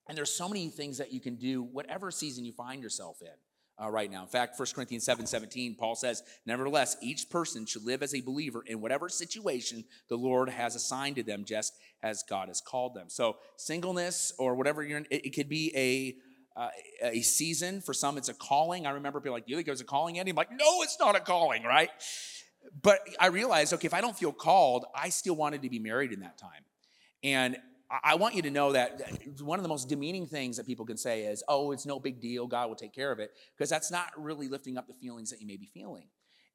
and 0.09 0.17
there's 0.17 0.31
so 0.31 0.49
many 0.49 0.69
things 0.69 0.99
that 0.99 1.13
you 1.13 1.19
can 1.19 1.35
do, 1.35 1.65
whatever 1.65 2.13
season 2.13 2.45
you 2.45 2.53
find 2.53 2.85
yourself 2.85 3.21
in. 3.21 3.35
Uh, 3.79 3.91
right 3.91 4.11
now. 4.11 4.23
In 4.23 4.29
fact, 4.29 4.59
1 4.59 4.69
Corinthians 4.75 5.05
7 5.05 5.27
17, 5.27 5.75
Paul 5.75 5.95
says, 5.95 6.23
Nevertheless, 6.47 6.97
each 7.03 7.29
person 7.29 7.67
should 7.67 7.85
live 7.85 8.03
as 8.03 8.15
a 8.15 8.23
believer 8.23 8.63
in 8.67 8.81
whatever 8.81 9.11
situation 9.11 9.85
the 10.09 10.17
Lord 10.17 10.49
has 10.49 10.75
assigned 10.75 11.17
to 11.17 11.23
them, 11.23 11.45
just 11.45 11.75
as 12.03 12.25
God 12.27 12.49
has 12.49 12.63
called 12.63 12.95
them. 12.95 13.11
So, 13.11 13.37
singleness 13.57 14.33
or 14.39 14.55
whatever 14.55 14.83
you're 14.83 14.97
in, 14.97 15.07
it, 15.11 15.27
it 15.27 15.35
could 15.35 15.51
be 15.51 15.73
a 15.77 16.17
uh, 16.59 16.71
a 17.03 17.21
season. 17.21 17.83
For 17.83 17.93
some, 17.93 18.17
it's 18.17 18.31
a 18.31 18.35
calling. 18.35 18.87
I 18.87 18.93
remember 18.93 19.21
people 19.21 19.35
like, 19.35 19.45
"Do 19.45 19.51
you 19.51 19.57
think 19.59 19.69
it 19.69 19.73
was 19.73 19.83
a 19.83 19.85
calling, 19.85 20.19
Andy?" 20.19 20.31
I'm 20.31 20.37
like, 20.37 20.51
"No, 20.51 20.81
it's 20.81 20.97
not 20.99 21.15
a 21.15 21.21
calling, 21.21 21.63
right?" 21.63 21.91
But 22.83 23.01
I 23.21 23.27
realized, 23.27 23.73
okay, 23.75 23.87
if 23.87 23.95
I 23.95 24.01
don't 24.01 24.17
feel 24.17 24.33
called, 24.33 24.87
I 24.95 25.11
still 25.11 25.37
wanted 25.37 25.63
to 25.63 25.71
be 25.71 25.79
married 25.79 26.13
in 26.13 26.21
that 26.21 26.39
time. 26.39 26.65
And 27.23 27.57
I 27.91 28.17
want 28.17 28.35
you 28.35 28.43
to 28.43 28.51
know 28.51 28.73
that 28.73 29.01
one 29.41 29.59
of 29.59 29.63
the 29.63 29.69
most 29.69 29.89
demeaning 29.89 30.27
things 30.27 30.57
that 30.57 30.67
people 30.67 30.85
can 30.85 30.97
say 30.97 31.25
is, 31.25 31.45
"Oh, 31.47 31.71
it's 31.73 31.87
no 31.87 32.01
big 32.01 32.21
deal. 32.21 32.47
God 32.47 32.69
will 32.69 32.77
take 32.77 32.93
care 32.93 33.13
of 33.13 33.21
it," 33.21 33.33
because 33.57 33.71
that's 33.71 33.91
not 33.91 34.11
really 34.21 34.49
lifting 34.49 34.77
up 34.77 34.87
the 34.87 34.95
feelings 34.95 35.31
that 35.31 35.41
you 35.41 35.47
may 35.47 35.57
be 35.57 35.67
feeling. 35.67 36.09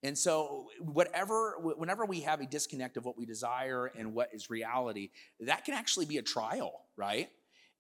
And 0.04 0.18
so, 0.18 0.70
whatever, 0.80 1.58
whenever 1.60 2.06
we 2.06 2.22
have 2.22 2.42
a 2.42 2.46
disconnect 2.46 2.98
of 2.98 3.06
what 3.06 3.18
we 3.18 3.26
desire 3.26 3.86
and 3.86 4.14
what 4.14 4.34
is 4.34 4.50
reality, 4.50 5.12
that 5.40 5.64
can 5.64 5.76
actually 5.76 6.06
be 6.06 6.18
a 6.18 6.24
trial, 6.24 6.86
right? 6.98 7.30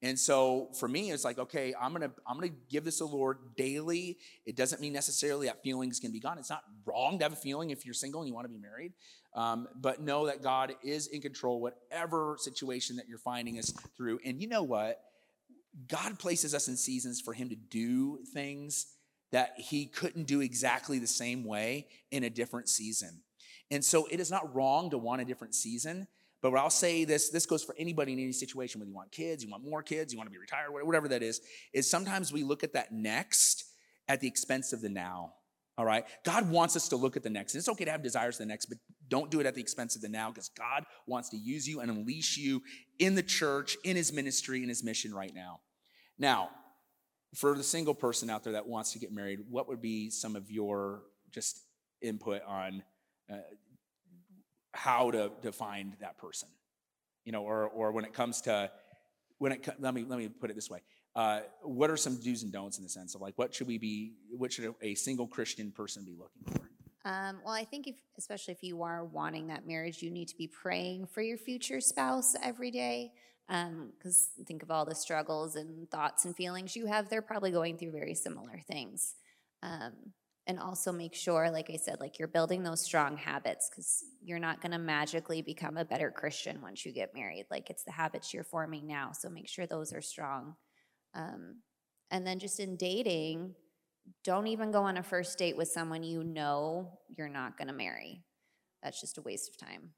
And 0.04 0.18
so 0.18 0.70
for 0.80 0.88
me, 0.88 1.12
it's 1.12 1.24
like, 1.24 1.38
okay, 1.38 1.74
I'm 1.80 1.94
gonna 1.94 2.12
I'm 2.28 2.36
gonna 2.36 2.54
give 2.70 2.84
this 2.84 2.98
to 2.98 3.06
the 3.06 3.16
Lord 3.16 3.38
daily. 3.56 4.18
It 4.46 4.56
doesn't 4.56 4.82
mean 4.82 4.94
necessarily 4.94 5.46
that 5.48 5.62
feelings 5.62 6.00
can 6.00 6.12
be 6.12 6.20
gone. 6.20 6.40
It's 6.40 6.50
not 6.50 6.64
wrong 6.86 7.20
to 7.20 7.26
have 7.26 7.34
a 7.34 7.38
feeling 7.38 7.70
if 7.70 7.86
you're 7.86 7.94
single 7.94 8.22
and 8.22 8.28
you 8.28 8.34
want 8.34 8.46
to 8.46 8.50
be 8.54 8.58
married, 8.58 8.94
um, 9.36 9.68
but 9.80 10.02
know 10.02 10.26
that 10.26 10.42
God 10.42 10.74
is 10.84 11.08
in 11.08 11.22
control, 11.22 11.62
whatever 11.62 12.36
situation 12.40 12.96
that 12.96 13.08
you're 13.08 13.20
finding 13.20 13.60
us 13.60 13.72
through. 13.96 14.20
And 14.26 14.42
you 14.42 14.48
know 14.48 14.64
what? 14.64 15.00
God 15.88 16.18
places 16.18 16.56
us 16.56 16.68
in 16.68 16.78
seasons 16.78 17.22
for 17.22 17.34
Him 17.34 17.50
to 17.50 17.56
do 17.56 18.20
things 18.34 18.88
that 19.32 19.54
He 19.58 19.86
couldn't 19.86 20.26
do 20.26 20.42
exactly 20.42 20.98
the 20.98 21.08
same 21.08 21.46
way 21.46 21.88
in 22.10 22.24
a 22.24 22.30
different 22.30 22.70
season. 22.70 23.22
And 23.70 23.86
so 23.86 24.08
it 24.12 24.20
is 24.20 24.32
not 24.32 24.54
wrong 24.54 24.90
to 24.90 24.98
want 24.98 25.22
a 25.22 25.26
different 25.26 25.56
season. 25.56 26.08
But 26.42 26.56
I'll 26.56 26.70
say 26.70 27.06
this, 27.06 27.30
this 27.30 27.46
goes 27.46 27.64
for 27.64 27.76
anybody 27.78 28.14
in 28.14 28.20
any 28.20 28.32
situation, 28.32 28.80
whether 28.80 28.90
you 28.90 28.96
want 28.96 29.12
kids, 29.12 29.44
you 29.44 29.50
want 29.50 29.64
more 29.64 29.84
kids, 29.84 30.12
you 30.12 30.18
want 30.18 30.28
to 30.28 30.32
be 30.32 30.40
retired, 30.40 30.70
whatever 30.72 31.08
that 31.10 31.22
is, 31.22 31.40
is 31.74 31.90
sometimes 31.90 32.34
we 32.34 32.44
look 32.44 32.64
at 32.64 32.74
that 32.74 32.92
next 32.92 33.66
at 34.08 34.20
the 34.20 34.28
expense 34.28 34.74
of 34.74 34.82
the 34.82 34.90
now. 34.90 35.34
All 35.78 35.86
right. 35.86 36.04
God 36.26 36.50
wants 36.50 36.76
us 36.76 36.90
to 36.90 36.96
look 36.96 37.16
at 37.16 37.24
the 37.24 37.30
next. 37.30 37.54
And 37.54 37.60
it's 37.60 37.70
okay 37.70 37.86
to 37.86 37.92
have 37.92 38.04
desires 38.04 38.38
for 38.38 38.44
the 38.44 38.48
next, 38.48 38.66
but 38.66 38.78
don't 39.08 39.32
do 39.32 39.40
it 39.40 39.46
at 39.46 39.56
the 39.56 39.62
expense 39.62 39.96
of 39.96 40.02
the 40.02 40.10
now 40.10 40.30
because 40.30 40.50
God 40.50 40.84
wants 41.08 41.30
to 41.30 41.38
use 41.38 41.68
you 41.68 41.80
and 41.80 41.90
unleash 41.90 42.38
you 42.38 42.62
in 43.00 43.16
the 43.16 43.24
church, 43.24 43.78
in 43.84 43.96
his 43.96 44.12
ministry, 44.12 44.64
in 44.64 44.70
his 44.70 44.84
mission 44.84 45.14
right 45.14 45.34
now. 45.34 45.62
Now, 46.18 46.50
for 47.36 47.56
the 47.56 47.64
single 47.64 47.96
person 47.96 48.30
out 48.30 48.44
there 48.44 48.54
that 48.54 48.68
wants 48.68 48.92
to 48.94 49.00
get 49.00 49.12
married, 49.12 49.40
what 49.50 49.68
would 49.70 49.82
be 49.82 50.10
some 50.10 50.36
of 50.36 50.52
your 50.52 51.04
just 51.32 51.62
input 52.02 52.42
on 52.46 52.84
uh, 53.32 53.38
how 54.74 55.12
to, 55.12 55.32
to 55.42 55.52
find 55.52 55.96
that 56.00 56.18
person. 56.18 56.50
You 57.26 57.32
know, 57.32 57.44
or, 57.44 57.68
or 57.68 57.92
when 57.92 58.06
it 58.06 58.14
comes 58.14 58.42
to, 58.42 58.72
when 59.38 59.52
it, 59.52 59.68
let 59.80 59.94
me, 59.94 60.06
let 60.08 60.18
me 60.18 60.28
put 60.28 60.50
it 60.50 60.56
this 60.56 60.70
way. 60.70 60.80
Uh, 61.16 61.42
what 61.62 61.90
are 61.90 61.98
some 61.98 62.16
do's 62.16 62.44
and 62.44 62.52
don'ts 62.52 62.78
in 62.78 62.84
the 62.84 62.90
sense 62.90 63.16
of 63.16 63.22
like, 63.22 63.38
what 63.38 63.54
should 63.54 63.68
we 63.68 63.78
be, 63.78 64.14
what 64.32 64.52
should 64.52 64.74
a 64.82 64.96
single 64.96 65.28
Christian 65.28 65.72
person 65.72 66.04
be 66.06 66.16
looking 66.18 66.44
for? 66.46 66.70
Um, 67.04 67.40
well, 67.44 67.54
I 67.54 67.66
think 67.66 67.88
if, 67.88 67.96
especially 68.18 68.54
if 68.54 68.64
you 68.64 68.84
are 68.84 69.04
wanting 69.04 69.48
that 69.48 69.68
marriage, 69.68 70.02
you 70.02 70.12
need 70.12 70.28
to 70.30 70.38
be 70.38 70.48
praying 70.48 71.08
for 71.08 71.22
your 71.22 71.38
future 71.38 71.82
spouse 71.82 72.36
every 72.44 72.72
day. 72.72 73.12
Because 73.48 74.30
um, 74.38 74.46
think 74.46 74.64
of 74.64 74.72
all 74.72 74.86
the 74.86 74.96
struggles 74.96 75.58
and 75.58 75.90
thoughts 75.90 76.24
and 76.24 76.34
feelings 76.36 76.76
you 76.76 76.86
have, 76.86 77.10
they're 77.10 77.22
probably 77.22 77.52
going 77.52 77.78
through 77.78 77.92
very 77.92 78.14
similar 78.14 78.62
things. 78.66 79.16
Um, 79.62 79.92
and 80.48 80.60
also 80.60 80.92
make 80.92 81.14
sure, 81.14 81.52
like 81.52 81.70
I 81.70 81.76
said, 81.76 82.00
like 82.00 82.18
you're 82.18 82.28
building 82.28 82.64
those 82.64 82.82
strong 82.82 83.16
habits 83.18 83.70
because 83.70 84.04
you're 84.24 84.40
not 84.40 84.62
going 84.62 84.72
to 84.72 84.80
magically 84.80 85.42
become 85.42 85.78
a 85.78 85.86
better 85.86 86.12
Christian 86.12 86.62
once 86.62 86.86
you 86.86 86.92
get 86.92 87.14
married. 87.14 87.46
Like 87.52 87.70
it's 87.70 87.84
the 87.84 87.92
habits 87.92 88.34
you're 88.34 88.44
forming 88.44 88.88
now. 88.88 89.12
So 89.12 89.30
make 89.30 89.48
sure 89.48 89.68
those 89.68 89.94
are 89.94 90.02
strong. 90.02 90.56
Um, 91.14 91.58
and 92.10 92.26
then 92.26 92.40
just 92.40 92.60
in 92.60 92.76
dating, 92.76 93.56
don't 94.24 94.48
even 94.48 94.72
go 94.72 94.82
on 94.84 94.98
a 94.98 95.04
first 95.04 95.38
date 95.38 95.56
with 95.56 95.68
someone 95.68 96.04
you 96.04 96.24
know 96.24 97.00
you're 97.08 97.30
not 97.30 97.58
going 97.58 97.68
to 97.68 97.74
marry. 97.74 98.24
That's 98.82 99.00
just 99.00 99.18
a 99.18 99.22
waste 99.22 99.50
of 99.50 99.58
time. 99.58 99.92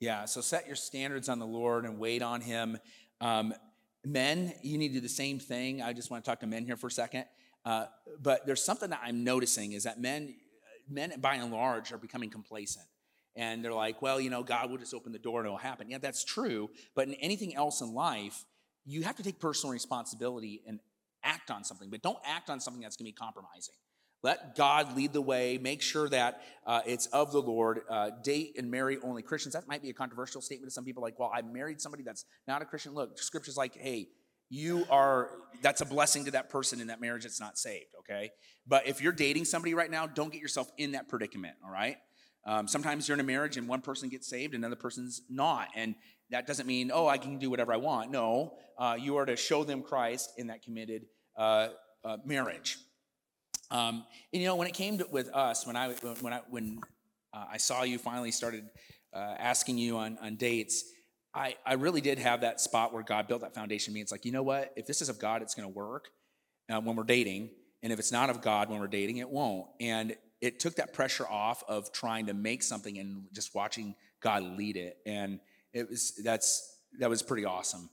Yeah, 0.00 0.24
so 0.24 0.40
set 0.40 0.66
your 0.66 0.76
standards 0.76 1.28
on 1.28 1.38
the 1.38 1.46
Lord 1.46 1.84
and 1.84 1.98
wait 1.98 2.22
on 2.22 2.40
Him. 2.40 2.78
Um, 3.20 3.54
men, 4.04 4.52
you 4.62 4.78
need 4.78 4.88
to 4.88 4.94
do 4.94 5.00
the 5.00 5.08
same 5.08 5.38
thing. 5.38 5.82
I 5.82 5.92
just 5.92 6.10
want 6.10 6.24
to 6.24 6.28
talk 6.28 6.40
to 6.40 6.46
men 6.46 6.64
here 6.64 6.76
for 6.76 6.88
a 6.88 6.90
second. 6.90 7.26
Uh, 7.64 7.86
but 8.20 8.46
there's 8.46 8.64
something 8.64 8.90
that 8.90 9.00
I'm 9.04 9.24
noticing 9.24 9.72
is 9.72 9.84
that 9.84 10.00
men, 10.00 10.34
men 10.88 11.12
by 11.20 11.36
and 11.36 11.52
large, 11.52 11.92
are 11.92 11.98
becoming 11.98 12.30
complacent. 12.30 12.86
And 13.34 13.64
they're 13.64 13.72
like, 13.72 14.02
well, 14.02 14.20
you 14.20 14.30
know, 14.30 14.42
God 14.42 14.70
will 14.70 14.78
just 14.78 14.92
open 14.92 15.12
the 15.12 15.18
door 15.18 15.40
and 15.40 15.46
it'll 15.46 15.56
happen. 15.56 15.88
Yeah, 15.88 15.98
that's 15.98 16.24
true. 16.24 16.70
But 16.94 17.08
in 17.08 17.14
anything 17.14 17.54
else 17.54 17.80
in 17.80 17.94
life, 17.94 18.44
you 18.84 19.02
have 19.02 19.16
to 19.16 19.22
take 19.22 19.38
personal 19.40 19.72
responsibility 19.72 20.62
and 20.66 20.80
act 21.24 21.50
on 21.50 21.64
something, 21.64 21.88
but 21.88 22.02
don't 22.02 22.18
act 22.26 22.50
on 22.50 22.60
something 22.60 22.82
that's 22.82 22.96
going 22.96 23.06
to 23.06 23.12
be 23.12 23.16
compromising. 23.16 23.74
Let 24.22 24.54
God 24.54 24.96
lead 24.96 25.12
the 25.12 25.20
way. 25.20 25.58
Make 25.58 25.82
sure 25.82 26.08
that 26.08 26.42
uh, 26.64 26.82
it's 26.86 27.06
of 27.06 27.32
the 27.32 27.42
Lord. 27.42 27.80
Uh, 27.88 28.10
date 28.22 28.54
and 28.56 28.70
marry 28.70 28.98
only 29.02 29.22
Christians. 29.22 29.54
That 29.54 29.66
might 29.66 29.82
be 29.82 29.90
a 29.90 29.94
controversial 29.94 30.40
statement 30.40 30.70
to 30.70 30.72
some 30.72 30.84
people. 30.84 31.02
Like, 31.02 31.18
well, 31.18 31.32
I 31.34 31.42
married 31.42 31.80
somebody 31.80 32.04
that's 32.04 32.24
not 32.46 32.62
a 32.62 32.64
Christian. 32.64 32.94
Look, 32.94 33.18
Scripture's 33.18 33.56
like, 33.56 33.74
hey, 33.74 34.08
you 34.52 34.84
are. 34.90 35.30
That's 35.62 35.80
a 35.80 35.86
blessing 35.86 36.26
to 36.26 36.32
that 36.32 36.50
person 36.50 36.80
in 36.80 36.88
that 36.88 37.00
marriage 37.00 37.22
that's 37.22 37.40
not 37.40 37.56
saved. 37.56 37.94
Okay, 38.00 38.30
but 38.66 38.86
if 38.86 39.00
you're 39.00 39.12
dating 39.12 39.46
somebody 39.46 39.72
right 39.72 39.90
now, 39.90 40.06
don't 40.06 40.30
get 40.30 40.42
yourself 40.42 40.70
in 40.76 40.92
that 40.92 41.08
predicament. 41.08 41.54
All 41.64 41.72
right. 41.72 41.96
Um, 42.44 42.68
sometimes 42.68 43.08
you're 43.08 43.14
in 43.14 43.20
a 43.20 43.24
marriage 43.24 43.56
and 43.56 43.68
one 43.68 43.80
person 43.80 44.08
gets 44.08 44.28
saved 44.28 44.54
and 44.54 44.64
another 44.64 44.78
person's 44.78 45.22
not, 45.30 45.68
and 45.74 45.94
that 46.30 46.46
doesn't 46.46 46.66
mean 46.66 46.90
oh 46.92 47.06
I 47.06 47.16
can 47.16 47.38
do 47.38 47.48
whatever 47.48 47.72
I 47.72 47.76
want. 47.78 48.10
No, 48.10 48.54
uh, 48.78 48.96
you 49.00 49.16
are 49.16 49.24
to 49.24 49.36
show 49.36 49.64
them 49.64 49.82
Christ 49.82 50.32
in 50.36 50.48
that 50.48 50.62
committed 50.62 51.06
uh, 51.36 51.68
uh, 52.04 52.18
marriage. 52.26 52.76
Um, 53.70 54.04
and 54.34 54.42
you 54.42 54.48
know, 54.48 54.56
when 54.56 54.68
it 54.68 54.74
came 54.74 54.98
to, 54.98 55.06
with 55.10 55.28
us, 55.30 55.66
when 55.66 55.76
I 55.76 55.92
when 56.20 56.34
I 56.34 56.40
when 56.50 56.80
uh, 57.32 57.46
I 57.52 57.56
saw 57.56 57.84
you 57.84 57.96
finally 57.96 58.32
started 58.32 58.64
uh, 59.14 59.34
asking 59.38 59.78
you 59.78 59.96
on 59.96 60.18
on 60.20 60.36
dates, 60.36 60.84
I 61.34 61.56
I 61.64 61.74
really 61.74 62.00
did 62.00 62.18
have 62.18 62.42
that 62.42 62.60
spot 62.60 62.92
where 62.92 63.02
God 63.02 63.28
built 63.28 63.40
that 63.40 63.54
foundation. 63.54 63.94
Me, 63.94 64.00
it's 64.00 64.12
like 64.12 64.24
you 64.24 64.32
know 64.32 64.42
what? 64.42 64.72
If 64.76 64.86
this 64.86 65.02
is 65.02 65.08
of 65.08 65.18
God, 65.18 65.42
it's 65.42 65.54
going 65.54 65.68
to 65.68 65.74
work 65.74 66.08
uh, 66.70 66.80
when 66.80 66.96
we're 66.96 67.04
dating, 67.04 67.50
and 67.82 67.92
if 67.92 67.98
it's 67.98 68.12
not 68.12 68.30
of 68.30 68.42
God 68.42 68.68
when 68.68 68.80
we're 68.80 68.86
dating, 68.86 69.18
it 69.18 69.28
won't. 69.28 69.66
And 69.80 70.16
it 70.40 70.58
took 70.58 70.74
that 70.74 70.92
pressure 70.92 71.26
off 71.26 71.62
of 71.68 71.92
trying 71.92 72.26
to 72.26 72.34
make 72.34 72.62
something 72.62 72.98
and 72.98 73.26
just 73.32 73.54
watching 73.54 73.94
God 74.20 74.42
lead 74.42 74.76
it. 74.76 74.98
And 75.06 75.40
it 75.72 75.88
was 75.88 76.12
that's 76.22 76.78
that 76.98 77.08
was 77.08 77.22
pretty 77.22 77.44
awesome 77.44 77.88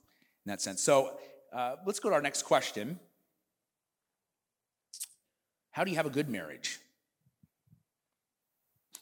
in 0.45 0.49
that 0.49 0.61
sense. 0.61 0.81
So 0.81 1.17
uh, 1.53 1.75
let's 1.85 1.99
go 1.99 2.09
to 2.09 2.15
our 2.15 2.21
next 2.21 2.43
question. 2.43 2.99
How 5.71 5.83
do 5.83 5.91
you 5.91 5.97
have 5.97 6.05
a 6.05 6.09
good 6.11 6.29
marriage? 6.29 6.79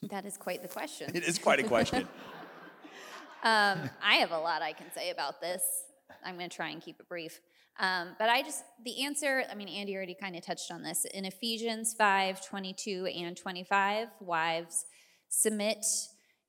That 0.03 0.25
is 0.25 0.37
quite 0.37 0.61
the 0.61 0.67
question. 0.67 1.11
It 1.15 1.23
is 1.23 1.39
quite 1.39 1.59
a 1.59 1.63
question. 1.63 2.07
um, 3.47 3.89
I 4.03 4.15
have 4.15 4.31
a 4.31 4.37
lot 4.37 4.61
I 4.61 4.73
can 4.73 4.91
say 4.93 5.09
about 5.09 5.39
this. 5.39 5.61
I'm 6.25 6.37
going 6.37 6.49
to 6.49 6.55
try 6.55 6.69
and 6.69 6.81
keep 6.81 6.99
it 6.99 7.07
brief. 7.07 7.39
Um, 7.79 8.09
but 8.19 8.29
I 8.29 8.41
just, 8.41 8.63
the 8.83 9.05
answer, 9.05 9.43
I 9.49 9.55
mean, 9.55 9.69
Andy 9.69 9.95
already 9.95 10.17
kind 10.19 10.35
of 10.35 10.45
touched 10.45 10.69
on 10.69 10.83
this. 10.83 11.05
In 11.05 11.23
Ephesians 11.23 11.95
5 11.97 12.45
22 12.45 13.05
and 13.05 13.37
25, 13.37 14.09
wives, 14.19 14.85
submit 15.29 15.85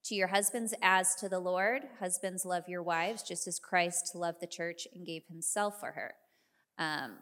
to 0.07 0.15
your 0.17 0.27
husbands 0.27 0.75
as 0.83 1.15
to 1.17 1.29
the 1.29 1.39
Lord. 1.39 1.83
Husbands, 2.01 2.45
love 2.45 2.65
your 2.67 2.83
wives 2.83 3.23
just 3.23 3.47
as 3.47 3.61
Christ 3.61 4.17
loved 4.17 4.41
the 4.41 4.47
church 4.49 4.89
and 4.93 5.07
gave 5.07 5.23
himself 5.29 5.79
for 5.79 5.93
her. 5.93 6.15
Um, 6.79 7.17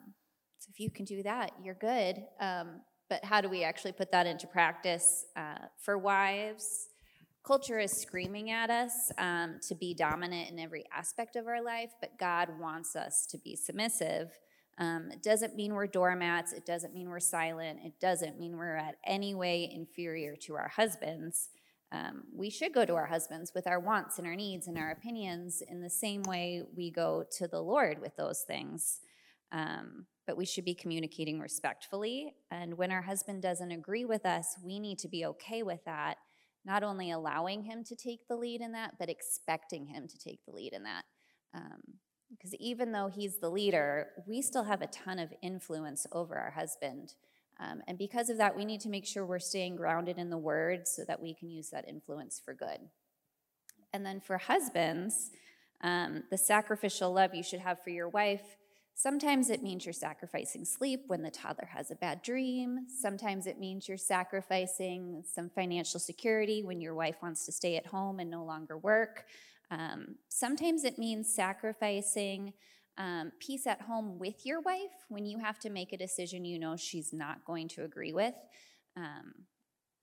so 0.59 0.71
if 0.73 0.81
you 0.81 0.91
can 0.91 1.05
do 1.05 1.23
that, 1.25 1.51
you're 1.63 1.75
good. 1.75 2.23
Um, 2.41 2.81
but 3.11 3.25
how 3.25 3.43
do 3.43 3.51
we 3.51 3.63
actually 3.63 3.93
put 3.93 4.11
that 4.13 4.27
into 4.27 4.47
practice 4.47 5.27
uh, 5.37 5.67
for 5.83 5.99
wives? 5.99 6.89
Culture 7.47 7.79
is 7.79 7.93
screaming 7.93 8.51
at 8.51 8.71
us 8.71 9.13
um, 9.19 9.61
to 9.69 9.77
be 9.77 9.95
dominant 9.95 10.51
in 10.51 10.59
every 10.59 10.85
aspect 10.93 11.37
of 11.37 11.47
our 11.47 11.63
life, 11.63 11.93
but 12.01 12.19
God 12.19 12.49
wants 12.59 12.97
us 12.97 13.25
to 13.27 13.39
be 13.39 13.55
submissive. 13.55 14.37
Um, 14.79 15.11
it 15.13 15.23
doesn't 15.23 15.55
mean 15.55 15.73
we're 15.73 15.87
doormats. 15.87 16.53
It 16.53 16.67
doesn't 16.67 16.93
mean 16.93 17.09
we're 17.09 17.21
silent. 17.21 17.79
It 17.85 18.01
doesn't 18.01 18.37
mean 18.37 18.57
we're 18.57 18.75
at 18.75 18.97
any 19.07 19.37
way 19.37 19.71
inferior 19.73 20.35
to 20.43 20.57
our 20.57 20.67
husbands. 20.67 21.51
Um, 21.93 22.25
we 22.35 22.51
should 22.51 22.75
go 22.75 22.85
to 22.85 22.95
our 22.95 23.07
husbands 23.07 23.53
with 23.55 23.69
our 23.69 23.79
wants 23.79 24.19
and 24.19 24.27
our 24.27 24.35
needs 24.35 24.67
and 24.67 24.77
our 24.77 24.91
opinions 24.91 25.63
in 25.71 25.81
the 25.81 25.89
same 25.89 26.25
way 26.25 26.65
we 26.77 26.91
go 26.91 27.25
to 27.39 27.47
the 27.47 27.61
Lord 27.61 28.01
with 28.01 28.17
those 28.17 28.41
things. 28.41 28.99
Um, 29.53 30.07
but 30.27 30.37
we 30.37 30.45
should 30.45 30.65
be 30.65 30.75
communicating 30.75 31.39
respectfully. 31.39 32.35
And 32.51 32.77
when 32.77 32.91
our 32.91 33.03
husband 33.03 33.43
doesn't 33.43 33.71
agree 33.71 34.05
with 34.05 34.27
us, 34.27 34.57
we 34.65 34.81
need 34.81 34.99
to 34.99 35.09
be 35.09 35.25
okay 35.27 35.63
with 35.63 35.85
that, 35.85 36.17
not 36.67 36.83
only 36.83 37.13
allowing 37.13 37.63
him 37.63 37.85
to 37.85 37.95
take 37.95 38.27
the 38.29 38.37
lead 38.37 38.61
in 38.61 38.73
that, 38.73 38.95
but 38.99 39.09
expecting 39.09 39.87
him 39.87 40.09
to 40.09 40.19
take 40.19 40.45
the 40.45 40.53
lead 40.53 40.73
in 40.73 40.83
that. 40.83 41.05
because 42.31 42.53
um, 42.53 42.61
even 42.61 42.91
though 42.91 43.09
he's 43.09 43.39
the 43.39 43.49
leader, 43.49 44.09
we 44.27 44.43
still 44.43 44.65
have 44.65 44.83
a 44.83 44.89
ton 44.89 45.21
of 45.21 45.33
influence 45.43 46.07
over 46.11 46.37
our 46.37 46.51
husband. 46.51 47.15
Um, 47.61 47.83
and 47.87 47.97
because 47.97 48.29
of 48.29 48.39
that, 48.39 48.57
we 48.57 48.65
need 48.65 48.81
to 48.83 48.89
make 48.89 49.07
sure 49.07 49.25
we're 49.25 49.39
staying 49.39 49.77
grounded 49.77 50.19
in 50.19 50.29
the 50.29 50.37
word 50.37 50.87
so 50.89 51.05
that 51.07 51.23
we 51.23 51.35
can 51.35 51.49
use 51.49 51.71
that 51.71 51.89
influence 51.89 52.43
for 52.45 52.53
good. 52.53 52.81
And 53.93 54.05
then 54.05 54.21
for 54.21 54.37
husbands, 54.37 55.31
um, 55.83 56.25
the 56.31 56.37
sacrificial 56.37 57.13
love 57.13 57.35
you 57.35 57.43
should 57.43 57.61
have 57.61 57.83
for 57.83 57.91
your 57.91 58.09
wife 58.09 58.57
Sometimes 58.99 59.51
it 59.51 59.63
means 59.63 59.85
you're 59.85 59.93
sacrificing 59.93 60.65
sleep 60.65 61.03
when 61.09 61.23
the 61.23 61.31
toddler 61.31 61.69
has 61.71 61.91
a 61.91 61.97
bad 61.97 62.23
dream. 62.23 62.87
Sometimes 62.89 63.47
it 63.47 63.61
means 63.61 63.87
you're 63.87 63.99
sacrificing 63.99 65.23
some 65.31 65.51
financial 65.51 66.01
security 66.01 66.63
when 66.63 66.81
your 66.81 66.95
wife 66.95 67.17
wants 67.23 67.45
to 67.45 67.53
stay 67.53 67.77
at 67.77 67.87
home 67.87 68.21
and 68.21 68.31
no 68.31 68.43
longer 68.43 68.79
work. 68.79 69.27
Um, 69.71 70.17
sometimes 70.31 70.83
it 70.85 70.97
means 70.97 71.33
sacrificing 71.33 72.55
um, 72.97 73.33
peace 73.39 73.67
at 73.67 73.83
home 73.83 74.19
with 74.19 74.47
your 74.47 74.63
wife 74.63 75.05
when 75.11 75.27
you 75.27 75.41
have 75.41 75.59
to 75.59 75.69
make 75.69 75.93
a 75.93 75.99
decision 75.99 76.47
you 76.47 76.59
know 76.59 76.75
she's 76.75 77.13
not 77.13 77.45
going 77.45 77.69
to 77.69 77.85
agree 77.85 78.15
with. 78.15 78.35
Um, 78.97 79.35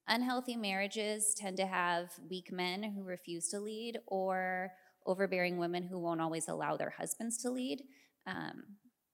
unhealthy 0.08 0.56
marriages 0.56 1.34
tend 1.36 1.58
to 1.58 1.66
have 1.66 2.12
weak 2.30 2.52
men 2.52 2.84
who 2.84 3.02
refuse 3.04 3.48
to 3.50 3.60
lead 3.60 3.98
or 4.06 4.72
overbearing 5.08 5.58
women 5.58 5.82
who 5.82 5.98
won't 5.98 6.22
always 6.22 6.48
allow 6.48 6.78
their 6.78 6.91
husbands 6.91 7.39
to 7.39 7.50
lead. 7.50 7.82
Um, 8.26 8.64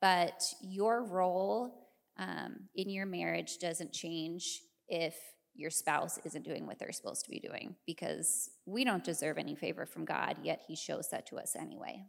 but 0.02 0.42
your 0.62 1.04
role 1.04 1.90
um, 2.18 2.70
in 2.76 2.90
your 2.90 3.06
marriage 3.06 3.58
doesn't 3.58 3.92
change 3.92 4.62
if 4.88 5.16
your 5.56 5.70
spouse 5.70 6.20
isn't 6.24 6.46
doing 6.46 6.66
what 6.66 6.80
they're 6.80 6.92
supposed 6.92 7.26
to 7.26 7.32
be 7.32 7.40
doing 7.40 7.76
because 7.86 8.50
we 8.66 8.84
don't 8.84 9.04
deserve 9.04 9.38
any 9.38 9.56
favor 9.56 9.86
from 9.86 10.06
God, 10.06 10.38
yet 10.44 10.62
He 10.68 10.76
shows 10.76 11.10
that 11.10 11.28
to 11.28 11.38
us 11.38 11.56
anyway. 11.56 12.06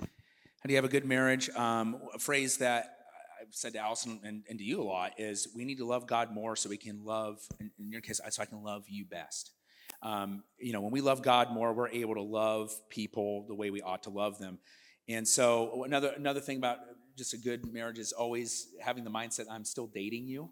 How 0.00 0.68
do 0.68 0.70
you 0.70 0.76
have 0.76 0.84
a 0.84 0.88
good 0.88 1.04
marriage? 1.04 1.50
Um, 1.50 2.00
a 2.14 2.18
phrase 2.18 2.58
that 2.58 2.98
I've 3.40 3.54
said 3.54 3.72
to 3.72 3.80
Allison 3.80 4.20
and, 4.22 4.44
and, 4.48 4.58
to 4.58 4.64
you 4.64 4.80
a 4.80 4.84
lot 4.84 5.18
is 5.18 5.48
we 5.56 5.64
need 5.64 5.78
to 5.78 5.84
love 5.84 6.06
God 6.06 6.32
more 6.32 6.54
so 6.54 6.68
we 6.68 6.76
can 6.76 7.04
love, 7.04 7.40
in, 7.58 7.70
in 7.78 7.90
your 7.90 8.00
case, 8.00 8.20
so 8.30 8.42
I 8.42 8.46
can 8.46 8.62
love 8.62 8.84
you 8.88 9.04
best. 9.04 9.50
Um, 10.02 10.42
you 10.58 10.72
know, 10.72 10.80
when 10.80 10.90
we 10.90 11.00
love 11.00 11.22
God 11.22 11.52
more, 11.52 11.72
we're 11.72 11.88
able 11.88 12.14
to 12.14 12.22
love 12.22 12.72
people 12.88 13.46
the 13.46 13.54
way 13.54 13.70
we 13.70 13.82
ought 13.82 14.02
to 14.04 14.10
love 14.10 14.38
them. 14.38 14.58
And 15.08 15.26
so 15.26 15.84
another 15.84 16.12
another 16.16 16.40
thing 16.40 16.58
about 16.58 16.78
just 17.16 17.34
a 17.34 17.38
good 17.38 17.72
marriage 17.72 17.98
is 17.98 18.12
always 18.12 18.68
having 18.80 19.04
the 19.04 19.10
mindset 19.10 19.46
I'm 19.50 19.64
still 19.64 19.86
dating 19.86 20.26
you, 20.26 20.50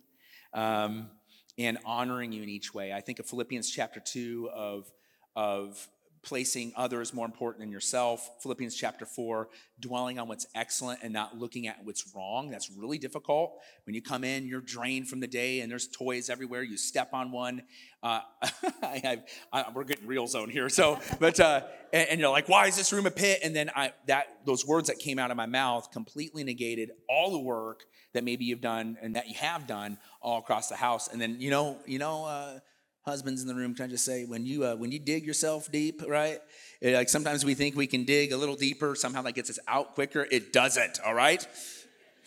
um, 0.54 1.10
and 1.58 1.78
honoring 1.84 2.32
you 2.32 2.42
in 2.42 2.48
each 2.48 2.74
way. 2.74 2.92
I 2.92 3.00
think 3.00 3.18
of 3.18 3.26
Philippians 3.26 3.70
chapter 3.70 4.00
two 4.00 4.48
of 4.54 4.90
of 5.36 5.88
placing 6.22 6.72
others 6.76 7.14
more 7.14 7.24
important 7.24 7.60
than 7.60 7.72
yourself. 7.72 8.28
Philippians 8.42 8.76
chapter 8.76 9.06
4, 9.06 9.48
dwelling 9.80 10.18
on 10.18 10.28
what's 10.28 10.46
excellent 10.54 11.00
and 11.02 11.12
not 11.12 11.38
looking 11.38 11.66
at 11.66 11.82
what's 11.84 12.14
wrong. 12.14 12.50
That's 12.50 12.70
really 12.70 12.98
difficult. 12.98 13.58
When 13.84 13.94
you 13.94 14.02
come 14.02 14.22
in, 14.22 14.46
you're 14.46 14.60
drained 14.60 15.08
from 15.08 15.20
the 15.20 15.26
day 15.26 15.60
and 15.60 15.70
there's 15.70 15.88
toys 15.88 16.28
everywhere. 16.28 16.62
You 16.62 16.76
step 16.76 17.14
on 17.14 17.32
one. 17.32 17.62
Uh, 18.02 18.20
I, 18.82 19.22
I, 19.52 19.64
we're 19.74 19.84
getting 19.84 20.06
real 20.06 20.26
zone 20.26 20.50
here. 20.50 20.68
So, 20.68 21.00
but, 21.18 21.40
uh, 21.40 21.62
and, 21.92 22.08
and, 22.10 22.20
you're 22.20 22.30
like, 22.30 22.48
why 22.48 22.66
is 22.66 22.76
this 22.76 22.92
room 22.92 23.06
a 23.06 23.10
pit? 23.10 23.40
And 23.42 23.56
then 23.56 23.70
I, 23.74 23.92
that, 24.06 24.26
those 24.44 24.66
words 24.66 24.88
that 24.88 24.98
came 24.98 25.18
out 25.18 25.30
of 25.30 25.36
my 25.36 25.46
mouth 25.46 25.90
completely 25.90 26.44
negated 26.44 26.90
all 27.08 27.30
the 27.30 27.40
work 27.40 27.84
that 28.12 28.24
maybe 28.24 28.44
you've 28.44 28.60
done 28.60 28.98
and 29.00 29.16
that 29.16 29.28
you 29.28 29.34
have 29.36 29.66
done 29.66 29.98
all 30.20 30.38
across 30.38 30.68
the 30.68 30.76
house. 30.76 31.08
And 31.08 31.20
then, 31.20 31.40
you 31.40 31.50
know, 31.50 31.78
you 31.86 31.98
know, 31.98 32.24
uh, 32.24 32.60
husbands 33.02 33.42
in 33.42 33.48
the 33.48 33.54
room, 33.54 33.74
can 33.74 33.86
I 33.86 33.88
just 33.88 34.04
say, 34.04 34.24
when 34.24 34.44
you 34.46 34.64
uh, 34.64 34.76
when 34.76 34.92
you 34.92 34.98
dig 34.98 35.24
yourself 35.24 35.70
deep, 35.70 36.02
right? 36.06 36.38
It, 36.80 36.94
like 36.94 37.08
sometimes 37.08 37.44
we 37.44 37.54
think 37.54 37.76
we 37.76 37.86
can 37.86 38.04
dig 38.04 38.32
a 38.32 38.36
little 38.36 38.56
deeper, 38.56 38.94
somehow 38.94 39.22
that 39.22 39.34
gets 39.34 39.50
us 39.50 39.58
out 39.66 39.94
quicker. 39.94 40.26
It 40.30 40.52
doesn't. 40.52 41.00
All 41.04 41.14
right. 41.14 41.46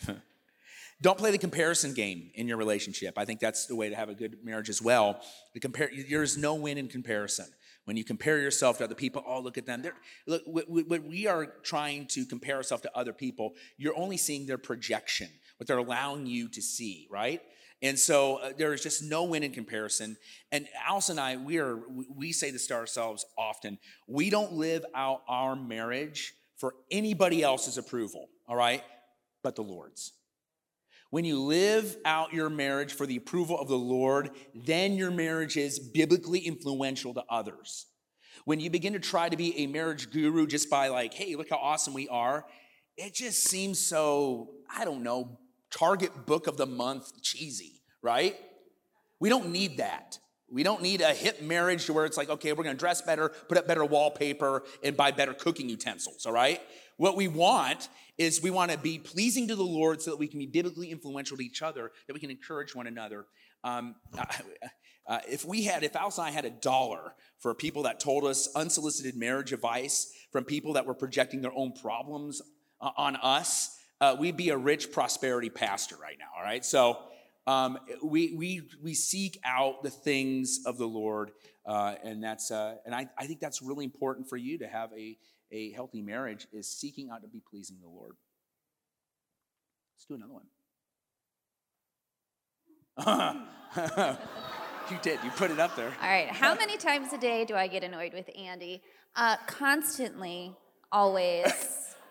Don't 1.02 1.18
play 1.18 1.30
the 1.30 1.38
comparison 1.38 1.92
game 1.92 2.30
in 2.34 2.48
your 2.48 2.56
relationship. 2.56 3.18
I 3.18 3.24
think 3.24 3.40
that's 3.40 3.66
the 3.66 3.76
way 3.76 3.88
to 3.90 3.96
have 3.96 4.08
a 4.08 4.14
good 4.14 4.38
marriage 4.42 4.68
as 4.68 4.80
well. 4.80 5.20
The 5.52 5.60
compare, 5.60 5.90
there's 6.08 6.38
no 6.38 6.54
win 6.54 6.78
in 6.78 6.88
comparison. 6.88 7.46
When 7.84 7.96
you 7.98 8.04
compare 8.04 8.38
yourself 8.38 8.78
to 8.78 8.84
other 8.84 8.94
people, 8.94 9.22
oh, 9.26 9.40
look 9.40 9.58
at 9.58 9.66
them. 9.66 9.82
They're, 9.82 9.96
look, 10.26 10.42
when 10.46 11.06
we 11.08 11.26
are 11.26 11.46
trying 11.62 12.06
to 12.08 12.24
compare 12.24 12.56
ourselves 12.56 12.82
to 12.84 12.96
other 12.96 13.12
people, 13.12 13.54
you're 13.76 13.96
only 13.98 14.16
seeing 14.16 14.46
their 14.46 14.56
projection, 14.56 15.28
what 15.58 15.66
they're 15.66 15.76
allowing 15.76 16.26
you 16.26 16.48
to 16.48 16.62
see, 16.62 17.06
right? 17.10 17.42
And 17.84 17.98
so 17.98 18.36
uh, 18.36 18.52
there 18.56 18.72
is 18.72 18.82
just 18.82 19.02
no 19.02 19.24
win 19.24 19.42
in 19.42 19.52
comparison. 19.52 20.16
And 20.50 20.66
Alice 20.88 21.10
and 21.10 21.20
I, 21.20 21.36
we 21.36 21.58
are 21.58 21.78
we 22.16 22.32
say 22.32 22.50
this 22.50 22.66
to 22.68 22.74
ourselves 22.74 23.26
often. 23.36 23.78
We 24.08 24.30
don't 24.30 24.54
live 24.54 24.86
out 24.94 25.20
our 25.28 25.54
marriage 25.54 26.32
for 26.56 26.74
anybody 26.90 27.42
else's 27.42 27.76
approval, 27.76 28.30
all 28.48 28.56
right, 28.56 28.82
but 29.42 29.54
the 29.54 29.62
Lord's. 29.62 30.12
When 31.10 31.26
you 31.26 31.38
live 31.38 31.98
out 32.06 32.32
your 32.32 32.48
marriage 32.48 32.94
for 32.94 33.04
the 33.04 33.16
approval 33.16 33.60
of 33.60 33.68
the 33.68 33.76
Lord, 33.76 34.30
then 34.54 34.94
your 34.94 35.10
marriage 35.10 35.58
is 35.58 35.78
biblically 35.78 36.40
influential 36.40 37.12
to 37.12 37.24
others. 37.28 37.86
When 38.46 38.60
you 38.60 38.70
begin 38.70 38.94
to 38.94 38.98
try 38.98 39.28
to 39.28 39.36
be 39.36 39.58
a 39.58 39.66
marriage 39.66 40.10
guru 40.10 40.46
just 40.46 40.70
by 40.70 40.88
like, 40.88 41.12
hey, 41.12 41.36
look 41.36 41.50
how 41.50 41.58
awesome 41.58 41.92
we 41.92 42.08
are, 42.08 42.46
it 42.96 43.14
just 43.14 43.44
seems 43.44 43.78
so, 43.78 44.54
I 44.74 44.86
don't 44.86 45.02
know, 45.02 45.38
target 45.70 46.24
book 46.24 46.46
of 46.46 46.56
the 46.56 46.66
month 46.66 47.20
cheesy 47.20 47.73
right? 48.04 48.36
We 49.18 49.30
don't 49.30 49.50
need 49.50 49.78
that. 49.78 50.18
We 50.50 50.62
don't 50.62 50.82
need 50.82 51.00
a 51.00 51.14
hip 51.14 51.40
marriage 51.40 51.86
to 51.86 51.94
where 51.94 52.04
it's 52.04 52.18
like, 52.18 52.28
okay, 52.28 52.52
we're 52.52 52.62
gonna 52.62 52.76
dress 52.76 53.00
better, 53.00 53.30
put 53.48 53.56
up 53.56 53.66
better 53.66 53.84
wallpaper, 53.84 54.62
and 54.84 54.96
buy 54.96 55.10
better 55.10 55.32
cooking 55.32 55.68
utensils, 55.70 56.26
all 56.26 56.32
right? 56.32 56.60
What 56.98 57.16
we 57.16 57.26
want 57.26 57.88
is 58.18 58.42
we 58.42 58.50
wanna 58.50 58.76
be 58.76 58.98
pleasing 58.98 59.48
to 59.48 59.56
the 59.56 59.64
Lord 59.64 60.02
so 60.02 60.10
that 60.10 60.18
we 60.18 60.28
can 60.28 60.38
be 60.38 60.46
biblically 60.46 60.90
influential 60.90 61.38
to 61.38 61.42
each 61.42 61.62
other, 61.62 61.90
that 62.06 62.12
we 62.12 62.20
can 62.20 62.30
encourage 62.30 62.74
one 62.74 62.86
another. 62.86 63.24
Um, 63.64 63.94
uh, 65.06 65.20
if 65.26 65.46
we 65.46 65.64
had, 65.64 65.82
if 65.82 65.96
Alice 65.96 66.18
and 66.18 66.26
I 66.26 66.30
had 66.30 66.44
a 66.44 66.50
dollar 66.50 67.14
for 67.38 67.54
people 67.54 67.84
that 67.84 68.00
told 68.00 68.24
us 68.24 68.48
unsolicited 68.54 69.16
marriage 69.16 69.52
advice 69.52 70.12
from 70.30 70.44
people 70.44 70.74
that 70.74 70.84
were 70.84 70.94
projecting 70.94 71.40
their 71.40 71.54
own 71.56 71.72
problems 71.72 72.42
uh, 72.82 72.90
on 72.98 73.16
us, 73.16 73.78
uh, 74.02 74.14
we'd 74.18 74.36
be 74.36 74.50
a 74.50 74.56
rich 74.56 74.92
prosperity 74.92 75.48
pastor 75.48 75.96
right 75.96 76.18
now, 76.18 76.26
all 76.36 76.44
right? 76.44 76.64
So, 76.64 76.98
um, 77.46 77.78
we, 78.02 78.32
we, 78.32 78.62
we 78.82 78.94
seek 78.94 79.38
out 79.44 79.82
the 79.82 79.90
things 79.90 80.60
of 80.64 80.78
the 80.78 80.86
Lord, 80.86 81.32
uh, 81.66 81.94
and 82.02 82.22
that's 82.22 82.50
uh, 82.50 82.76
and 82.86 82.94
I, 82.94 83.08
I 83.18 83.26
think 83.26 83.40
that's 83.40 83.60
really 83.60 83.84
important 83.84 84.28
for 84.28 84.36
you 84.36 84.58
to 84.58 84.66
have 84.66 84.90
a, 84.92 85.18
a 85.52 85.72
healthy 85.72 86.00
marriage 86.00 86.46
is 86.52 86.68
seeking 86.68 87.10
out 87.10 87.22
to 87.22 87.28
be 87.28 87.40
pleasing 87.40 87.76
the 87.82 87.88
Lord. 87.88 88.16
Let's 89.96 90.06
do 90.06 90.14
another 90.14 90.32
one. 90.32 90.44
you 94.90 94.98
did. 95.02 95.18
You 95.24 95.30
put 95.30 95.50
it 95.50 95.58
up 95.58 95.76
there. 95.76 95.92
All 96.02 96.08
right. 96.08 96.28
How 96.28 96.54
many 96.54 96.76
times 96.76 97.12
a 97.12 97.18
day 97.18 97.44
do 97.44 97.54
I 97.54 97.66
get 97.66 97.82
annoyed 97.82 98.14
with 98.14 98.30
Andy? 98.38 98.82
Uh, 99.16 99.36
constantly, 99.46 100.54
always, 100.92 101.52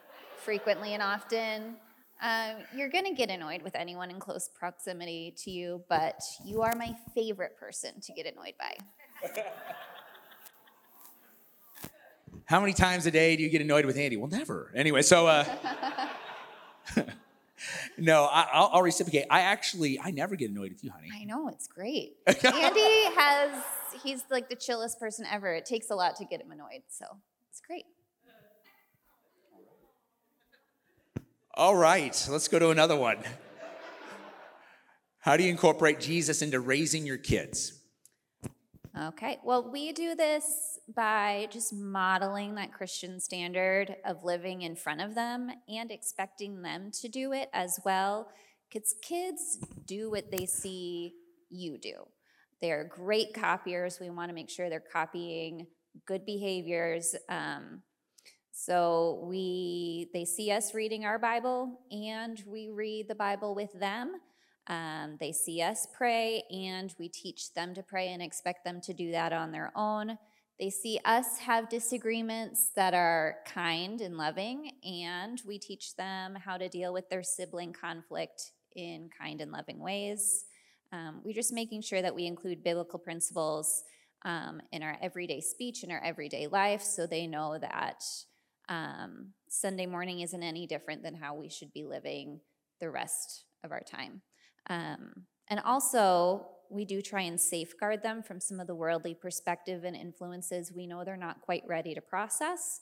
frequently, 0.38 0.94
and 0.94 1.02
often. 1.02 1.76
Um, 2.24 2.56
you're 2.74 2.90
going 2.90 3.04
to 3.04 3.14
get 3.14 3.30
annoyed 3.30 3.62
with 3.62 3.76
anyone 3.76 4.10
in 4.10 4.18
close 4.18 4.48
proximity 4.48 5.36
to 5.40 5.52
you, 5.52 5.84
but 5.90 6.22
you 6.46 6.62
are 6.62 6.74
my 6.74 6.96
favorite 7.14 7.58
person 7.60 8.00
to 8.00 8.14
get 8.14 8.26
annoyed 8.26 8.54
by. 8.58 8.78
How 12.46 12.62
many 12.62 12.72
times 12.72 13.06
a 13.06 13.12
day 13.12 13.36
do 13.36 13.44
you 13.44 13.50
get 13.50 13.62
annoyed 13.62 13.86
with 13.86 13.98
Andy? 13.98 14.16
Well, 14.16 14.30
never. 14.30 14.72
Anyway, 14.74 15.02
so 15.02 15.28
uh, 15.28 15.44
no, 17.98 18.24
I, 18.32 18.70
will 18.74 18.82
reciprocate. 18.82 19.26
I 19.30 19.42
actually, 19.42 20.00
I 20.00 20.12
never 20.12 20.38
get 20.38 20.50
annoyed 20.50 20.72
with 20.72 20.82
you, 20.82 20.92
honey. 20.92 21.10
I 21.14 21.26
know 21.26 21.50
it's 21.50 21.68
great. 21.68 22.16
Andy 22.28 23.04
has, 23.18 23.52
he's 24.02 24.24
like 24.32 24.48
the 24.48 24.56
chillest 24.56 24.98
person 24.98 25.26
ever. 25.30 25.54
It 25.54 25.66
takes 25.66 25.90
a 25.90 25.96
lot 25.96 26.16
to 26.18 26.26
get 26.26 26.40
him 26.40 26.52
annoyed, 26.52 26.84
so 26.88 27.06
it's 27.50 27.60
great. 27.60 27.86
All 31.56 31.76
right, 31.76 32.28
let's 32.32 32.48
go 32.48 32.58
to 32.58 32.72
another 32.72 32.96
one. 32.96 33.20
How 35.20 35.38
do 35.38 35.44
you 35.44 35.52
incorporate 35.52 36.00
Jesus 36.00 36.42
into 36.42 36.60
raising 36.60 37.06
your 37.06 37.18
kids? 37.18 37.80
Okay, 39.00 39.38
well, 39.44 39.72
we 39.72 39.92
do 39.92 40.16
this 40.16 40.80
by 40.96 41.48
just 41.52 41.72
modeling 41.72 42.56
that 42.56 42.74
Christian 42.74 43.20
standard 43.20 43.96
of 44.04 44.24
living 44.24 44.64
in 44.64 44.76
front 44.76 45.02
of 45.02 45.14
them 45.14 45.52
and 45.70 45.92
expecting 45.92 46.64
them 46.64 46.90
to 47.02 47.08
do 47.08 47.34
it 47.34 47.50
as 47.54 47.80
well. 47.86 48.30
Because 48.68 48.96
kids 49.04 49.60
do 49.86 50.10
what 50.10 50.32
they 50.32 50.48
see 50.48 51.14
you 51.52 51.78
do. 51.78 52.08
They're 52.62 52.84
great 52.84 53.36
copiers. 53.36 54.00
We 54.02 54.10
want 54.10 54.30
to 54.30 54.36
make 54.36 54.50
sure 54.50 54.72
they're 54.72 54.80
copying 54.80 55.68
good 56.08 56.26
behaviors. 56.26 57.16
Um, 57.30 57.84
so 58.56 59.20
we 59.24 60.10
they 60.14 60.26
see 60.26 60.52
us 60.52 60.76
reading 60.76 61.06
our 61.06 61.18
Bible 61.18 61.82
and 61.92 62.42
we 62.46 62.70
read 62.70 63.08
the 63.08 63.16
Bible 63.16 63.56
with 63.56 63.74
them. 63.74 64.14
Um, 64.68 65.18
they 65.20 65.32
see 65.32 65.62
us 65.64 65.88
pray 65.92 66.44
and 66.52 66.94
we 67.00 67.10
teach 67.10 67.54
them 67.56 67.74
to 67.74 67.82
pray 67.82 68.14
and 68.14 68.22
expect 68.22 68.64
them 68.64 68.80
to 68.82 68.94
do 68.94 69.12
that 69.12 69.34
on 69.34 69.52
their 69.52 69.72
own. 69.76 70.20
They 70.60 70.70
see 70.70 71.00
us 71.04 71.40
have 71.40 71.68
disagreements 71.68 72.70
that 72.76 72.94
are 72.94 73.38
kind 73.44 74.00
and 74.02 74.18
loving, 74.18 74.72
and 74.84 75.42
we 75.48 75.58
teach 75.58 75.96
them 75.96 76.36
how 76.36 76.58
to 76.58 76.70
deal 76.70 76.94
with 76.94 77.10
their 77.10 77.24
sibling 77.24 77.74
conflict 77.74 78.52
in 78.76 79.10
kind 79.20 79.42
and 79.42 79.52
loving 79.52 79.80
ways. 79.80 80.46
Um, 80.92 81.22
we're 81.24 81.34
just 81.34 81.54
making 81.54 81.82
sure 81.82 82.04
that 82.04 82.14
we 82.14 82.28
include 82.28 82.64
biblical 82.64 83.00
principles 83.00 83.84
um, 84.26 84.62
in 84.72 84.84
our 84.84 84.96
everyday 85.02 85.42
speech, 85.42 85.84
in 85.84 85.92
our 85.92 86.02
everyday 86.04 86.46
life, 86.46 86.84
so 86.84 87.08
they 87.08 87.26
know 87.26 87.58
that 87.58 88.04
um, 88.70 89.34
Sunday 89.50 89.86
morning 89.86 90.22
isn't 90.22 90.44
any 90.44 90.68
different 90.68 91.04
than 91.04 91.16
how 91.16 91.36
we 91.36 91.50
should 91.50 91.74
be 91.74 91.84
living 91.84 92.40
the 92.80 92.90
rest 92.90 93.46
of 93.64 93.72
our 93.72 93.82
time. 93.82 94.22
Um, 94.70 95.26
and 95.50 95.60
also, 95.60 96.48
we 96.70 96.86
do 96.86 97.02
try 97.02 97.22
and 97.22 97.40
safeguard 97.40 98.02
them 98.02 98.24
from 98.24 98.40
some 98.40 98.60
of 98.60 98.68
the 98.68 98.76
worldly 98.76 99.14
perspective 99.14 99.84
and 99.84 99.96
influences 99.96 100.72
we 100.76 100.88
know 100.88 101.04
they're 101.04 101.18
not 101.18 101.42
quite 101.42 101.64
ready 101.68 101.94
to 101.94 102.02
process. 102.02 102.82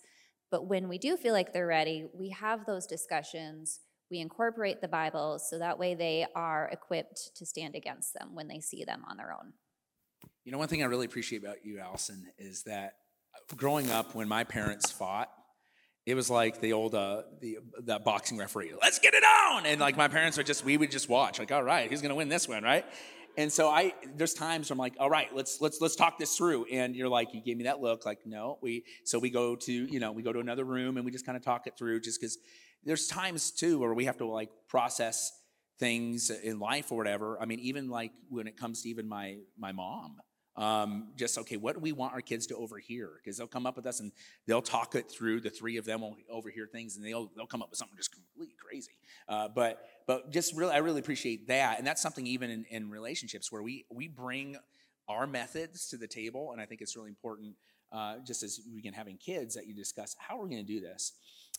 But 0.50 0.68
when 0.68 0.88
we 0.88 0.98
do 0.98 1.18
feel 1.18 1.34
like 1.34 1.54
they're 1.54 1.68
ready, 1.68 2.08
we 2.14 2.30
have 2.30 2.66
those 2.66 2.86
discussions. 2.86 3.80
We 4.10 4.20
incorporate 4.20 4.82
the 4.82 4.88
Bible 4.88 5.40
so 5.40 5.58
that 5.60 5.80
way 5.80 5.96
they 5.96 6.26
are 6.36 6.70
equipped 6.72 7.32
to 7.36 7.46
stand 7.46 7.76
against 7.76 8.14
them 8.14 8.36
when 8.36 8.48
they 8.48 8.60
see 8.60 8.84
them 8.84 9.04
on 9.10 9.18
their 9.18 9.32
own. 9.32 9.54
You 10.44 10.52
know, 10.52 10.58
one 10.58 10.68
thing 10.68 10.84
I 10.84 10.88
really 10.88 11.06
appreciate 11.06 11.44
about 11.44 11.66
you, 11.66 11.80
Allison, 11.80 12.28
is 12.38 12.64
that 12.64 12.96
growing 13.56 13.90
up 13.90 14.16
when 14.16 14.28
my 14.28 14.44
parents 14.44 14.92
fought, 14.92 15.30
it 16.06 16.16
was 16.16 16.30
like 16.30 16.60
the 16.60 16.74
old 16.74 16.96
uh, 16.96 17.24
the 17.40 17.60
that 17.84 18.04
boxing 18.04 18.38
referee. 18.38 18.74
Let's 18.82 19.00
get 19.00 19.14
it 19.14 19.24
on, 19.24 19.66
and 19.66 19.80
like 19.80 19.98
my 19.98 20.08
parents 20.08 20.38
would 20.38 20.48
just 20.48 20.66
we 20.66 20.78
would 20.78 20.92
just 20.92 21.10
watch 21.10 21.40
like, 21.40 21.52
all 21.52 21.64
right, 21.64 21.90
who's 21.90 22.02
gonna 22.02 22.16
win 22.16 22.30
this 22.30 22.48
one, 22.48 22.64
right? 22.64 22.86
And 23.38 23.52
so 23.52 23.70
I 23.70 23.94
there's 24.16 24.34
times 24.34 24.70
where 24.70 24.76
I'm 24.76 24.80
like, 24.80 24.96
all 25.00 25.10
right, 25.10 25.34
let's 25.34 25.62
let's 25.62 25.80
let's 25.80 25.96
talk 25.96 26.18
this 26.18 26.36
through. 26.36 26.66
And 26.66 26.96
you're 26.96 27.08
like, 27.08 27.34
you 27.34 27.42
gave 27.42 27.58
me 27.58 27.66
that 27.66 27.82
look, 27.82 28.06
like 28.06 28.20
no, 28.26 28.58
we 28.62 28.84
so 29.04 29.20
we 29.20 29.30
go 29.30 29.56
to 29.56 29.72
you 29.72 30.00
know 30.00 30.12
we 30.12 30.24
go 30.24 30.34
to 30.34 30.40
another 30.40 30.66
room 30.66 30.98
and 30.98 31.06
we 31.06 31.12
just 31.12 31.26
kind 31.26 31.38
of 31.38 31.44
talk 31.44 31.68
it 31.68 31.78
through, 31.78 32.02
just 32.02 32.20
because 32.20 32.38
there's 32.84 33.08
times 33.08 33.52
too 33.52 33.80
where 33.80 33.94
we 33.94 34.06
have 34.06 34.18
to 34.18 34.26
like 34.26 34.50
process 34.68 35.32
things 35.80 36.30
in 36.30 36.60
life 36.60 36.92
or 36.92 36.98
whatever. 36.98 37.42
I 37.42 37.46
mean, 37.46 37.60
even 37.60 37.90
like 37.90 38.12
when 38.30 38.48
it 38.48 38.58
comes 38.58 38.82
to 38.84 38.90
even 38.90 39.08
my 39.08 39.38
my 39.58 39.72
mom, 39.72 40.18
um, 40.58 41.10
just 41.16 41.38
okay 41.38 41.58
what 41.58 41.76
do 41.76 41.80
we 41.80 41.92
want 41.92 42.14
our 42.14 42.22
kids 42.22 42.48
to 42.48 42.56
overhear 42.56 43.12
because 43.24 43.38
they'll 43.38 43.48
come 43.48 43.66
up 43.66 43.76
with 43.76 43.86
us 43.86 44.00
and 44.00 44.12
they'll 44.48 44.62
talk 44.62 44.96
it 44.96 45.10
through 45.10 45.40
the 45.40 45.50
three 45.50 45.78
of 45.78 45.86
them 45.86 46.02
will 46.02 46.16
overhear 46.30 46.68
things 46.68 46.98
and 46.98 47.06
they'll, 47.06 47.32
they'll 47.36 47.48
come 47.48 47.62
up 47.62 47.70
with 47.70 47.78
something 47.78 47.96
just 47.98 48.12
completely 48.12 48.56
crazy 48.60 48.92
uh, 49.30 49.48
but 49.48 49.88
but 50.08 50.32
just 50.32 50.56
really 50.56 50.74
i 50.74 50.78
really 50.78 51.00
appreciate 51.00 51.48
that 51.48 51.78
and 51.78 51.88
that's 51.88 52.02
something 52.02 52.28
even 52.28 52.50
in, 52.50 52.66
in 52.70 52.90
relationships 52.90 53.52
where 53.52 53.64
we 53.64 53.86
we 53.90 54.08
bring 54.08 54.58
our 55.08 55.26
methods 55.26 55.88
to 55.88 55.98
the 55.98 56.08
table 56.08 56.52
and 56.52 56.62
i 56.62 56.66
think 56.66 56.82
it's 56.82 56.96
really 56.96 57.10
important 57.10 57.56
uh, 57.92 58.16
just 58.26 58.44
as 58.44 58.62
we 58.66 58.76
begin 58.76 58.94
having 58.94 59.18
kids, 59.18 59.56
that 59.56 59.68
you 59.68 59.74
discuss 59.74 60.16
how 60.18 60.40
are 60.40 60.44
we 60.44 60.50
going 60.50 60.66
to 60.66 60.74
do 60.74 60.80
this. 60.80 61.14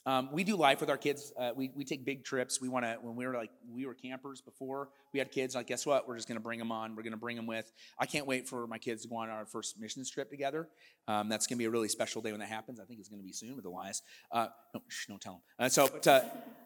Um, 0.05 0.31
we 0.33 0.43
do 0.45 0.57
life 0.57 0.81
with 0.81 0.91
our 0.91 0.97
kids. 0.97 1.33
Uh, 1.39 1.51
we, 1.55 1.71
we 1.77 1.85
take 1.85 2.05
big 2.05 2.25
trips. 2.25 2.61
We 2.61 2.69
want 2.69 2.85
to, 2.85 2.97
when 3.01 3.15
we 3.15 3.27
were 3.27 3.35
like, 3.35 3.51
we 3.73 3.87
were 3.87 3.95
campers 3.95 4.41
before 4.41 4.89
we 5.13 5.19
had 5.19 5.31
kids, 5.31 5.55
like, 5.55 5.67
guess 5.67 5.87
what? 5.87 6.09
We're 6.09 6.17
just 6.17 6.27
going 6.27 6.39
to 6.39 6.43
bring 6.43 6.59
them 6.59 6.73
on. 6.73 6.97
We're 6.97 7.03
going 7.03 7.13
to 7.13 7.19
bring 7.19 7.37
them 7.37 7.47
with. 7.47 7.71
I 7.99 8.07
can't 8.07 8.27
wait 8.27 8.49
for 8.49 8.67
my 8.67 8.79
kids 8.79 9.03
to 9.03 9.09
go 9.09 9.17
on 9.17 9.29
our 9.29 9.47
first 9.47 9.79
missions 9.79 10.11
trip 10.11 10.31
together. 10.31 10.69
Um, 11.07 11.29
that's 11.29 11.47
going 11.47 11.57
to 11.57 11.59
be 11.59 11.67
a 11.67 11.71
really 11.71 11.89
special 11.89 12.23
day 12.23 12.31
when 12.31 12.41
that 12.41 12.49
happens. 12.49 12.81
I 12.81 12.85
think 12.85 12.99
it's 13.01 13.09
going 13.09 13.21
to 13.21 13.27
be 13.27 13.33
soon 13.33 13.55
with 13.55 13.65
Elias. 13.65 14.03
Uh, 14.31 14.47
no, 14.75 14.83
shh, 14.89 15.07
don't 15.07 15.21
tell 15.21 15.35
them. 15.35 15.67
Uh, 15.67 15.69
so, 15.69 15.89
but 15.89 16.07
uh, 16.07 16.21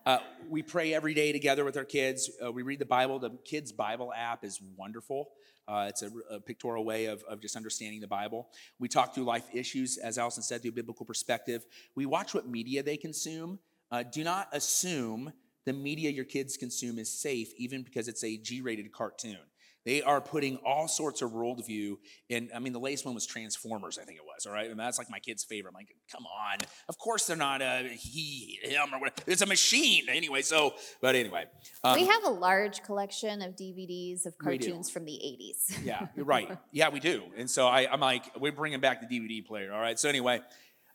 uh, 0.07 0.19
we 0.49 0.63
pray 0.63 0.95
every 0.95 1.15
day 1.15 1.33
together 1.33 1.65
with 1.65 1.77
our 1.77 1.85
kids. 1.85 2.31
Uh, 2.45 2.53
we 2.53 2.63
read 2.63 2.79
the 2.79 2.87
Bible. 2.87 3.19
The 3.19 3.31
kids' 3.45 3.73
Bible 3.73 4.13
app 4.17 4.45
is 4.45 4.61
wonderful. 4.77 5.31
Uh, 5.69 5.87
it's 5.89 6.03
a, 6.03 6.11
a, 6.31 6.41
pictorial 6.41 6.85
way 6.85 7.07
of, 7.07 7.25
of 7.25 7.41
just 7.41 7.57
understanding 7.57 8.01
the 8.01 8.07
Bible. 8.07 8.49
We 8.79 8.89
talk 8.89 9.15
through 9.15 9.25
life 9.25 9.49
issues, 9.53 9.99
as 9.99 10.17
Allison 10.17 10.45
said, 10.45 10.63
through 10.63 10.71
a 10.71 10.75
biblical 10.75 11.05
perspective. 11.05 11.67
We 11.97 12.07
watch 12.07 12.35
what 12.35 12.49
media 12.49 12.85
they 12.85 12.97
consume. 12.97 13.59
Uh, 13.91 14.05
do 14.05 14.23
not 14.23 14.49
assume 14.53 15.33
the 15.65 15.73
media 15.73 16.11
your 16.11 16.25
kids 16.25 16.57
consume 16.57 16.99
is 16.99 17.11
safe, 17.11 17.53
even 17.57 17.83
because 17.83 18.07
it's 18.07 18.23
a 18.23 18.37
G 18.37 18.61
rated 18.61 18.93
cartoon. 18.93 19.39
They 19.87 20.03
are 20.03 20.21
putting 20.21 20.57
all 20.67 20.89
sorts 20.89 21.23
of 21.23 21.31
worldview 21.31 21.99
in. 22.29 22.51
I 22.53 22.59
mean, 22.59 22.73
the 22.73 22.81
latest 22.81 23.07
one 23.07 23.15
was 23.15 23.25
Transformers, 23.25 23.99
I 23.99 24.05
think 24.05 24.19
it 24.19 24.25
was. 24.25 24.45
All 24.45 24.53
right, 24.53 24.69
and 24.69 24.79
that's 24.79 24.99
like 24.99 25.09
my 25.09 25.21
kid's 25.21 25.45
favorite. 25.45 25.71
I'm 25.71 25.75
like, 25.77 25.95
come 26.11 26.27
on. 26.27 26.59
Of 26.89 26.99
course 26.99 27.29
they're 27.29 27.37
not 27.37 27.63
a 27.63 27.89
he, 27.89 28.59
him, 28.63 28.93
or 28.93 28.99
whatever. 28.99 29.23
It's 29.29 29.43
a 29.43 29.47
machine 29.47 30.07
anyway. 30.09 30.43
So, 30.43 30.75
but 31.01 31.15
anyway, 31.15 31.45
um, 31.85 31.95
we 31.95 32.07
have 32.07 32.25
a 32.25 32.31
large 32.31 32.83
collection 32.83 33.41
of 33.43 33.55
DVDs 33.55 34.27
of 34.27 34.37
cartoons 34.39 34.91
from 34.91 35.05
the 35.05 35.13
'80s. 35.13 35.85
yeah, 35.85 36.09
you're 36.17 36.27
right. 36.27 36.59
Yeah, 36.73 36.89
we 36.89 36.99
do. 36.99 37.23
And 37.37 37.49
so 37.49 37.69
I, 37.69 37.91
I'm 37.91 38.01
like, 38.01 38.25
we're 38.41 38.51
bringing 38.51 38.81
back 38.81 39.09
the 39.09 39.21
DVD 39.21 39.47
player. 39.47 39.73
All 39.73 39.81
right. 39.81 39.99
So 39.99 40.09
anyway. 40.09 40.41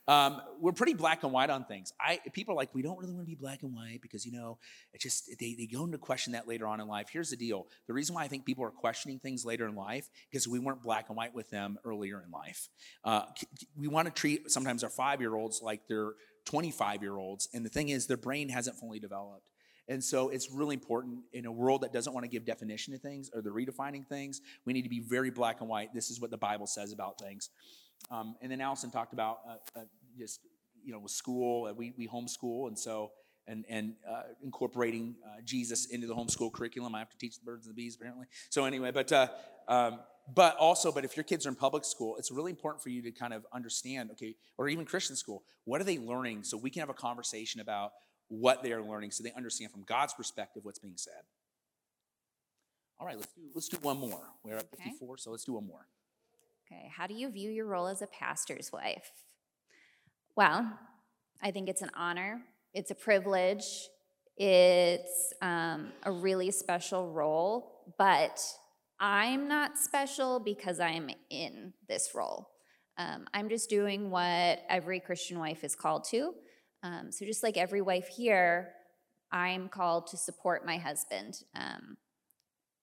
Um, 0.08 0.40
we're 0.60 0.72
pretty 0.72 0.94
black 0.94 1.22
and 1.22 1.32
white 1.32 1.50
on 1.50 1.64
things. 1.64 1.92
I 2.00 2.20
people 2.32 2.54
are 2.54 2.56
like, 2.56 2.74
we 2.74 2.82
don't 2.82 2.98
really 2.98 3.14
want 3.14 3.24
to 3.24 3.30
be 3.30 3.36
black 3.36 3.62
and 3.62 3.72
white 3.74 4.00
because 4.02 4.26
you 4.26 4.32
know, 4.32 4.58
it 4.92 5.00
just 5.00 5.30
they, 5.38 5.54
they 5.54 5.66
go 5.66 5.84
into 5.84 5.98
question 5.98 6.32
that 6.32 6.48
later 6.48 6.66
on 6.66 6.80
in 6.80 6.88
life. 6.88 7.08
Here's 7.12 7.30
the 7.30 7.36
deal: 7.36 7.68
the 7.86 7.92
reason 7.92 8.14
why 8.14 8.24
I 8.24 8.28
think 8.28 8.44
people 8.44 8.64
are 8.64 8.70
questioning 8.70 9.18
things 9.18 9.44
later 9.44 9.66
in 9.66 9.76
life 9.76 10.08
because 10.30 10.48
we 10.48 10.58
weren't 10.58 10.82
black 10.82 11.08
and 11.08 11.16
white 11.16 11.34
with 11.34 11.50
them 11.50 11.78
earlier 11.84 12.22
in 12.24 12.30
life. 12.32 12.68
Uh, 13.04 13.22
we 13.76 13.86
want 13.86 14.08
to 14.08 14.12
treat 14.12 14.50
sometimes 14.50 14.82
our 14.82 14.90
five 14.90 15.20
year 15.20 15.34
olds 15.34 15.60
like 15.62 15.82
they're 15.88 16.12
25 16.46 17.02
year 17.02 17.16
olds, 17.16 17.48
and 17.54 17.64
the 17.64 17.70
thing 17.70 17.88
is, 17.88 18.06
their 18.06 18.16
brain 18.16 18.48
hasn't 18.48 18.76
fully 18.78 18.98
developed. 18.98 19.46
And 19.88 20.02
so 20.02 20.28
it's 20.28 20.50
really 20.50 20.74
important 20.74 21.20
in 21.32 21.44
a 21.44 21.52
world 21.52 21.82
that 21.82 21.92
doesn't 21.92 22.12
want 22.12 22.24
to 22.24 22.28
give 22.28 22.44
definition 22.44 22.94
to 22.94 22.98
things 22.98 23.30
or 23.34 23.42
they're 23.42 23.52
redefining 23.52 24.06
things. 24.06 24.40
We 24.64 24.72
need 24.72 24.82
to 24.82 24.88
be 24.88 25.00
very 25.00 25.30
black 25.30 25.60
and 25.60 25.68
white. 25.68 25.92
This 25.92 26.08
is 26.08 26.20
what 26.20 26.30
the 26.30 26.38
Bible 26.38 26.66
says 26.66 26.92
about 26.92 27.18
things. 27.18 27.50
Um, 28.10 28.36
and 28.40 28.50
then 28.50 28.60
Allison 28.60 28.90
talked 28.90 29.12
about 29.12 29.38
uh, 29.48 29.80
uh, 29.80 29.84
just 30.18 30.40
you 30.84 30.92
know 30.92 30.98
with 30.98 31.12
school. 31.12 31.66
Uh, 31.66 31.72
we 31.72 31.92
we 31.96 32.08
homeschool, 32.08 32.68
and 32.68 32.78
so 32.78 33.12
and 33.46 33.64
and 33.68 33.94
uh, 34.08 34.22
incorporating 34.42 35.16
uh, 35.26 35.40
Jesus 35.44 35.86
into 35.86 36.06
the 36.06 36.14
homeschool 36.14 36.52
curriculum. 36.52 36.94
I 36.94 36.98
have 36.98 37.10
to 37.10 37.18
teach 37.18 37.38
the 37.38 37.44
birds 37.44 37.66
and 37.66 37.74
the 37.74 37.80
bees 37.80 37.96
apparently. 37.96 38.26
So 38.50 38.64
anyway, 38.64 38.90
but. 38.90 39.10
Uh, 39.12 39.28
um, 39.68 40.00
but 40.32 40.56
also, 40.56 40.92
but 40.92 41.04
if 41.04 41.16
your 41.16 41.24
kids 41.24 41.46
are 41.46 41.48
in 41.48 41.56
public 41.56 41.84
school, 41.84 42.16
it's 42.16 42.30
really 42.30 42.52
important 42.52 42.80
for 42.80 42.90
you 42.90 43.02
to 43.02 43.10
kind 43.10 43.34
of 43.34 43.44
understand, 43.52 44.10
okay, 44.12 44.36
or 44.56 44.68
even 44.68 44.84
Christian 44.84 45.16
school, 45.16 45.42
what 45.64 45.80
are 45.80 45.84
they 45.84 45.98
learning? 45.98 46.44
So 46.44 46.56
we 46.56 46.70
can 46.70 46.78
have 46.78 46.88
a 46.88 46.94
conversation 46.94 47.60
about 47.60 47.92
what 48.28 48.62
they 48.62 48.72
are 48.72 48.82
learning, 48.82 49.10
so 49.10 49.24
they 49.24 49.32
understand 49.32 49.72
from 49.72 49.82
God's 49.82 50.14
perspective 50.14 50.64
what's 50.64 50.78
being 50.78 50.96
said. 50.96 51.22
All 53.00 53.06
right, 53.06 53.16
let's 53.16 53.32
do 53.32 53.42
let's 53.54 53.68
do 53.68 53.78
one 53.82 53.98
more. 53.98 54.20
We're 54.44 54.56
at 54.56 54.66
okay. 54.74 54.84
54, 54.84 55.18
so 55.18 55.32
let's 55.32 55.44
do 55.44 55.54
one 55.54 55.66
more. 55.66 55.88
Okay, 56.72 56.90
how 56.96 57.06
do 57.06 57.14
you 57.14 57.30
view 57.30 57.50
your 57.50 57.66
role 57.66 57.86
as 57.86 58.02
a 58.02 58.06
pastor's 58.06 58.70
wife? 58.72 59.10
Well, 60.36 60.78
I 61.42 61.50
think 61.50 61.68
it's 61.68 61.82
an 61.82 61.90
honor, 61.94 62.42
it's 62.72 62.90
a 62.90 62.94
privilege, 62.94 63.64
it's 64.36 65.32
um, 65.42 65.92
a 66.04 66.12
really 66.12 66.50
special 66.50 67.10
role, 67.10 67.92
but 67.98 68.40
I'm 69.00 69.48
not 69.48 69.76
special 69.76 70.40
because 70.40 70.80
I'm 70.80 71.10
in 71.30 71.74
this 71.88 72.10
role. 72.14 72.48
Um, 72.96 73.26
I'm 73.34 73.48
just 73.48 73.68
doing 73.68 74.10
what 74.10 74.60
every 74.68 75.00
Christian 75.00 75.38
wife 75.38 75.64
is 75.64 75.74
called 75.74 76.04
to. 76.10 76.32
Um, 76.82 77.10
so, 77.10 77.24
just 77.24 77.42
like 77.42 77.56
every 77.56 77.80
wife 77.80 78.08
here, 78.08 78.70
I'm 79.30 79.68
called 79.68 80.06
to 80.08 80.16
support 80.16 80.64
my 80.64 80.78
husband. 80.78 81.34
Um, 81.54 81.96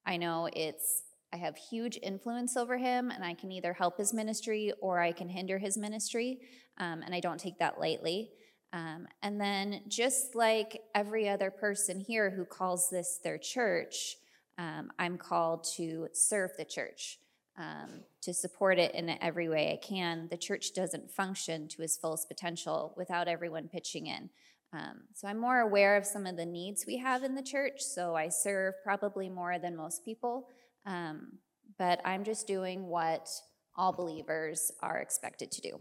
I 0.06 0.18
know 0.18 0.50
it's 0.54 1.04
I 1.32 1.38
have 1.38 1.56
huge 1.56 2.00
influence 2.02 2.58
over 2.58 2.78
him, 2.78 3.12
and 3.12 3.24
I 3.24 3.34
can 3.34 3.52
either 3.52 3.74
help 3.74 3.98
his 3.98 4.14
ministry 4.14 4.74
or 4.82 5.00
I 5.00 5.12
can 5.12 5.30
hinder 5.30 5.58
his 5.58 5.78
ministry, 5.78 6.40
um, 6.78 7.02
and 7.04 7.14
I 7.14 7.20
don't 7.20 7.40
take 7.40 7.60
that 7.60 7.80
lightly. 7.80 8.32
Um, 8.74 9.08
and 9.22 9.40
then, 9.40 9.82
just 9.88 10.36
like 10.36 10.82
every 10.94 11.28
other 11.28 11.52
person 11.52 12.00
here 12.00 12.30
who 12.30 12.46
calls 12.46 12.90
this 12.90 13.20
their 13.24 13.38
church, 13.38 14.18
um, 14.58 14.92
I'm 15.00 15.18
called 15.18 15.64
to 15.76 16.08
serve 16.14 16.52
the 16.58 16.66
church, 16.66 17.20
um, 17.58 18.02
to 18.22 18.34
support 18.34 18.78
it 18.78 18.94
in 18.94 19.10
every 19.22 19.50
way 19.50 19.72
I 19.72 19.86
can. 19.86 20.28
The 20.30 20.38
church 20.38 20.74
doesn't 20.74 21.12
function 21.12 21.68
to 21.70 21.82
its 21.82 21.98
fullest 21.98 22.28
potential 22.28 22.94
without 22.98 23.28
everyone 23.28 23.70
pitching 23.70 24.08
in. 24.08 24.30
Um, 24.72 25.02
so 25.16 25.28
I'm 25.28 25.40
more 25.40 25.60
aware 25.60 25.98
of 25.98 26.06
some 26.06 26.28
of 26.28 26.38
the 26.38 26.46
needs 26.46 26.86
we 26.86 26.98
have 26.98 27.24
in 27.24 27.34
the 27.34 27.42
church, 27.42 27.82
so 27.82 28.16
I 28.16 28.30
serve 28.30 28.76
probably 28.84 29.30
more 29.30 29.58
than 29.58 29.76
most 29.76 30.06
people. 30.06 30.48
Um, 30.86 31.40
but 31.78 32.02
I'm 32.06 32.24
just 32.24 32.48
doing 32.48 32.86
what 32.88 33.30
all 33.76 33.94
believers 33.94 34.72
are 34.82 34.98
expected 34.98 35.52
to 35.52 35.62
do. 35.62 35.80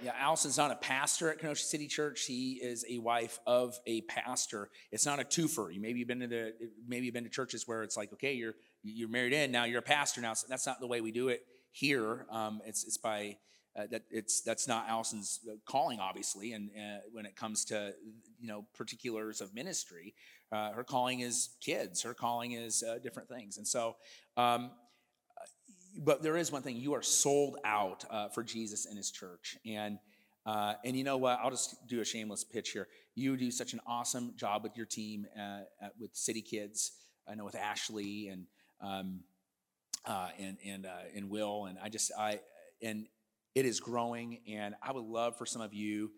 Yeah, 0.00 0.12
Allison's 0.16 0.58
not 0.58 0.70
a 0.70 0.76
pastor 0.76 1.30
at 1.30 1.40
Kenosha 1.40 1.64
City 1.64 1.88
Church. 1.88 2.24
He 2.26 2.60
is 2.62 2.84
a 2.88 2.98
wife 2.98 3.40
of 3.46 3.78
a 3.86 4.02
pastor. 4.02 4.70
It's 4.92 5.04
not 5.04 5.18
a 5.18 5.24
twofer. 5.24 5.74
You 5.74 5.80
maybe 5.80 6.04
been 6.04 6.20
to 6.20 6.28
the 6.28 6.52
maybe 6.86 7.06
you've 7.06 7.14
been 7.14 7.24
to 7.24 7.30
churches 7.30 7.66
where 7.66 7.82
it's 7.82 7.96
like, 7.96 8.12
okay, 8.12 8.34
you're 8.34 8.54
you're 8.84 9.08
married 9.08 9.32
in 9.32 9.50
now, 9.50 9.64
you're 9.64 9.80
a 9.80 9.82
pastor 9.82 10.20
now. 10.20 10.34
So 10.34 10.46
that's 10.48 10.66
not 10.66 10.78
the 10.78 10.86
way 10.86 11.00
we 11.00 11.10
do 11.10 11.28
it 11.28 11.44
here. 11.72 12.26
Um, 12.30 12.60
it's 12.64 12.84
it's 12.84 12.96
by 12.96 13.38
uh, 13.76 13.86
that 13.90 14.02
it's 14.10 14.40
that's 14.42 14.68
not 14.68 14.88
Allison's 14.88 15.40
calling, 15.66 15.98
obviously, 16.00 16.52
and 16.52 16.70
uh, 16.76 16.98
when 17.12 17.26
it 17.26 17.34
comes 17.34 17.64
to 17.66 17.92
you 18.40 18.46
know 18.46 18.66
particulars 18.74 19.40
of 19.40 19.54
ministry, 19.54 20.14
uh, 20.50 20.72
her 20.72 20.84
calling 20.84 21.20
is 21.20 21.50
kids. 21.60 22.02
Her 22.02 22.14
calling 22.14 22.52
is 22.52 22.82
uh, 22.82 22.98
different 23.02 23.28
things. 23.28 23.58
And 23.58 23.66
so, 23.66 23.96
um, 24.36 24.70
but 25.98 26.22
there 26.22 26.36
is 26.36 26.50
one 26.50 26.62
thing: 26.62 26.76
you 26.76 26.94
are 26.94 27.02
sold 27.02 27.58
out 27.64 28.04
uh, 28.10 28.28
for 28.28 28.42
Jesus 28.42 28.86
and 28.86 28.96
His 28.96 29.10
church. 29.10 29.56
And 29.66 29.98
uh, 30.46 30.74
and 30.84 30.96
you 30.96 31.04
know 31.04 31.18
what? 31.18 31.38
I'll 31.42 31.50
just 31.50 31.86
do 31.86 32.00
a 32.00 32.04
shameless 32.04 32.44
pitch 32.44 32.70
here. 32.70 32.88
You 33.14 33.36
do 33.36 33.50
such 33.50 33.74
an 33.74 33.80
awesome 33.86 34.32
job 34.36 34.62
with 34.62 34.76
your 34.76 34.86
team 34.86 35.26
uh, 35.36 35.60
at, 35.82 35.92
with 36.00 36.14
City 36.14 36.40
Kids. 36.40 36.92
I 37.28 37.34
know 37.34 37.44
with 37.44 37.56
Ashley 37.56 38.28
and 38.28 38.46
um, 38.80 39.20
uh, 40.06 40.28
and 40.38 40.56
and 40.64 40.86
and 41.14 41.28
Will. 41.28 41.66
And 41.66 41.78
I 41.82 41.90
just 41.90 42.10
I 42.18 42.40
and 42.80 43.06
it 43.54 43.66
is 43.66 43.80
growing. 43.80 44.40
And 44.48 44.74
I 44.82 44.92
would 44.92 45.04
love 45.04 45.36
for 45.36 45.44
some 45.44 45.60
of 45.60 45.74
you 45.74 46.10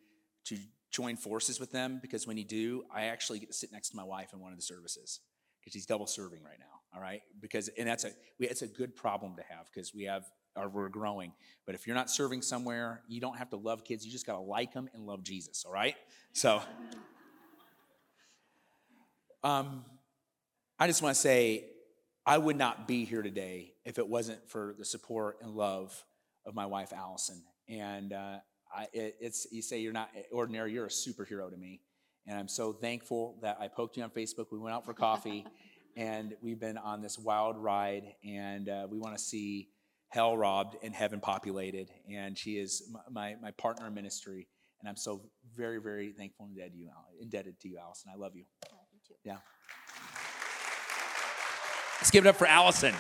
to 0.45 0.57
join 0.91 1.17
forces 1.17 1.61
with 1.61 1.71
them 1.71 1.99
because 2.03 2.27
when 2.27 2.37
you 2.37 2.45
do, 2.45 2.85
I 2.95 3.05
actually 3.05 3.39
get 3.39 3.49
to 3.49 3.55
sit 3.55 3.73
next 3.73 3.91
to 3.91 3.97
my 3.97 4.05
wife 4.05 4.33
in 4.33 4.41
one 4.41 4.53
of 4.53 4.59
the 4.59 4.65
services 4.65 5.21
because 5.61 5.73
she's 5.73 5.87
double 5.87 6.07
serving 6.07 6.43
right 6.43 6.59
now. 6.59 6.67
All 6.95 7.01
right, 7.01 7.23
because 7.41 7.69
and 7.79 7.87
that's 7.87 8.05
a 8.05 8.11
we, 8.39 8.49
it's 8.49 8.63
a 8.63 8.67
good 8.67 8.97
problem 8.97 9.37
to 9.37 9.43
have 9.49 9.67
because 9.73 9.95
we 9.95 10.05
have 10.05 10.25
or 10.57 10.69
we're 10.69 10.89
growing. 10.89 11.33
But 11.65 11.77
if 11.77 11.87
you're 11.87 11.95
not 11.95 12.11
serving 12.11 12.43
somewhere, 12.43 13.03
you 13.07 13.21
don't 13.21 13.39
have 13.39 13.51
to 13.51 13.57
love 13.57 13.85
kids. 13.85 14.05
You 14.05 14.11
just 14.11 14.27
got 14.27 14.35
to 14.35 14.41
like 14.41 14.73
them 14.73 14.89
and 14.93 15.07
love 15.07 15.23
Jesus. 15.23 15.65
All 15.65 15.73
right, 15.73 15.97
so. 16.33 16.63
Um, 19.43 19.87
I 20.79 20.87
just 20.87 21.03
want 21.03 21.15
to 21.15 21.21
say, 21.21 21.65
I 22.27 22.39
would 22.39 22.57
not 22.57 22.87
be 22.87 23.05
here 23.05 23.23
today 23.23 23.73
if 23.85 23.99
it 23.99 24.07
wasn't 24.09 24.49
for 24.49 24.75
the 24.79 24.85
support 24.85 25.39
and 25.43 25.55
love 25.55 26.05
of 26.47 26.55
my 26.55 26.67
wife 26.67 26.93
Allison. 26.93 27.43
And 27.69 28.13
uh, 28.13 28.37
I, 28.75 28.87
it, 28.93 29.17
it's 29.21 29.47
you 29.51 29.63
say 29.63 29.81
you're 29.81 29.93
not 29.93 30.11
ordinary, 30.33 30.73
you're 30.73 30.87
a 30.87 30.91
superhero 30.91 31.51
to 31.51 31.57
me. 31.57 31.81
And 32.27 32.39
I'm 32.39 32.49
so 32.49 32.73
thankful 32.73 33.39
that 33.43 33.59
I 33.61 33.69
poked 33.69 33.97
you 33.97 34.03
on 34.03 34.11
Facebook. 34.11 34.47
We 34.53 34.59
went 34.59 34.75
out 34.75 34.85
for 34.85 34.95
coffee, 34.95 35.47
and 35.97 36.35
we've 36.43 36.61
been 36.61 36.79
on 36.79 37.01
this 37.01 37.19
wild 37.19 37.57
ride. 37.57 38.05
And 38.25 38.69
uh, 38.69 38.87
we 38.91 38.99
want 38.99 39.17
to 39.17 39.23
see 39.23 39.69
hell 40.09 40.37
robbed 40.37 40.77
and 40.83 40.95
heaven 40.95 41.21
populated. 41.21 41.89
And 42.13 42.37
she 42.37 42.53
is 42.53 42.95
my, 43.11 43.37
my 43.41 43.51
partner 43.53 43.87
in 43.87 43.95
ministry. 43.95 44.49
And 44.81 44.89
I'm 44.89 44.97
so 44.97 45.23
very, 45.55 45.81
very 45.81 46.13
thankful 46.13 46.47
and 46.47 46.57
indebted 46.57 46.73
to 46.75 46.79
you, 46.79 46.91
indebted 47.21 47.61
to 47.61 47.69
you 47.69 47.79
Allison. 47.79 48.11
I 48.15 48.19
love 48.19 48.35
you. 48.35 48.45
Love 48.73 48.87
you 48.93 49.01
too. 49.07 49.15
Yeah. 49.25 49.37
Let's 52.01 52.11
give 52.11 52.25
it 52.25 52.29
up 52.29 52.37
for 52.37 52.47
Allison. 52.47 52.95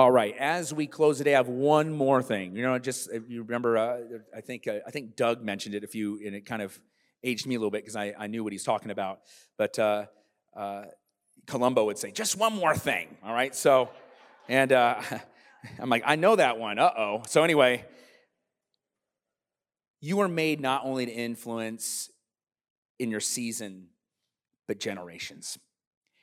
All 0.00 0.10
right, 0.10 0.34
as 0.38 0.72
we 0.72 0.86
close 0.86 1.18
today, 1.18 1.34
I 1.34 1.36
have 1.36 1.48
one 1.48 1.92
more 1.92 2.22
thing. 2.22 2.56
You 2.56 2.62
know, 2.62 2.78
just 2.78 3.10
if 3.12 3.28
you 3.28 3.42
remember, 3.42 3.76
uh, 3.76 3.98
I 4.34 4.40
think 4.40 4.66
uh, 4.66 4.78
I 4.86 4.90
think 4.90 5.14
Doug 5.14 5.44
mentioned 5.44 5.74
it 5.74 5.84
a 5.84 5.86
few, 5.86 6.18
and 6.24 6.34
it 6.34 6.46
kind 6.46 6.62
of 6.62 6.80
aged 7.22 7.46
me 7.46 7.54
a 7.54 7.58
little 7.58 7.70
bit 7.70 7.82
because 7.82 7.96
I, 7.96 8.14
I 8.18 8.26
knew 8.26 8.42
what 8.42 8.54
he's 8.54 8.64
talking 8.64 8.90
about. 8.90 9.18
But 9.58 9.78
uh, 9.78 10.06
uh 10.56 10.84
Columbo 11.46 11.84
would 11.84 11.98
say, 11.98 12.12
just 12.12 12.38
one 12.38 12.54
more 12.54 12.74
thing, 12.74 13.14
all 13.22 13.34
right? 13.34 13.54
So, 13.54 13.90
and 14.48 14.72
uh, 14.72 15.02
I'm 15.78 15.90
like, 15.90 16.04
I 16.06 16.16
know 16.16 16.34
that 16.34 16.58
one, 16.58 16.78
uh 16.78 16.92
oh. 16.96 17.22
So, 17.26 17.44
anyway, 17.44 17.84
you 20.00 20.18
are 20.20 20.28
made 20.28 20.62
not 20.62 20.86
only 20.86 21.04
to 21.04 21.12
influence 21.12 22.08
in 22.98 23.10
your 23.10 23.20
season, 23.20 23.88
but 24.66 24.80
generations. 24.80 25.58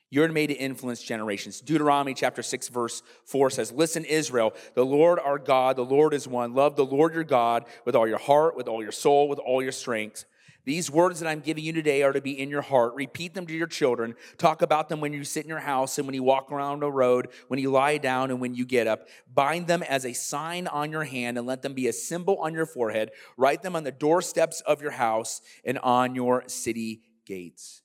You're 0.09 0.31
made 0.31 0.47
to 0.47 0.53
influence 0.53 1.01
generations. 1.01 1.59
Deuteronomy 1.59 2.13
chapter 2.13 2.41
6, 2.41 2.69
verse 2.69 3.03
4 3.25 3.49
says, 3.49 3.71
Listen, 3.73 4.05
Israel, 4.05 4.53
the 4.73 4.85
Lord 4.85 5.19
our 5.19 5.37
God, 5.37 5.75
the 5.75 5.83
Lord 5.83 6.13
is 6.13 6.27
one. 6.27 6.53
Love 6.53 6.75
the 6.75 6.85
Lord 6.85 7.13
your 7.13 7.25
God 7.25 7.65
with 7.85 7.95
all 7.95 8.07
your 8.07 8.17
heart, 8.17 8.55
with 8.55 8.67
all 8.67 8.81
your 8.81 8.93
soul, 8.93 9.27
with 9.27 9.39
all 9.39 9.61
your 9.61 9.73
strength. 9.73 10.25
These 10.67 10.91
words 10.91 11.21
that 11.21 11.29
I'm 11.29 11.39
giving 11.39 11.63
you 11.63 11.71
today 11.71 12.03
are 12.03 12.11
to 12.11 12.19
be 12.19 12.37
in 12.37 12.49
your 12.49 12.61
heart. 12.61 12.93
Repeat 12.93 13.33
them 13.33 13.47
to 13.47 13.53
your 13.53 13.67
children. 13.67 14.15
Talk 14.37 14.61
about 14.61 14.89
them 14.89 14.99
when 14.99 15.13
you 15.13 15.23
sit 15.23 15.45
in 15.45 15.49
your 15.49 15.59
house 15.59 15.97
and 15.97 16.05
when 16.05 16.13
you 16.13 16.23
walk 16.23 16.51
around 16.51 16.81
the 16.81 16.91
road, 16.91 17.29
when 17.47 17.57
you 17.57 17.71
lie 17.71 17.97
down 17.97 18.31
and 18.31 18.41
when 18.41 18.53
you 18.53 18.65
get 18.65 18.85
up. 18.85 19.07
Bind 19.33 19.67
them 19.67 19.81
as 19.81 20.05
a 20.05 20.11
sign 20.11 20.67
on 20.67 20.91
your 20.91 21.05
hand 21.05 21.37
and 21.37 21.47
let 21.47 21.61
them 21.61 21.73
be 21.73 21.87
a 21.87 21.93
symbol 21.93 22.37
on 22.41 22.53
your 22.53 22.65
forehead. 22.65 23.11
Write 23.37 23.61
them 23.61 23.77
on 23.77 23.85
the 23.85 23.93
doorsteps 23.93 24.59
of 24.61 24.81
your 24.81 24.91
house 24.91 25.41
and 25.63 25.79
on 25.79 26.15
your 26.15 26.43
city 26.47 26.99
gates. 27.25 27.81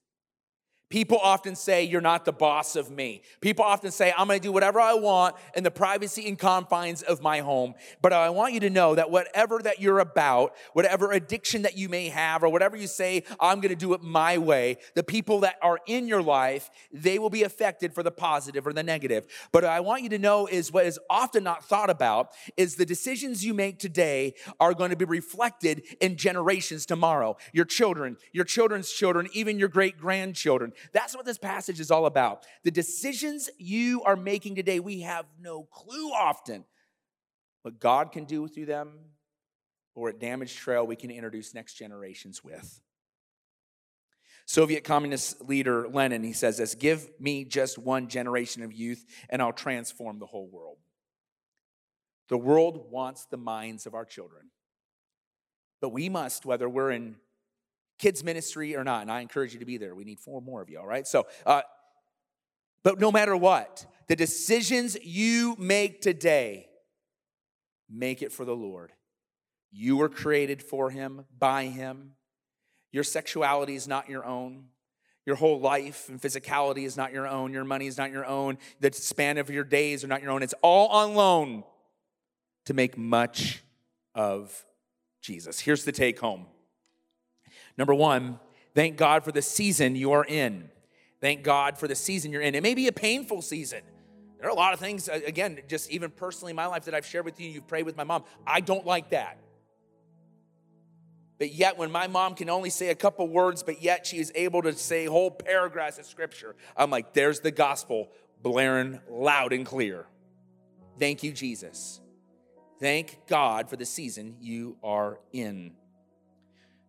People 0.93 1.17
often 1.23 1.57
say, 1.57 1.85
You're 1.85 2.03
not 2.03 2.27
the 2.27 2.35
boss 2.35 2.77
of 2.77 2.91
me. 2.91 3.23
People 3.41 3.65
often 3.65 3.91
say, 3.91 4.13
I'm 4.15 4.29
to 4.29 4.39
do 4.39 4.53
whatever 4.53 4.79
I 4.79 4.93
want 4.93 5.37
in 5.57 5.65
the 5.65 5.71
privacy 5.71 6.29
and 6.29 6.39
confines 6.39 7.01
of 7.01 7.23
my 7.23 7.41
home. 7.41 7.73
But 8.03 8.13
I 8.13 8.29
want 8.29 8.53
you 8.53 8.61
to 8.61 8.69
know 8.69 8.95
that 8.95 9.11
whatever 9.11 9.59
that 9.61 9.81
you're 9.81 10.01
about, 10.01 10.55
whatever 10.75 11.11
addiction 11.11 11.63
that 11.63 11.79
you 11.79 11.89
may 11.89 12.11
have, 12.11 12.43
or 12.43 12.51
whatever 12.51 12.77
you 12.77 12.87
say, 12.87 13.25
I'm 13.41 13.63
to 13.63 13.75
do 13.75 13.95
it 13.95 14.03
my 14.03 14.37
way, 14.37 14.77
the 14.95 15.03
people 15.03 15.41
that 15.41 15.57
are 15.63 15.81
in 15.87 16.09
your 16.09 16.21
life, 16.21 16.71
they 16.93 17.19
will 17.19 17.31
be 17.31 17.45
affected 17.45 17.95
for 17.95 18.03
the 18.03 18.11
positive 18.11 18.67
or 18.67 18.75
the 18.75 18.83
negative. 18.83 19.27
But 19.51 19.65
I 19.65 19.81
want 19.81 20.03
you 20.03 20.11
to 20.11 20.19
know 20.19 20.47
is 20.47 20.71
what 20.71 20.85
is 20.85 21.01
often 21.09 21.43
not 21.43 21.65
thought 21.65 21.89
about 21.89 22.33
is 22.59 22.77
the 22.77 22.85
decisions 22.85 23.43
you 23.43 23.55
make 23.55 23.79
today 23.79 24.35
are 24.61 24.75
to 24.75 24.97
be 24.97 25.07
reflected 25.07 25.85
in 26.03 26.19
generations 26.19 26.85
tomorrow. 26.85 27.39
Your 27.55 27.65
children, 27.65 28.19
your 28.33 28.45
children's 28.45 28.93
children, 28.93 29.31
even 29.33 29.59
your 29.59 29.69
great 29.69 29.97
grandchildren. 29.97 30.75
That's 30.93 31.15
what 31.15 31.25
this 31.25 31.39
passage 31.39 31.81
is 31.81 31.91
all 31.91 32.07
about. 32.07 32.47
The 32.65 32.71
decisions 32.71 33.49
you 33.59 34.03
are 34.03 34.17
making 34.17 34.57
today, 34.57 34.81
we 34.81 35.01
have 35.01 35.27
no 35.41 35.65
clue 35.65 36.11
often 36.11 36.65
what 37.63 37.79
God 37.79 38.13
can 38.13 38.25
do 38.25 38.49
through 38.49 38.67
them 38.67 38.91
or 39.95 40.09
at 40.09 40.19
Damage 40.19 40.57
Trail 40.57 40.87
we 40.87 40.97
can 40.97 41.11
introduce 41.11 41.55
next 41.55 41.75
generations 41.75 42.43
with. 42.43 42.81
Soviet 44.47 44.83
communist 44.85 45.41
leader 45.43 45.89
Lenin, 45.89 46.25
he 46.25 46.33
says 46.33 46.59
this 46.59 46.75
Give 46.75 47.09
me 47.21 47.45
just 47.45 47.79
one 47.79 48.09
generation 48.09 48.63
of 48.63 48.73
youth 48.73 49.05
and 49.31 49.41
I'll 49.41 49.53
transform 49.53 50.19
the 50.19 50.27
whole 50.27 50.49
world. 50.49 50.79
The 52.29 52.39
world 52.39 52.91
wants 52.91 53.27
the 53.27 53.37
minds 53.37 53.87
of 53.87 53.95
our 53.95 54.05
children. 54.05 54.51
But 55.81 55.91
we 55.91 56.09
must, 56.09 56.47
whether 56.47 56.69
we're 56.69 56.93
in 56.93 57.17
kids 58.03 58.25
ministry 58.25 58.75
or 58.77 58.83
not, 58.83 59.03
and 59.03 59.13
I 59.13 59.21
encourage 59.21 59.53
you 59.53 59.61
to 59.61 59.65
be 59.65 59.79
there. 59.79 59.95
We 59.95 60.05
need 60.05 60.19
four 60.19 60.43
more 60.43 60.61
of 60.61 60.69
you, 60.69 60.81
all 60.81 60.87
right? 60.87 61.07
So, 61.07 61.29
uh, 61.47 61.63
but 62.83 62.99
no 62.99 63.13
matter 63.13 63.37
what, 63.37 63.87
the 64.09 64.17
decisions 64.17 64.97
you 65.05 65.55
make 65.57 66.01
today, 66.01 66.69
make 67.89 68.21
it 68.21 68.33
for 68.33 68.45
the 68.45 68.57
Lord. 68.57 68.91
You 69.71 69.97
were 69.97 70.09
created 70.09 70.65
for 70.65 70.91
Him, 70.91 71.27
by 71.39 71.67
Him. 71.67 72.15
Your 72.91 73.05
sexuality 73.05 73.77
is 73.77 73.87
not 73.87 74.09
your 74.09 74.27
own. 74.27 74.65
Your 75.25 75.37
whole 75.37 75.61
life 75.61 76.09
and 76.09 76.21
physicality 76.21 76.85
is 76.85 76.97
not 76.97 77.13
your 77.13 77.29
own. 77.29 77.53
Your 77.53 77.63
money 77.63 77.87
is 77.87 77.97
not 77.97 78.11
your 78.11 78.27
own. 78.27 78.59
The 78.81 78.93
span 78.93 79.39
of 79.39 79.49
your 79.49 79.63
days 79.63 80.03
are 80.03 80.09
not 80.09 80.23
your 80.23 80.33
own. 80.33 80.43
It's 80.43 80.55
all 80.61 80.89
on 80.89 81.15
loan 81.15 81.63
to 82.67 82.75
make 82.75 82.99
much 82.99 83.63
of 84.17 84.67
Jesus. 85.21 85.61
Here's 85.61 85.85
the 85.85 85.93
take 85.93 86.19
home 86.19 86.47
Number 87.77 87.95
one, 87.95 88.39
thank 88.75 88.97
God 88.97 89.25
for 89.25 89.33
the 89.33 89.43
season 89.43 89.97
you 89.97 90.13
are 90.13 90.25
in. 90.25 90.71
Thank 91.21 91.43
God 91.43 91.79
for 91.79 91.87
the 91.87 91.95
season 91.95 92.33
you're 92.33 92.43
in. 92.43 92.55
It 92.55 92.63
may 92.63 92.75
be 92.75 92.89
a 92.89 92.93
painful 92.93 93.43
season. 93.43 93.83
There 94.39 94.49
are 94.49 94.53
a 94.53 94.57
lot 94.57 94.75
of 94.75 94.81
things, 94.81 95.09
uh, 95.09 95.21
again, 95.25 95.61
just 95.69 95.89
even 95.91 96.11
personally 96.11 96.51
in 96.51 96.57
my 96.57 96.67
life 96.67 96.87
that 96.87 96.95
I've 96.95 97.07
shared 97.07 97.25
with 97.25 97.41
you. 97.41 97.49
You've 97.49 97.69
prayed 97.69 97.87
with 97.87 97.97
my 97.97 98.03
mom. 98.03 98.25
I 98.45 98.61
don't 98.61 98.85
like 98.85 99.11
that. 99.11 99.39
But 101.39 101.53
yet, 101.53 101.79
when 101.79 101.93
my 101.93 102.09
mom 102.09 102.35
can 102.35 102.51
only 102.51 102.71
say 102.71 102.89
a 102.89 102.95
couple 102.95 103.27
words, 103.29 103.63
but 103.63 103.83
yet 103.83 104.07
she 104.07 104.19
is 104.19 104.33
able 104.35 104.63
to 104.63 104.73
say 104.75 105.07
whole 105.07 105.31
paragraphs 105.31 105.99
of 105.99 106.07
scripture, 106.07 106.57
I'm 106.77 106.91
like, 106.91 107.15
there's 107.15 107.41
the 107.41 107.51
gospel 107.53 108.11
blaring 108.43 109.01
loud 109.09 109.53
and 109.53 109.65
clear. 109.65 110.07
Thank 110.99 111.23
you, 111.23 111.33
Jesus. 111.33 112.01
Thank 112.81 113.27
God 113.29 113.71
for 113.71 113.77
the 113.77 113.87
season 113.87 114.37
you 114.41 114.77
are 114.83 115.21
in. 115.33 115.75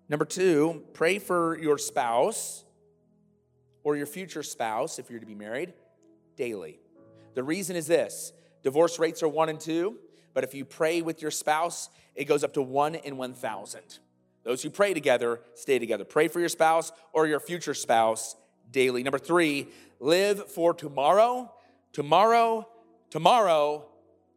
Number 0.09 0.25
two, 0.25 0.83
pray 0.93 1.19
for 1.19 1.57
your 1.59 1.77
spouse 1.77 2.65
or 3.83 3.95
your 3.95 4.05
future 4.05 4.43
spouse, 4.43 4.99
if 4.99 5.09
you're 5.09 5.19
to 5.19 5.25
be 5.25 5.35
married, 5.35 5.73
daily. 6.35 6.79
The 7.35 7.43
reason 7.43 7.75
is 7.75 7.87
this 7.87 8.33
divorce 8.63 8.99
rates 8.99 9.23
are 9.23 9.27
one 9.27 9.49
and 9.49 9.59
two, 9.59 9.97
but 10.33 10.43
if 10.43 10.53
you 10.53 10.65
pray 10.65 11.01
with 11.01 11.21
your 11.21 11.31
spouse, 11.31 11.89
it 12.15 12.25
goes 12.25 12.43
up 12.43 12.53
to 12.53 12.61
one 12.61 12.95
in 12.95 13.17
1,000. 13.17 13.81
Those 14.43 14.61
who 14.61 14.69
pray 14.69 14.93
together 14.93 15.39
stay 15.55 15.79
together. 15.79 16.03
Pray 16.03 16.27
for 16.27 16.39
your 16.39 16.49
spouse 16.49 16.91
or 17.13 17.27
your 17.27 17.39
future 17.39 17.73
spouse 17.73 18.35
daily. 18.71 19.03
Number 19.03 19.19
three, 19.19 19.67
live 19.99 20.49
for 20.49 20.73
tomorrow, 20.73 21.51
tomorrow, 21.93 22.67
tomorrow, 23.09 23.85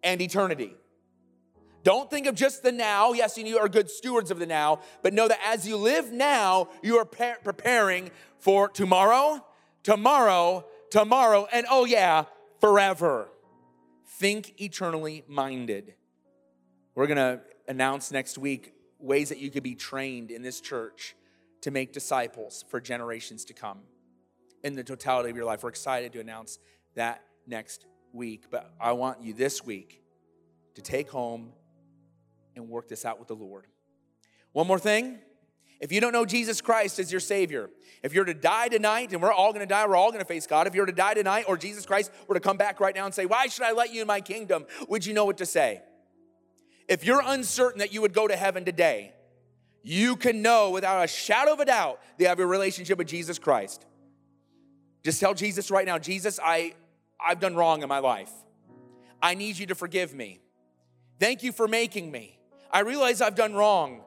and 0.02 0.20
eternity. 0.20 0.74
Don't 1.86 2.10
think 2.10 2.26
of 2.26 2.34
just 2.34 2.64
the 2.64 2.72
now. 2.72 3.12
Yes, 3.12 3.38
you 3.38 3.58
are 3.58 3.68
good 3.68 3.88
stewards 3.88 4.32
of 4.32 4.40
the 4.40 4.46
now, 4.46 4.80
but 5.04 5.14
know 5.14 5.28
that 5.28 5.38
as 5.46 5.68
you 5.68 5.76
live 5.76 6.10
now, 6.10 6.68
you 6.82 6.98
are 6.98 7.04
preparing 7.04 8.10
for 8.40 8.68
tomorrow, 8.68 9.46
tomorrow, 9.84 10.66
tomorrow, 10.90 11.46
and 11.52 11.64
oh 11.70 11.84
yeah, 11.84 12.24
forever. 12.60 13.28
Think 14.04 14.60
eternally 14.60 15.22
minded. 15.28 15.94
We're 16.96 17.06
going 17.06 17.18
to 17.18 17.40
announce 17.68 18.10
next 18.10 18.36
week 18.36 18.72
ways 18.98 19.28
that 19.28 19.38
you 19.38 19.52
could 19.52 19.62
be 19.62 19.76
trained 19.76 20.32
in 20.32 20.42
this 20.42 20.60
church 20.60 21.14
to 21.60 21.70
make 21.70 21.92
disciples 21.92 22.64
for 22.68 22.80
generations 22.80 23.44
to 23.44 23.54
come 23.54 23.78
in 24.64 24.74
the 24.74 24.82
totality 24.82 25.30
of 25.30 25.36
your 25.36 25.44
life. 25.44 25.62
We're 25.62 25.68
excited 25.68 26.12
to 26.14 26.18
announce 26.18 26.58
that 26.96 27.22
next 27.46 27.86
week, 28.12 28.46
but 28.50 28.74
I 28.80 28.90
want 28.90 29.22
you 29.22 29.34
this 29.34 29.64
week 29.64 30.02
to 30.74 30.82
take 30.82 31.10
home 31.10 31.52
and 32.56 32.68
work 32.68 32.88
this 32.88 33.04
out 33.04 33.18
with 33.18 33.28
the 33.28 33.36
Lord. 33.36 33.66
One 34.52 34.66
more 34.66 34.78
thing. 34.78 35.18
If 35.78 35.92
you 35.92 36.00
don't 36.00 36.12
know 36.12 36.24
Jesus 36.24 36.62
Christ 36.62 36.98
as 36.98 37.12
your 37.12 37.20
Savior, 37.20 37.68
if 38.02 38.14
you're 38.14 38.24
to 38.24 38.34
die 38.34 38.68
tonight, 38.68 39.12
and 39.12 39.20
we're 39.20 39.32
all 39.32 39.52
gonna 39.52 39.66
die, 39.66 39.86
we're 39.86 39.96
all 39.96 40.10
gonna 40.10 40.24
face 40.24 40.46
God. 40.46 40.66
If 40.66 40.74
you're 40.74 40.86
to 40.86 40.92
die 40.92 41.14
tonight, 41.14 41.44
or 41.48 41.56
Jesus 41.58 41.84
Christ 41.84 42.10
were 42.26 42.34
to 42.34 42.40
come 42.40 42.56
back 42.56 42.80
right 42.80 42.94
now 42.94 43.04
and 43.04 43.14
say, 43.14 43.26
Why 43.26 43.46
should 43.46 43.64
I 43.64 43.72
let 43.72 43.92
you 43.92 44.00
in 44.00 44.06
my 44.06 44.22
kingdom? 44.22 44.64
Would 44.88 45.04
you 45.04 45.12
know 45.12 45.26
what 45.26 45.36
to 45.38 45.46
say? 45.46 45.82
If 46.88 47.04
you're 47.04 47.22
uncertain 47.24 47.80
that 47.80 47.92
you 47.92 48.00
would 48.00 48.14
go 48.14 48.26
to 48.26 48.36
heaven 48.36 48.64
today, 48.64 49.12
you 49.82 50.16
can 50.16 50.40
know 50.40 50.70
without 50.70 51.04
a 51.04 51.06
shadow 51.06 51.52
of 51.52 51.60
a 51.60 51.64
doubt 51.64 52.00
that 52.16 52.24
you 52.24 52.28
have 52.28 52.40
a 52.40 52.46
relationship 52.46 52.96
with 52.98 53.08
Jesus 53.08 53.38
Christ. 53.38 53.84
Just 55.04 55.20
tell 55.20 55.34
Jesus 55.34 55.70
right 55.70 55.86
now, 55.86 55.98
Jesus, 55.98 56.40
I, 56.42 56.74
I've 57.24 57.38
done 57.38 57.54
wrong 57.54 57.82
in 57.82 57.88
my 57.88 57.98
life. 57.98 58.32
I 59.22 59.34
need 59.34 59.58
you 59.58 59.66
to 59.66 59.74
forgive 59.74 60.14
me. 60.14 60.40
Thank 61.20 61.42
you 61.42 61.52
for 61.52 61.68
making 61.68 62.10
me. 62.10 62.35
I 62.70 62.80
realize 62.80 63.20
I've 63.20 63.34
done 63.34 63.54
wrong, 63.54 64.02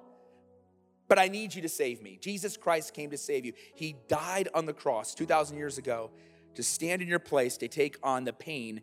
but 1.08 1.20
I 1.20 1.28
need 1.28 1.56
you 1.56 1.62
to 1.62 1.70
save 1.70 2.02
me. 2.02 2.18
Jesus 2.22 2.58
Christ 2.58 2.94
came 2.94 3.10
to 3.12 3.18
save 3.18 3.46
you. 3.46 3.54
He 3.76 3.96
died 4.08 4.50
on 4.54 4.66
the 4.66 4.74
cross 4.74 5.14
2,000 5.16 5.58
years 5.58 5.78
ago 5.78 6.12
to 6.56 6.64
stand 6.64 7.02
in 7.02 7.08
your 7.08 7.20
place 7.20 7.58
to 7.58 7.68
take 7.68 7.98
on 8.04 8.26
the 8.26 8.34
pain 8.34 8.82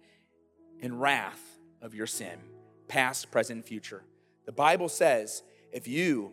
and 0.82 1.00
wrath 1.00 1.58
of 1.82 1.94
your 1.94 2.06
sin, 2.06 2.38
past, 2.88 3.30
present, 3.30 3.64
future. 3.66 4.02
The 4.44 4.52
Bible 4.52 4.88
says 4.88 5.42
if 5.72 5.86
you 5.86 6.32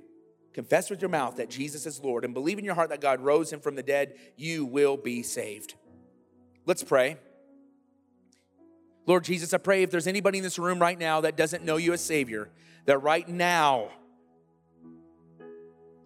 confess 0.53 0.89
with 0.89 1.01
your 1.01 1.09
mouth 1.09 1.37
that 1.37 1.49
Jesus 1.49 1.85
is 1.85 1.99
Lord 2.01 2.23
and 2.23 2.33
believe 2.33 2.59
in 2.59 2.65
your 2.65 2.75
heart 2.75 2.89
that 2.89 3.01
God 3.01 3.21
rose 3.21 3.51
him 3.51 3.59
from 3.59 3.75
the 3.75 3.83
dead, 3.83 4.15
you 4.37 4.65
will 4.65 4.97
be 4.97 5.23
saved. 5.23 5.75
Let's 6.65 6.83
pray. 6.83 7.17
Lord 9.05 9.23
Jesus, 9.23 9.53
I 9.53 9.57
pray 9.57 9.83
if 9.83 9.91
there's 9.91 10.07
anybody 10.07 10.37
in 10.37 10.43
this 10.43 10.57
room 10.57 10.79
right 10.79 10.97
now 10.97 11.21
that 11.21 11.35
doesn't 11.35 11.63
know 11.63 11.77
you 11.77 11.93
as 11.93 12.01
Savior, 12.01 12.49
that 12.85 12.99
right 12.99 13.27
now 13.27 13.89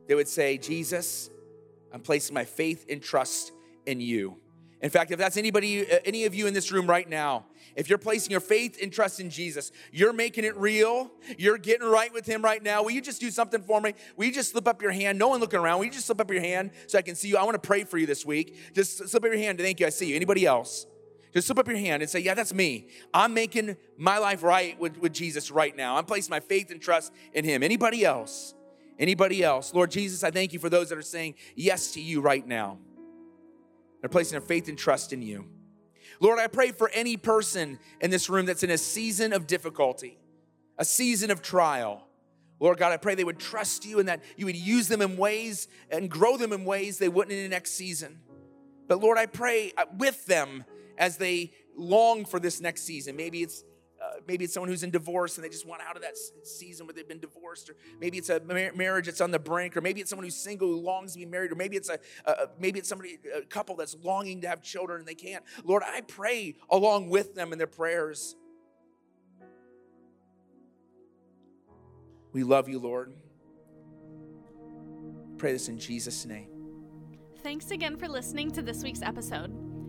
they 0.08 0.16
would 0.16 0.28
say, 0.28 0.58
Jesus, 0.58 1.30
I'm 1.92 2.02
placing 2.02 2.34
my 2.34 2.46
faith 2.46 2.86
and 2.90 3.02
trust 3.02 3.52
in 3.86 4.02
you. 4.02 4.38
In 4.82 4.90
fact, 4.92 5.12
if 5.12 5.18
that's 5.18 5.38
anybody, 5.38 5.92
uh, 5.92 6.00
any 6.06 6.26
of 6.26 6.36
you 6.36 6.46
in 6.46 6.54
this 6.54 6.72
room 6.72 6.88
right 6.88 7.08
now, 7.10 7.46
if 7.76 7.90
you're 7.90 7.98
placing 7.98 8.32
your 8.32 8.40
faith 8.40 8.78
and 8.82 8.92
trust 8.92 9.20
in 9.20 9.30
Jesus, 9.30 9.72
you're 9.92 10.14
making 10.14 10.44
it 10.44 10.56
real, 10.56 11.12
you're 11.38 11.58
getting 11.58 11.88
right 11.88 12.14
with 12.14 12.28
Him 12.28 12.44
right 12.44 12.62
now, 12.62 12.84
will 12.84 12.92
you 12.92 13.02
just 13.02 13.20
do 13.20 13.32
something 13.32 13.62
for 13.62 13.82
me? 13.82 13.94
Will 14.16 14.26
you 14.26 14.32
just 14.32 14.52
slip 14.52 14.68
up 14.68 14.82
your 14.82 14.92
hand? 14.92 15.18
No 15.18 15.30
one 15.30 15.40
looking 15.40 15.60
around. 15.60 15.80
Will 15.80 15.86
you 15.86 15.92
just 15.92 16.06
slip 16.06 16.22
up 16.22 16.32
your 16.32 16.42
hand 16.42 16.72
so 16.86 16.98
I 16.98 17.02
can 17.02 17.16
see 17.16 17.28
you? 17.28 17.38
I 17.38 17.44
want 17.44 17.56
to 17.56 17.68
pray 17.68 17.84
for 17.84 17.98
you 17.98 18.06
this 18.06 18.26
week. 18.26 18.74
Just 18.74 19.10
slip 19.10 19.24
up 19.24 19.30
your 19.30 19.38
hand. 19.38 19.58
Thank 19.60 19.80
you. 19.80 19.88
I 19.88 19.90
see 19.90 20.10
you. 20.10 20.16
Anybody 20.16 20.46
else? 20.46 20.86
Just 21.38 21.50
slip 21.50 21.60
up 21.60 21.68
your 21.68 21.78
hand 21.78 22.02
and 22.02 22.10
say, 22.10 22.18
Yeah, 22.18 22.34
that's 22.34 22.52
me. 22.52 22.88
I'm 23.14 23.32
making 23.36 23.78
my 23.96 24.18
life 24.18 24.42
right 24.42 24.80
with, 24.80 24.98
with 24.98 25.14
Jesus 25.14 25.52
right 25.52 25.78
now. 25.78 25.96
I'm 25.96 26.06
placing 26.06 26.32
my 26.32 26.40
faith 26.40 26.72
and 26.72 26.82
trust 26.82 27.14
in 27.32 27.46
Him. 27.46 27.62
Anybody 27.62 28.04
else? 28.04 28.56
Anybody 28.98 29.44
else? 29.44 29.72
Lord 29.72 29.92
Jesus, 29.92 30.24
I 30.24 30.32
thank 30.32 30.52
you 30.52 30.58
for 30.58 30.68
those 30.68 30.90
that 30.90 30.98
are 30.98 31.04
saying 31.04 31.36
yes 31.56 31.92
to 31.92 32.02
you 32.02 32.22
right 32.22 32.46
now. 32.48 32.80
They're 34.02 34.10
placing 34.10 34.32
their 34.32 34.48
faith 34.48 34.68
and 34.68 34.76
trust 34.80 35.14
in 35.14 35.22
you. 35.22 35.46
Lord, 36.20 36.40
I 36.40 36.48
pray 36.48 36.72
for 36.72 36.90
any 36.90 37.18
person 37.18 37.78
in 38.02 38.10
this 38.10 38.32
room 38.32 38.48
that's 38.48 38.64
in 38.64 38.72
a 38.72 38.78
season 38.80 39.32
of 39.32 39.46
difficulty, 39.46 40.18
a 40.80 40.86
season 40.86 41.30
of 41.30 41.44
trial. 41.44 42.08
Lord 42.60 42.80
God, 42.80 42.94
I 42.94 42.98
pray 42.98 43.14
they 43.14 43.24
would 43.24 43.38
trust 43.38 43.86
you 43.86 44.00
and 44.00 44.10
that 44.10 44.24
you 44.38 44.48
would 44.48 44.56
use 44.56 44.88
them 44.88 45.04
in 45.04 45.18
ways 45.18 45.68
and 45.92 46.10
grow 46.10 46.36
them 46.36 46.52
in 46.52 46.66
ways 46.66 46.98
they 46.98 47.10
wouldn't 47.10 47.32
in 47.32 47.44
the 47.44 47.50
next 47.50 47.74
season. 47.74 48.22
But 48.88 49.02
Lord, 49.02 49.20
I 49.20 49.28
pray 49.28 49.72
uh, 49.78 49.86
with 50.00 50.26
them 50.26 50.66
as 50.98 51.18
they 51.18 51.52
long 51.76 52.26
for 52.26 52.40
this 52.40 52.60
next 52.62 52.84
season. 52.84 53.16
Maybe 53.16 53.42
it's 53.42 53.64
uh, 54.02 54.20
maybe 54.28 54.46
it's 54.46 54.54
someone 54.54 54.70
who's 54.70 54.84
in 54.84 54.92
divorce 54.92 55.38
and 55.38 55.44
they 55.44 55.50
just 55.50 55.66
want 55.66 55.82
out 55.82 55.96
of 55.96 56.04
that 56.04 56.16
season 56.44 56.86
where 56.86 56.94
they've 56.94 57.08
been 57.08 57.20
divorced, 57.20 57.70
or 57.70 57.76
maybe 58.00 58.18
it's 58.18 58.30
a 58.30 58.40
mar- 58.42 58.72
marriage 58.76 59.06
that's 59.06 59.22
on 59.22 59.32
the 59.32 59.40
brink, 59.40 59.76
or 59.76 59.82
maybe 59.82 60.02
it's 60.02 60.10
someone 60.10 60.24
who's 60.24 60.36
single 60.36 60.68
who 60.68 60.80
longs 60.80 61.14
to 61.14 61.20
be 61.20 61.26
married, 61.26 61.52
or 61.52 61.56
maybe 61.56 61.76
it's 61.76 61.90
a 61.90 62.00
maybe 62.60 62.80
it's 62.80 62.88
somebody 62.88 63.18
a 63.36 63.42
couple 63.42 63.76
that's 63.76 63.96
longing 64.04 64.42
to 64.42 64.48
have 64.48 64.62
children 64.62 65.00
and 65.00 65.08
they 65.08 65.16
can't. 65.16 65.44
Lord, 65.64 65.84
I 65.86 66.02
pray 66.02 66.56
along 66.70 67.10
with 67.10 67.34
them 67.36 67.52
in 67.52 67.58
their 67.58 67.68
prayers. 67.68 68.36
We 72.34 72.44
love 72.44 72.70
you, 72.70 72.78
Lord. 72.78 73.14
Pray 75.38 75.54
this 75.54 75.70
in 75.70 75.80
Jesus' 75.80 76.26
name. 76.26 76.50
Thanks 77.42 77.72
again 77.72 77.98
for 77.98 78.08
listening 78.08 78.52
to 78.52 78.62
this 78.62 78.84
week's 78.84 79.02
episode. 79.02 79.67